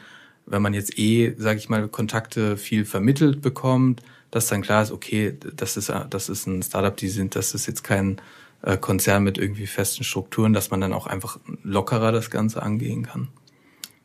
wenn 0.46 0.62
man 0.62 0.74
jetzt 0.74 0.98
eh, 0.98 1.34
sage 1.38 1.58
ich 1.58 1.68
mal, 1.68 1.88
Kontakte 1.88 2.56
viel 2.56 2.84
vermittelt 2.84 3.40
bekommt, 3.40 4.02
dass 4.30 4.48
dann 4.48 4.62
klar 4.62 4.82
ist, 4.82 4.90
okay, 4.90 5.36
das 5.56 5.76
ist, 5.76 5.92
das 6.10 6.28
ist 6.28 6.46
ein 6.46 6.62
Startup, 6.62 6.96
die 6.96 7.08
sind, 7.08 7.36
das 7.36 7.54
ist 7.54 7.66
jetzt 7.66 7.84
kein 7.84 8.20
äh, 8.62 8.76
Konzern 8.76 9.22
mit 9.22 9.38
irgendwie 9.38 9.66
festen 9.66 10.04
Strukturen, 10.04 10.52
dass 10.52 10.70
man 10.70 10.80
dann 10.80 10.92
auch 10.92 11.06
einfach 11.06 11.38
lockerer 11.62 12.12
das 12.12 12.30
Ganze 12.30 12.62
angehen 12.62 13.04
kann. 13.06 13.28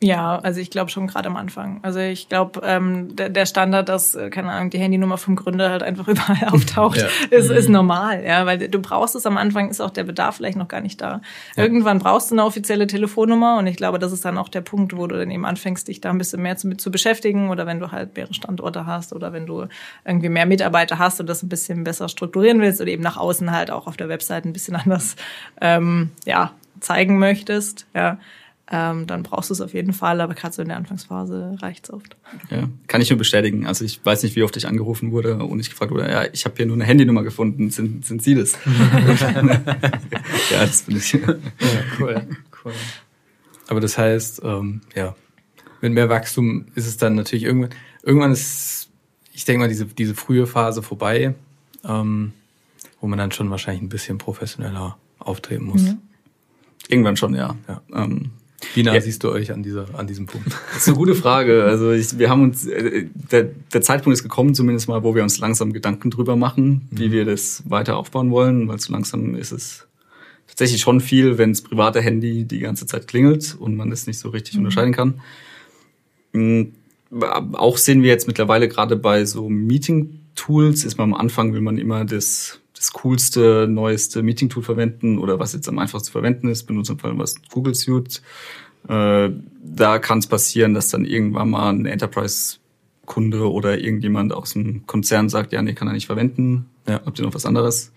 Ja, 0.01 0.39
also 0.39 0.61
ich 0.61 0.69
glaube 0.69 0.89
schon 0.89 1.07
gerade 1.07 1.27
am 1.27 1.35
Anfang. 1.35 1.79
Also 1.81 1.99
ich 1.99 2.29
glaube, 2.29 2.61
ähm, 2.63 3.17
der, 3.17 3.27
der 3.27 3.45
Standard, 3.45 3.89
dass, 3.89 4.15
äh, 4.15 4.29
keine 4.29 4.49
Ahnung, 4.51 4.69
die 4.69 4.77
Handynummer 4.77 5.17
vom 5.17 5.35
Gründer 5.35 5.69
halt 5.69 5.83
einfach 5.83 6.07
überall 6.07 6.53
auftaucht, 6.53 6.99
ja. 6.99 7.07
ist, 7.37 7.49
ist 7.49 7.67
normal, 7.67 8.23
ja, 8.23 8.45
weil 8.45 8.69
du 8.69 8.79
brauchst 8.79 9.15
es 9.15 9.25
am 9.25 9.35
Anfang, 9.35 9.69
ist 9.69 9.81
auch 9.81 9.89
der 9.89 10.05
Bedarf 10.05 10.37
vielleicht 10.37 10.57
noch 10.57 10.69
gar 10.69 10.79
nicht 10.79 11.01
da. 11.01 11.21
Ja. 11.57 11.63
Irgendwann 11.63 11.99
brauchst 11.99 12.31
du 12.31 12.35
eine 12.35 12.45
offizielle 12.45 12.87
Telefonnummer 12.87 13.57
und 13.57 13.67
ich 13.67 13.75
glaube, 13.75 13.99
das 13.99 14.13
ist 14.13 14.23
dann 14.23 14.37
auch 14.37 14.47
der 14.47 14.61
Punkt, 14.61 14.95
wo 14.95 15.05
du 15.05 15.17
dann 15.17 15.31
eben 15.31 15.45
anfängst, 15.45 15.89
dich 15.89 15.99
da 15.99 16.11
ein 16.11 16.17
bisschen 16.17 16.41
mehr 16.41 16.55
zu, 16.55 16.69
mit 16.69 16.79
zu 16.79 16.91
beschäftigen 16.91 17.49
oder 17.49 17.67
wenn 17.67 17.81
du 17.81 17.91
halt 17.91 18.15
mehrere 18.15 18.33
Standorte 18.33 18.85
hast 18.85 19.11
oder 19.11 19.33
wenn 19.33 19.45
du 19.45 19.65
irgendwie 20.05 20.29
mehr 20.29 20.45
Mitarbeiter 20.45 20.97
hast 20.97 21.19
und 21.19 21.27
das 21.27 21.43
ein 21.43 21.49
bisschen 21.49 21.83
besser 21.83 22.07
strukturieren 22.07 22.61
willst 22.61 22.79
oder 22.79 22.89
eben 22.89 23.03
nach 23.03 23.17
außen 23.17 23.51
halt 23.51 23.69
auch 23.69 23.85
auf 23.85 23.97
der 23.97 24.07
Website 24.07 24.45
ein 24.45 24.53
bisschen 24.53 24.75
anders, 24.77 25.17
ähm, 25.59 26.11
ja, 26.25 26.53
zeigen 26.79 27.19
möchtest, 27.19 27.85
ja 27.93 28.17
ähm, 28.71 29.07
dann 29.07 29.23
brauchst 29.23 29.49
du 29.49 29.53
es 29.53 29.61
auf 29.61 29.73
jeden 29.73 29.93
Fall, 29.93 30.21
aber 30.21 30.35
gerade 30.35 30.53
so 30.53 30.61
in 30.61 30.67
der 30.67 30.77
Anfangsphase 30.77 31.57
reicht's 31.59 31.91
oft. 31.91 32.15
Ja, 32.51 32.69
kann 32.87 33.01
ich 33.01 33.09
nur 33.09 33.17
bestätigen. 33.17 33.65
Also 33.65 33.83
ich 33.83 34.05
weiß 34.05 34.21
nicht, 34.21 34.35
wie 34.35 34.43
oft 34.43 34.55
ich 34.57 34.67
angerufen 34.67 35.11
wurde 35.11 35.37
und 35.43 35.59
ich 35.59 35.71
gefragt 35.71 35.91
wurde, 35.91 36.09
ja, 36.09 36.25
ich 36.31 36.45
habe 36.45 36.55
hier 36.55 36.67
nur 36.67 36.75
eine 36.75 36.83
Handynummer 36.83 37.23
gefunden, 37.23 37.71
sind, 37.71 38.05
sind 38.05 38.21
Sie 38.21 38.35
das? 38.35 38.53
ja, 40.51 40.59
das 40.59 40.83
bin 40.83 40.97
ich. 40.97 41.13
Ja, 41.13 41.19
cool, 41.99 42.27
cool. 42.63 42.73
Aber 43.67 43.79
das 43.79 43.97
heißt, 43.97 44.41
ähm, 44.43 44.81
ja, 44.95 45.15
mit 45.81 45.93
mehr 45.93 46.09
Wachstum 46.09 46.67
ist 46.75 46.85
es 46.85 46.97
dann 46.97 47.15
natürlich 47.15 47.45
irgendwann, 47.45 47.71
irgendwann 48.03 48.31
ist, 48.31 48.89
ich 49.33 49.45
denke 49.45 49.61
mal, 49.61 49.69
diese, 49.69 49.85
diese 49.85 50.13
frühe 50.13 50.45
Phase 50.45 50.83
vorbei, 50.83 51.33
ähm, 51.83 52.33
wo 53.01 53.07
man 53.07 53.17
dann 53.17 53.31
schon 53.31 53.49
wahrscheinlich 53.49 53.81
ein 53.81 53.89
bisschen 53.89 54.19
professioneller 54.19 54.97
auftreten 55.17 55.65
muss. 55.65 55.81
Mhm. 55.81 55.97
Irgendwann 56.87 57.17
schon, 57.17 57.33
ja. 57.33 57.55
ja. 57.67 57.81
Ähm, 57.93 58.31
wie 58.75 58.83
nah 58.83 58.93
ja. 58.93 59.01
siehst 59.01 59.23
du 59.23 59.31
euch 59.31 59.51
an, 59.51 59.63
dieser, 59.63 59.85
an 59.97 60.07
diesem 60.07 60.25
Punkt? 60.25 60.47
Das 60.73 60.83
ist 60.83 60.87
eine 60.87 60.97
gute 60.97 61.15
Frage. 61.15 61.63
Also 61.63 61.91
ich, 61.91 62.17
wir 62.17 62.29
haben 62.29 62.43
uns, 62.43 62.67
äh, 62.67 63.07
der, 63.31 63.49
der 63.73 63.81
Zeitpunkt 63.81 64.17
ist 64.17 64.23
gekommen, 64.23 64.53
zumindest 64.55 64.87
mal, 64.87 65.03
wo 65.03 65.15
wir 65.15 65.23
uns 65.23 65.39
langsam 65.39 65.73
Gedanken 65.73 66.11
drüber 66.11 66.35
machen, 66.35 66.87
mhm. 66.89 66.99
wie 66.99 67.11
wir 67.11 67.25
das 67.25 67.63
weiter 67.67 67.97
aufbauen 67.97 68.31
wollen, 68.31 68.67
weil 68.67 68.79
so 68.79 68.91
langsam 68.93 69.35
ist 69.35 69.51
es 69.51 69.87
tatsächlich 70.47 70.81
schon 70.81 71.01
viel, 71.01 71.37
wenn 71.37 71.51
das 71.51 71.61
private 71.61 72.01
Handy 72.01 72.45
die 72.45 72.59
ganze 72.59 72.85
Zeit 72.85 73.07
klingelt 73.07 73.55
und 73.59 73.75
man 73.75 73.89
das 73.89 74.07
nicht 74.07 74.19
so 74.19 74.29
richtig 74.29 74.55
mhm. 74.55 74.61
unterscheiden 74.61 74.93
kann. 74.93 75.21
Mhm. 76.33 76.73
Auch 77.11 77.77
sehen 77.77 78.03
wir 78.03 78.09
jetzt 78.09 78.27
mittlerweile 78.27 78.67
gerade 78.67 78.95
bei 78.95 79.25
so 79.25 79.49
Meeting-Tools, 79.49 80.83
ist 80.83 80.97
man 80.97 81.13
am 81.13 81.19
Anfang, 81.19 81.53
will 81.53 81.61
man 81.61 81.79
immer 81.79 82.05
das 82.05 82.58
das 82.79 82.93
coolste, 82.93 83.67
neueste 83.69 84.23
Meeting-Tool 84.23 84.63
verwenden 84.63 85.19
oder 85.19 85.37
was 85.37 85.51
jetzt 85.51 85.67
am 85.67 85.79
einfachsten 85.79 86.07
zu 86.07 86.11
verwenden 86.13 86.47
ist, 86.47 86.63
benutzt 86.63 86.89
im 86.89 86.97
Fall 86.97 87.17
was 87.17 87.35
Google 87.51 87.75
Suite. 87.75 88.21
Äh, 88.87 89.31
da 89.61 89.99
kann 89.99 90.19
es 90.19 90.27
passieren, 90.27 90.73
dass 90.73 90.87
dann 90.87 91.03
irgendwann 91.03 91.49
mal 91.49 91.71
ein 91.71 91.85
Enterprise-Kunde 91.85 93.51
oder 93.51 93.79
irgendjemand 93.79 94.31
aus 94.31 94.53
dem 94.53 94.87
Konzern 94.87 95.27
sagt, 95.27 95.51
ja, 95.51 95.61
nee, 95.61 95.73
kann 95.73 95.89
er 95.89 95.93
nicht 95.93 96.05
verwenden. 96.05 96.67
Ja. 96.87 97.01
Habt 97.05 97.19
ihr 97.19 97.25
noch 97.25 97.33
was 97.33 97.45
anderes? 97.45 97.91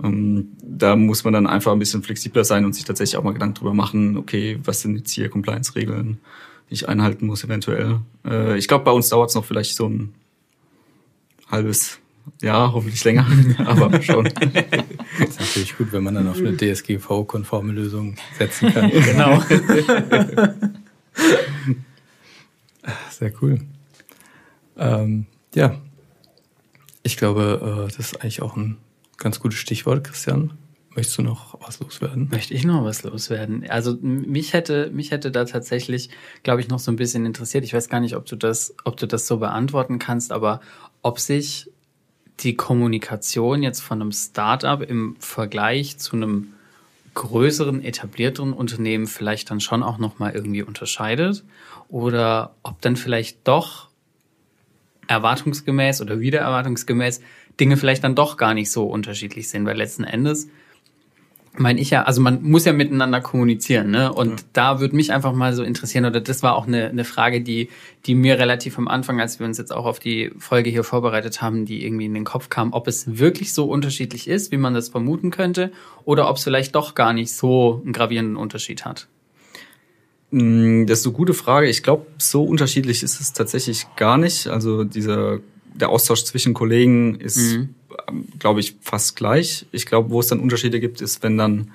Ähm, 0.00 0.52
da 0.62 0.94
muss 0.94 1.24
man 1.24 1.32
dann 1.32 1.48
einfach 1.48 1.72
ein 1.72 1.80
bisschen 1.80 2.04
flexibler 2.04 2.44
sein 2.44 2.64
und 2.64 2.76
sich 2.76 2.84
tatsächlich 2.84 3.16
auch 3.16 3.24
mal 3.24 3.32
Gedanken 3.32 3.54
drüber 3.54 3.74
machen, 3.74 4.16
okay, 4.18 4.60
was 4.62 4.82
sind 4.82 4.96
jetzt 4.96 5.10
hier 5.10 5.28
Compliance-Regeln, 5.28 6.18
die 6.70 6.74
ich 6.74 6.88
einhalten 6.88 7.26
muss 7.26 7.42
eventuell. 7.42 7.98
Äh, 8.24 8.56
ich 8.56 8.68
glaube, 8.68 8.84
bei 8.84 8.92
uns 8.92 9.08
dauert 9.08 9.30
es 9.30 9.34
noch 9.34 9.44
vielleicht 9.44 9.74
so 9.74 9.88
ein 9.88 10.14
halbes 11.50 11.98
ja, 12.42 12.72
hoffentlich 12.72 13.02
länger, 13.04 13.26
aber 13.66 14.02
schon. 14.02 14.24
Das 14.24 15.28
ist 15.30 15.40
natürlich 15.40 15.76
gut, 15.76 15.92
wenn 15.92 16.02
man 16.02 16.14
dann 16.14 16.28
auf 16.28 16.38
eine 16.38 16.56
DSGV-konforme 16.56 17.72
Lösung 17.72 18.16
setzen 18.38 18.72
kann. 18.72 18.90
genau. 19.04 19.42
Sehr 23.10 23.32
cool. 23.40 23.60
Ähm, 24.76 25.26
ja, 25.54 25.76
ich 27.02 27.16
glaube, 27.16 27.86
äh, 27.88 27.96
das 27.96 28.12
ist 28.12 28.22
eigentlich 28.22 28.42
auch 28.42 28.56
ein 28.56 28.76
ganz 29.16 29.40
gutes 29.40 29.58
Stichwort, 29.58 30.04
Christian. 30.04 30.52
Möchtest 30.94 31.18
du 31.18 31.22
noch 31.22 31.60
was 31.60 31.78
loswerden? 31.78 32.28
Möchte 32.30 32.54
ich 32.54 32.64
noch 32.64 32.82
was 32.82 33.02
loswerden? 33.02 33.68
Also 33.68 33.98
mich 34.00 34.54
hätte 34.54 34.90
mich 34.90 35.10
hätte 35.10 35.30
da 35.30 35.44
tatsächlich, 35.44 36.08
glaube 36.42 36.62
ich, 36.62 36.68
noch 36.68 36.78
so 36.78 36.90
ein 36.90 36.96
bisschen 36.96 37.26
interessiert. 37.26 37.64
Ich 37.64 37.74
weiß 37.74 37.90
gar 37.90 38.00
nicht, 38.00 38.16
ob 38.16 38.24
du 38.24 38.34
das, 38.34 38.74
ob 38.84 38.96
du 38.96 39.06
das 39.06 39.26
so 39.26 39.36
beantworten 39.36 39.98
kannst, 39.98 40.32
aber 40.32 40.60
ob 41.02 41.20
sich 41.20 41.70
die 42.40 42.54
Kommunikation 42.54 43.62
jetzt 43.62 43.80
von 43.80 44.00
einem 44.00 44.12
Startup 44.12 44.82
im 44.82 45.16
Vergleich 45.18 45.98
zu 45.98 46.16
einem 46.16 46.52
größeren, 47.14 47.82
etablierteren 47.82 48.52
Unternehmen 48.52 49.06
vielleicht 49.06 49.50
dann 49.50 49.60
schon 49.60 49.82
auch 49.82 49.98
nochmal 49.98 50.34
irgendwie 50.34 50.62
unterscheidet? 50.62 51.44
Oder 51.88 52.54
ob 52.62 52.80
dann 52.82 52.96
vielleicht 52.96 53.46
doch 53.48 53.88
erwartungsgemäß 55.06 56.02
oder 56.02 56.20
wieder 56.20 56.40
erwartungsgemäß 56.40 57.20
Dinge 57.58 57.76
vielleicht 57.76 58.04
dann 58.04 58.14
doch 58.14 58.36
gar 58.36 58.54
nicht 58.54 58.70
so 58.70 58.84
unterschiedlich 58.84 59.48
sind, 59.48 59.64
weil 59.64 59.76
letzten 59.76 60.04
Endes 60.04 60.48
meine 61.58 61.80
ich 61.80 61.90
ja, 61.90 62.02
also 62.02 62.20
man 62.20 62.42
muss 62.42 62.64
ja 62.64 62.72
miteinander 62.72 63.20
kommunizieren, 63.20 63.90
ne? 63.90 64.12
Und 64.12 64.30
ja. 64.30 64.46
da 64.52 64.80
würde 64.80 64.96
mich 64.96 65.12
einfach 65.12 65.32
mal 65.32 65.54
so 65.54 65.62
interessieren, 65.62 66.04
oder 66.04 66.20
das 66.20 66.42
war 66.42 66.56
auch 66.56 66.66
eine, 66.66 66.88
eine 66.88 67.04
Frage, 67.04 67.40
die, 67.40 67.68
die 68.06 68.14
mir 68.14 68.38
relativ 68.38 68.78
am 68.78 68.88
Anfang, 68.88 69.20
als 69.20 69.38
wir 69.38 69.46
uns 69.46 69.58
jetzt 69.58 69.72
auch 69.72 69.86
auf 69.86 69.98
die 69.98 70.30
Folge 70.38 70.70
hier 70.70 70.84
vorbereitet 70.84 71.42
haben, 71.42 71.64
die 71.64 71.84
irgendwie 71.84 72.06
in 72.06 72.14
den 72.14 72.24
Kopf 72.24 72.48
kam, 72.48 72.72
ob 72.72 72.88
es 72.88 73.18
wirklich 73.18 73.52
so 73.52 73.64
unterschiedlich 73.64 74.28
ist, 74.28 74.52
wie 74.52 74.56
man 74.56 74.74
das 74.74 74.88
vermuten 74.88 75.30
könnte, 75.30 75.72
oder 76.04 76.28
ob 76.28 76.36
es 76.36 76.44
vielleicht 76.44 76.74
doch 76.74 76.94
gar 76.94 77.12
nicht 77.12 77.32
so 77.32 77.80
einen 77.84 77.92
gravierenden 77.92 78.36
Unterschied 78.36 78.84
hat. 78.84 79.08
Mm, 80.30 80.86
das 80.86 81.00
ist 81.00 81.06
eine 81.06 81.14
gute 81.14 81.34
Frage. 81.34 81.68
Ich 81.68 81.82
glaube, 81.82 82.06
so 82.18 82.42
unterschiedlich 82.44 83.02
ist 83.02 83.20
es 83.20 83.32
tatsächlich 83.32 83.86
gar 83.96 84.18
nicht. 84.18 84.48
Also 84.48 84.84
dieser 84.84 85.38
der 85.74 85.90
Austausch 85.90 86.24
zwischen 86.24 86.54
Kollegen 86.54 87.16
ist 87.16 87.36
mhm 87.36 87.75
glaube 88.38 88.60
ich, 88.60 88.76
fast 88.80 89.16
gleich. 89.16 89.66
Ich 89.72 89.86
glaube, 89.86 90.10
wo 90.10 90.20
es 90.20 90.28
dann 90.28 90.40
Unterschiede 90.40 90.80
gibt, 90.80 91.00
ist, 91.00 91.22
wenn 91.22 91.36
dann 91.36 91.70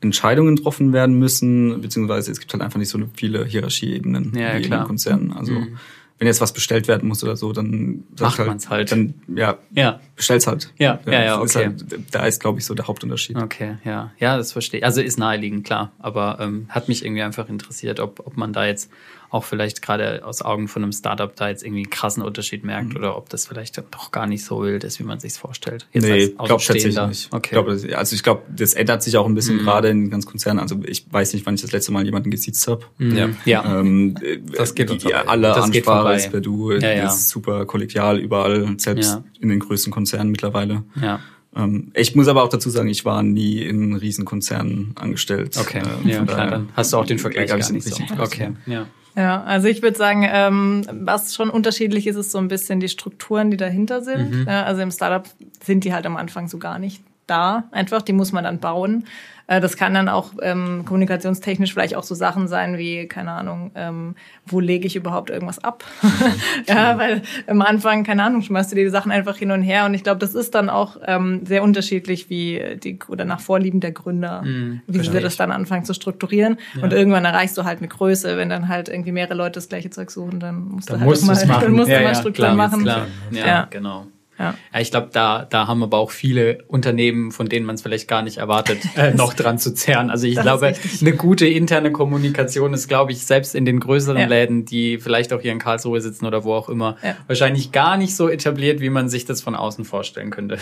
Entscheidungen 0.00 0.56
getroffen 0.56 0.92
werden 0.92 1.18
müssen, 1.18 1.80
beziehungsweise 1.80 2.30
es 2.30 2.38
gibt 2.38 2.52
halt 2.52 2.62
einfach 2.62 2.78
nicht 2.78 2.90
so 2.90 2.98
viele 3.14 3.44
Hierarchieebenen 3.44 4.32
ja, 4.36 4.58
wie 4.58 4.62
klar. 4.62 4.82
in 4.82 4.86
Konzernen. 4.86 5.32
Also 5.32 5.52
mhm. 5.52 5.78
wenn 6.18 6.26
jetzt 6.26 6.40
was 6.40 6.52
bestellt 6.52 6.86
werden 6.88 7.08
muss 7.08 7.24
oder 7.24 7.36
so, 7.36 7.52
dann 7.52 8.04
macht 8.20 8.38
halt, 8.38 8.48
man's 8.48 8.68
halt. 8.68 8.92
Dann 8.92 9.14
ja, 9.34 9.58
ja. 9.74 10.00
bestell's 10.14 10.46
halt. 10.46 10.72
Ja, 10.78 11.00
ja, 11.06 11.12
ja, 11.12 11.24
ja 11.24 11.36
okay. 11.36 11.44
Ist 11.46 11.56
halt, 11.56 11.84
da 12.12 12.26
ist, 12.26 12.40
glaube 12.40 12.58
ich, 12.58 12.66
so 12.66 12.74
der 12.74 12.86
Hauptunterschied. 12.86 13.36
Okay, 13.36 13.76
ja, 13.84 14.12
ja, 14.18 14.36
das 14.36 14.52
verstehe 14.52 14.80
ich. 14.80 14.84
Also 14.84 15.00
ist 15.00 15.18
naheliegend, 15.18 15.64
klar. 15.64 15.92
Aber 15.98 16.38
ähm, 16.40 16.66
hat 16.68 16.88
mich 16.88 17.04
irgendwie 17.04 17.22
einfach 17.22 17.48
interessiert, 17.48 17.98
ob, 17.98 18.20
ob 18.26 18.36
man 18.36 18.52
da 18.52 18.66
jetzt 18.66 18.90
auch 19.34 19.42
vielleicht 19.42 19.82
gerade 19.82 20.24
aus 20.24 20.42
Augen 20.42 20.68
von 20.68 20.84
einem 20.84 20.92
Startup 20.92 21.34
da 21.34 21.48
jetzt 21.48 21.64
irgendwie 21.64 21.82
einen 21.82 21.90
krassen 21.90 22.22
Unterschied 22.22 22.62
merkt 22.62 22.90
mhm. 22.90 22.98
oder 22.98 23.16
ob 23.16 23.28
das 23.28 23.48
vielleicht 23.48 23.76
doch 23.90 24.12
gar 24.12 24.28
nicht 24.28 24.44
so 24.44 24.62
wild 24.62 24.84
ist, 24.84 25.00
wie 25.00 25.02
man 25.02 25.18
sich 25.18 25.32
vorstellt. 25.32 25.88
Jetzt 25.92 26.04
nee, 26.04 26.16
ich 26.18 26.38
glaube 26.38 26.62
tatsächlich 26.64 26.96
nicht. 27.08 27.32
Okay. 27.32 27.50
Glaub, 27.50 27.66
also 27.66 28.14
ich 28.14 28.22
glaube, 28.22 28.42
das 28.54 28.74
ändert 28.74 29.02
sich 29.02 29.16
auch 29.16 29.26
ein 29.26 29.34
bisschen 29.34 29.56
mhm. 29.56 29.62
gerade 29.62 29.88
in 29.88 30.08
ganz 30.08 30.24
Konzernen. 30.24 30.60
Also 30.60 30.80
ich 30.86 31.12
weiß 31.12 31.34
nicht, 31.34 31.44
wann 31.46 31.56
ich 31.56 31.62
das 31.62 31.72
letzte 31.72 31.90
Mal 31.90 32.04
jemanden 32.04 32.30
gesiezt 32.30 32.66
habe. 32.68 32.82
Mhm. 32.98 33.16
Ja, 33.16 33.28
ja. 33.44 33.80
Ähm, 33.80 34.14
das 34.56 34.76
geht 34.76 34.92
uns 34.92 35.02
die, 35.02 35.12
Alle 35.12 35.48
das 35.48 35.64
Ansprache 35.64 36.14
ist 36.14 36.30
per 36.30 36.40
Du, 36.40 36.70
ja, 36.70 36.92
ja. 36.92 37.08
ist 37.08 37.28
super 37.28 37.66
kollegial 37.66 38.18
überall, 38.18 38.76
selbst 38.78 39.14
ja. 39.14 39.24
in 39.40 39.48
den 39.48 39.58
größten 39.58 39.92
Konzernen 39.92 40.30
mittlerweile. 40.30 40.84
Ja. 41.02 41.18
Ähm, 41.56 41.90
ich 41.94 42.14
muss 42.14 42.28
aber 42.28 42.42
auch 42.42 42.48
dazu 42.48 42.70
sagen, 42.70 42.88
ich 42.88 43.04
war 43.04 43.22
nie 43.22 43.62
in 43.62 43.94
Riesenkonzernen 43.94 44.92
angestellt. 44.96 45.56
Okay, 45.58 45.82
ähm, 45.84 46.08
ja, 46.08 46.24
klar, 46.24 46.50
dann 46.50 46.68
hast 46.74 46.92
du 46.92 46.96
auch 46.96 47.06
den 47.06 47.18
Vergleich 47.18 47.48
gar 47.48 47.56
nicht 47.56 47.82
so. 47.82 48.02
Okay, 48.18 48.52
ja. 48.66 48.86
Ja, 49.16 49.44
also 49.44 49.68
ich 49.68 49.80
würde 49.80 49.96
sagen, 49.96 50.26
ähm, 50.28 50.84
was 50.90 51.36
schon 51.36 51.48
unterschiedlich 51.48 52.08
ist, 52.08 52.16
ist 52.16 52.32
so 52.32 52.38
ein 52.38 52.48
bisschen 52.48 52.80
die 52.80 52.88
Strukturen, 52.88 53.50
die 53.50 53.56
dahinter 53.56 54.02
sind. 54.02 54.40
Mhm. 54.40 54.48
Also 54.48 54.82
im 54.82 54.90
Startup 54.90 55.28
sind 55.62 55.84
die 55.84 55.94
halt 55.94 56.04
am 56.04 56.16
Anfang 56.16 56.48
so 56.48 56.58
gar 56.58 56.80
nicht 56.80 57.00
da. 57.28 57.64
Einfach, 57.70 58.02
die 58.02 58.12
muss 58.12 58.32
man 58.32 58.42
dann 58.42 58.58
bauen. 58.58 59.04
Äh, 59.46 59.60
das 59.60 59.76
kann 59.76 59.94
dann 59.94 60.08
auch 60.08 60.32
ähm, 60.42 60.84
kommunikationstechnisch 60.86 61.72
vielleicht 61.72 61.94
auch 61.96 62.02
so 62.02 62.14
Sachen 62.14 62.48
sein 62.48 62.78
wie, 62.78 63.06
keine 63.06 63.32
Ahnung, 63.32 63.70
ähm, 63.74 64.14
wo 64.46 64.60
lege 64.60 64.86
ich 64.86 64.96
überhaupt 64.96 65.30
irgendwas 65.30 65.62
ab? 65.62 65.84
ja, 66.68 66.98
weil 66.98 67.22
am 67.46 67.60
Anfang, 67.62 68.04
keine 68.04 68.22
Ahnung, 68.22 68.42
schmeißt 68.42 68.72
du 68.72 68.76
die 68.76 68.88
Sachen 68.88 69.12
einfach 69.12 69.36
hin 69.36 69.50
und 69.50 69.62
her 69.62 69.84
und 69.84 69.94
ich 69.94 70.02
glaube, 70.02 70.18
das 70.18 70.34
ist 70.34 70.54
dann 70.54 70.70
auch 70.70 70.96
ähm, 71.06 71.44
sehr 71.44 71.62
unterschiedlich, 71.62 72.30
wie 72.30 72.78
die 72.82 72.98
oder 73.08 73.24
nach 73.24 73.40
Vorlieben 73.40 73.80
der 73.80 73.92
Gründer, 73.92 74.42
mhm, 74.42 74.80
wie 74.86 75.00
sie 75.00 75.20
das 75.20 75.36
dann 75.36 75.52
anfangen 75.52 75.84
zu 75.84 75.94
strukturieren. 75.94 76.56
Ja. 76.74 76.84
Und 76.84 76.92
irgendwann 76.92 77.24
erreichst 77.24 77.58
du 77.58 77.64
halt 77.64 77.78
eine 77.78 77.88
Größe, 77.88 78.36
wenn 78.36 78.48
dann 78.48 78.68
halt 78.68 78.88
irgendwie 78.88 79.12
mehrere 79.12 79.34
Leute 79.34 79.52
das 79.52 79.68
gleiche 79.68 79.90
Zeug 79.90 80.10
suchen, 80.10 80.40
dann 80.40 80.68
musst 80.68 80.90
dann 80.90 81.00
du 81.00 81.06
halt 81.06 81.10
musst 81.10 81.46
mal, 81.46 81.60
dann 81.60 81.72
musst 81.72 81.88
ja, 81.88 81.98
du 81.98 82.04
mal 82.04 82.14
Strukturen 82.14 82.56
machen. 82.56 82.86
Ja, 82.86 83.06
ja, 83.30 83.66
genau. 83.68 84.06
Ja. 84.38 84.54
Ja, 84.72 84.80
ich 84.80 84.90
glaube, 84.90 85.10
da, 85.12 85.44
da 85.48 85.68
haben 85.68 85.82
aber 85.82 85.98
auch 85.98 86.10
viele 86.10 86.64
Unternehmen, 86.66 87.30
von 87.30 87.48
denen 87.48 87.64
man 87.66 87.76
es 87.76 87.82
vielleicht 87.82 88.08
gar 88.08 88.22
nicht 88.22 88.38
erwartet, 88.38 88.78
äh, 88.96 89.14
noch 89.14 89.32
dran 89.34 89.58
zu 89.58 89.72
zerren. 89.74 90.10
Also 90.10 90.26
ich 90.26 90.34
Das 90.34 90.42
glaube, 90.44 90.74
eine 91.00 91.12
gute 91.12 91.46
interne 91.46 91.92
Kommunikation 91.92 92.74
ist, 92.74 92.88
glaube 92.88 93.12
ich, 93.12 93.24
selbst 93.24 93.54
in 93.54 93.64
den 93.64 93.78
größeren 93.80 94.18
Ja. 94.18 94.26
Läden, 94.26 94.64
die 94.64 94.98
vielleicht 94.98 95.32
auch 95.32 95.40
hier 95.40 95.52
in 95.52 95.58
Karlsruhe 95.60 96.00
sitzen 96.00 96.26
oder 96.26 96.42
wo 96.44 96.52
auch 96.54 96.68
immer, 96.68 96.96
Ja. 97.02 97.16
wahrscheinlich 97.28 97.70
gar 97.72 97.96
nicht 97.96 98.16
so 98.16 98.28
etabliert, 98.28 98.80
wie 98.80 98.90
man 98.90 99.08
sich 99.08 99.24
das 99.24 99.40
von 99.40 99.54
außen 99.54 99.84
vorstellen 99.84 100.30
könnte. 100.30 100.58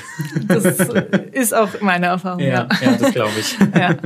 Das 0.49 0.65
ist 1.33 1.55
auch 1.55 1.69
meine 1.81 2.07
Erfahrung. 2.07 2.41
Ja. 2.41 2.69
ja 2.83 2.97
das 3.01 3.13
glaube 3.13 3.33
ich. 3.39 3.57
Ja. 3.75 3.97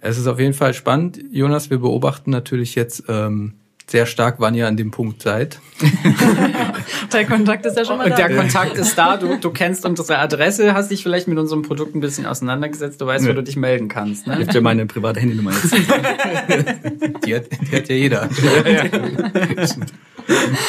Es 0.00 0.18
ist 0.18 0.26
auf 0.26 0.40
jeden 0.40 0.54
Fall 0.54 0.74
spannend, 0.74 1.20
Jonas. 1.30 1.70
Wir 1.70 1.78
beobachten 1.78 2.30
natürlich 2.30 2.74
jetzt 2.74 3.04
ähm, 3.08 3.54
sehr 3.86 4.06
stark, 4.06 4.36
wann 4.38 4.54
ihr 4.54 4.66
an 4.68 4.76
dem 4.76 4.90
Punkt 4.90 5.20
seid. 5.22 5.58
Der 7.12 7.26
Kontakt 7.26 7.66
ist 7.66 7.76
ja 7.76 7.84
schon 7.84 7.98
mal 7.98 8.04
Und 8.04 8.12
da. 8.12 8.28
der 8.28 8.36
Kontakt 8.36 8.76
ist 8.78 8.96
da, 8.96 9.16
du, 9.18 9.36
du 9.38 9.50
kennst 9.50 9.84
unsere 9.84 10.18
Adresse, 10.18 10.72
hast 10.72 10.90
dich 10.90 11.02
vielleicht 11.02 11.28
mit 11.28 11.36
unserem 11.38 11.62
Produkt 11.62 11.94
ein 11.94 12.00
bisschen 12.00 12.24
auseinandergesetzt, 12.24 13.00
du 13.00 13.06
weißt, 13.06 13.24
wo 13.24 13.28
Ja. 13.30 13.34
du 13.34 13.42
dich 13.42 13.56
melden 13.56 13.88
kannst. 13.88 14.22
Ich 14.22 14.26
Ne? 14.32 14.38
gebe 14.38 14.52
dir 14.52 14.60
meine 14.62 14.86
private 14.86 15.20
Handynummer 15.20 15.52
jetzt. 15.52 15.72
Die 17.26 17.34
hat, 17.34 17.44
die 17.70 17.76
hat 17.76 17.88
ja 17.88 17.94
jeder. 17.94 18.28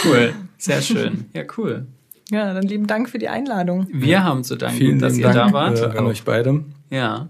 Cool, 0.06 0.34
sehr 0.58 0.82
schön. 0.82 1.26
Ja, 1.34 1.44
cool. 1.58 1.86
Ja, 2.30 2.54
dann 2.54 2.64
lieben 2.64 2.88
Dank 2.88 3.10
für 3.10 3.20
die 3.20 3.30
Einladung. 3.30 3.88
Wir 3.92 4.24
haben 4.24 4.44
zu 4.44 4.56
danken, 4.56 4.78
Vielen 4.78 5.00
dass 5.00 5.18
ihr 5.18 5.24
Dank 5.24 5.36
da 5.36 5.54
wart. 5.54 5.80
äh, 5.80 5.98
an 5.98 6.06
euch 6.06 6.24
beide. 6.24 6.64
Ja. 6.90 7.28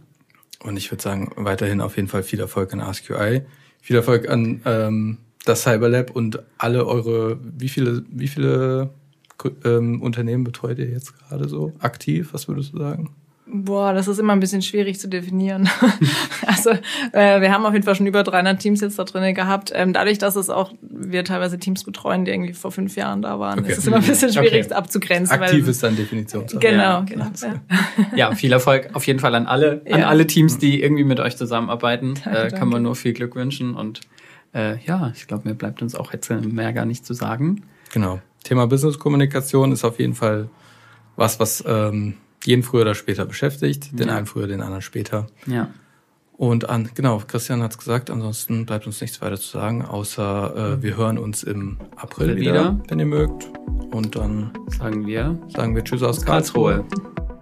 Und 0.63 0.77
ich 0.77 0.89
würde 0.91 1.03
sagen, 1.03 1.31
weiterhin 1.35 1.81
auf 1.81 1.95
jeden 1.97 2.07
Fall 2.07 2.23
viel 2.23 2.39
Erfolg 2.39 2.71
an 2.73 2.79
AskUI. 2.81 3.41
Viel 3.81 3.95
Erfolg 3.97 4.29
an 4.29 4.61
ähm, 4.65 5.17
das 5.45 5.63
Cyberlab 5.63 6.11
und 6.11 6.39
alle 6.57 6.85
eure, 6.85 7.37
wie 7.41 7.69
viele, 7.69 8.03
wie 8.09 8.27
viele 8.27 8.89
ähm, 9.65 10.01
Unternehmen 10.01 10.43
betreut 10.43 10.79
ihr 10.79 10.89
jetzt 10.89 11.17
gerade 11.17 11.47
so 11.49 11.73
aktiv? 11.79 12.29
Was 12.33 12.47
würdest 12.47 12.73
du 12.73 12.77
sagen? 12.79 13.09
Boah, 13.45 13.93
das 13.93 14.07
ist 14.07 14.19
immer 14.19 14.31
ein 14.33 14.39
bisschen 14.39 14.61
schwierig 14.61 14.99
zu 14.99 15.09
definieren. 15.09 15.69
also 16.47 16.71
äh, 17.11 17.41
wir 17.41 17.51
haben 17.51 17.65
auf 17.65 17.73
jeden 17.73 17.83
Fall 17.83 17.93
schon 17.93 18.07
über 18.07 18.23
300 18.23 18.57
Teams 18.57 18.79
jetzt 18.79 18.97
da 18.97 19.03
drin 19.03 19.35
gehabt. 19.35 19.71
Ähm, 19.75 19.91
dadurch, 19.91 20.17
dass 20.17 20.37
es 20.37 20.49
auch 20.49 20.73
wir 20.81 21.25
teilweise 21.25 21.59
Teams 21.59 21.83
betreuen, 21.83 22.23
die 22.23 22.31
irgendwie 22.31 22.53
vor 22.53 22.71
fünf 22.71 22.95
Jahren 22.95 23.21
da 23.21 23.39
waren, 23.39 23.59
Okay. 23.59 23.73
ist 23.73 23.79
es 23.79 23.87
immer 23.87 23.97
ein 23.97 24.03
bisschen 24.03 24.31
schwierig 24.31 24.65
Okay. 24.67 24.73
abzugrenzen. 24.73 25.35
Aktiv 25.39 25.63
weil, 25.65 25.69
ist 25.69 25.83
dann 25.83 25.95
Definitionssache. 25.97 26.59
Genau, 26.61 26.81
Ja. 26.81 26.99
genau. 27.01 27.25
Ja. 27.41 28.15
ja, 28.15 28.33
viel 28.35 28.53
Erfolg 28.53 28.89
auf 28.93 29.05
jeden 29.05 29.19
Fall 29.19 29.35
an 29.35 29.45
alle, 29.45 29.81
an 29.91 29.99
Ja. 29.99 30.07
alle 30.07 30.25
Teams, 30.25 30.57
die 30.57 30.81
irgendwie 30.81 31.03
mit 31.03 31.19
euch 31.19 31.35
zusammenarbeiten. 31.35 32.13
Danke, 32.23 32.29
äh, 32.29 32.41
kann 32.43 32.49
danke. 32.51 32.65
man 32.67 32.83
nur 32.83 32.95
viel 32.95 33.11
Glück 33.13 33.35
wünschen 33.35 33.75
und 33.75 33.99
äh, 34.53 34.77
ja, 34.85 35.11
ich 35.15 35.27
glaube, 35.27 35.47
mir 35.49 35.55
bleibt 35.55 35.81
uns 35.81 35.95
auch 35.95 36.13
jetzt 36.13 36.29
mehr 36.29 36.73
gar 36.73 36.85
nicht 36.85 37.05
zu 37.05 37.13
sagen. 37.13 37.63
Genau. 37.91 38.21
Thema 38.43 38.67
Business-Kommunikation 38.67 39.71
ist 39.71 39.83
auf 39.85 39.99
jeden 39.99 40.15
Fall 40.15 40.49
was, 41.15 41.39
was 41.39 41.63
ähm, 41.65 42.15
jeden 42.43 42.63
früher 42.63 42.81
oder 42.81 42.95
später 42.95 43.25
beschäftigt. 43.25 43.97
Den 43.97 44.07
Ja. 44.09 44.15
einen 44.17 44.25
früher, 44.25 44.47
den 44.47 44.61
anderen 44.61 44.81
später. 44.81 45.27
Ja. 45.47 45.69
Und 46.35 46.67
an, 46.69 46.89
genau, 46.95 47.21
Christian 47.25 47.61
hat 47.61 47.71
es 47.71 47.77
gesagt, 47.77 48.09
ansonsten 48.09 48.65
bleibt 48.65 48.85
uns 48.87 48.99
nichts 48.99 49.21
weiter 49.21 49.37
zu 49.37 49.47
sagen, 49.49 49.85
außer 49.85 50.77
äh, 50.79 50.83
wir 50.83 50.97
hören 50.97 51.17
uns 51.19 51.43
im 51.43 51.77
April 51.95 52.35
Wieder. 52.35 52.51
wieder, 52.51 52.79
wenn 52.89 52.99
ihr 52.99 53.05
mögt. 53.05 53.47
Und 53.91 54.15
dann 54.15 54.51
Sagen 54.67 55.05
wir 55.05 55.39
sagen 55.49 55.75
wir 55.75 55.83
Tschüss 55.83 56.01
aus 56.01 56.25
Karlsruhe. 56.25 56.83
Karlsruhe. 56.89 57.32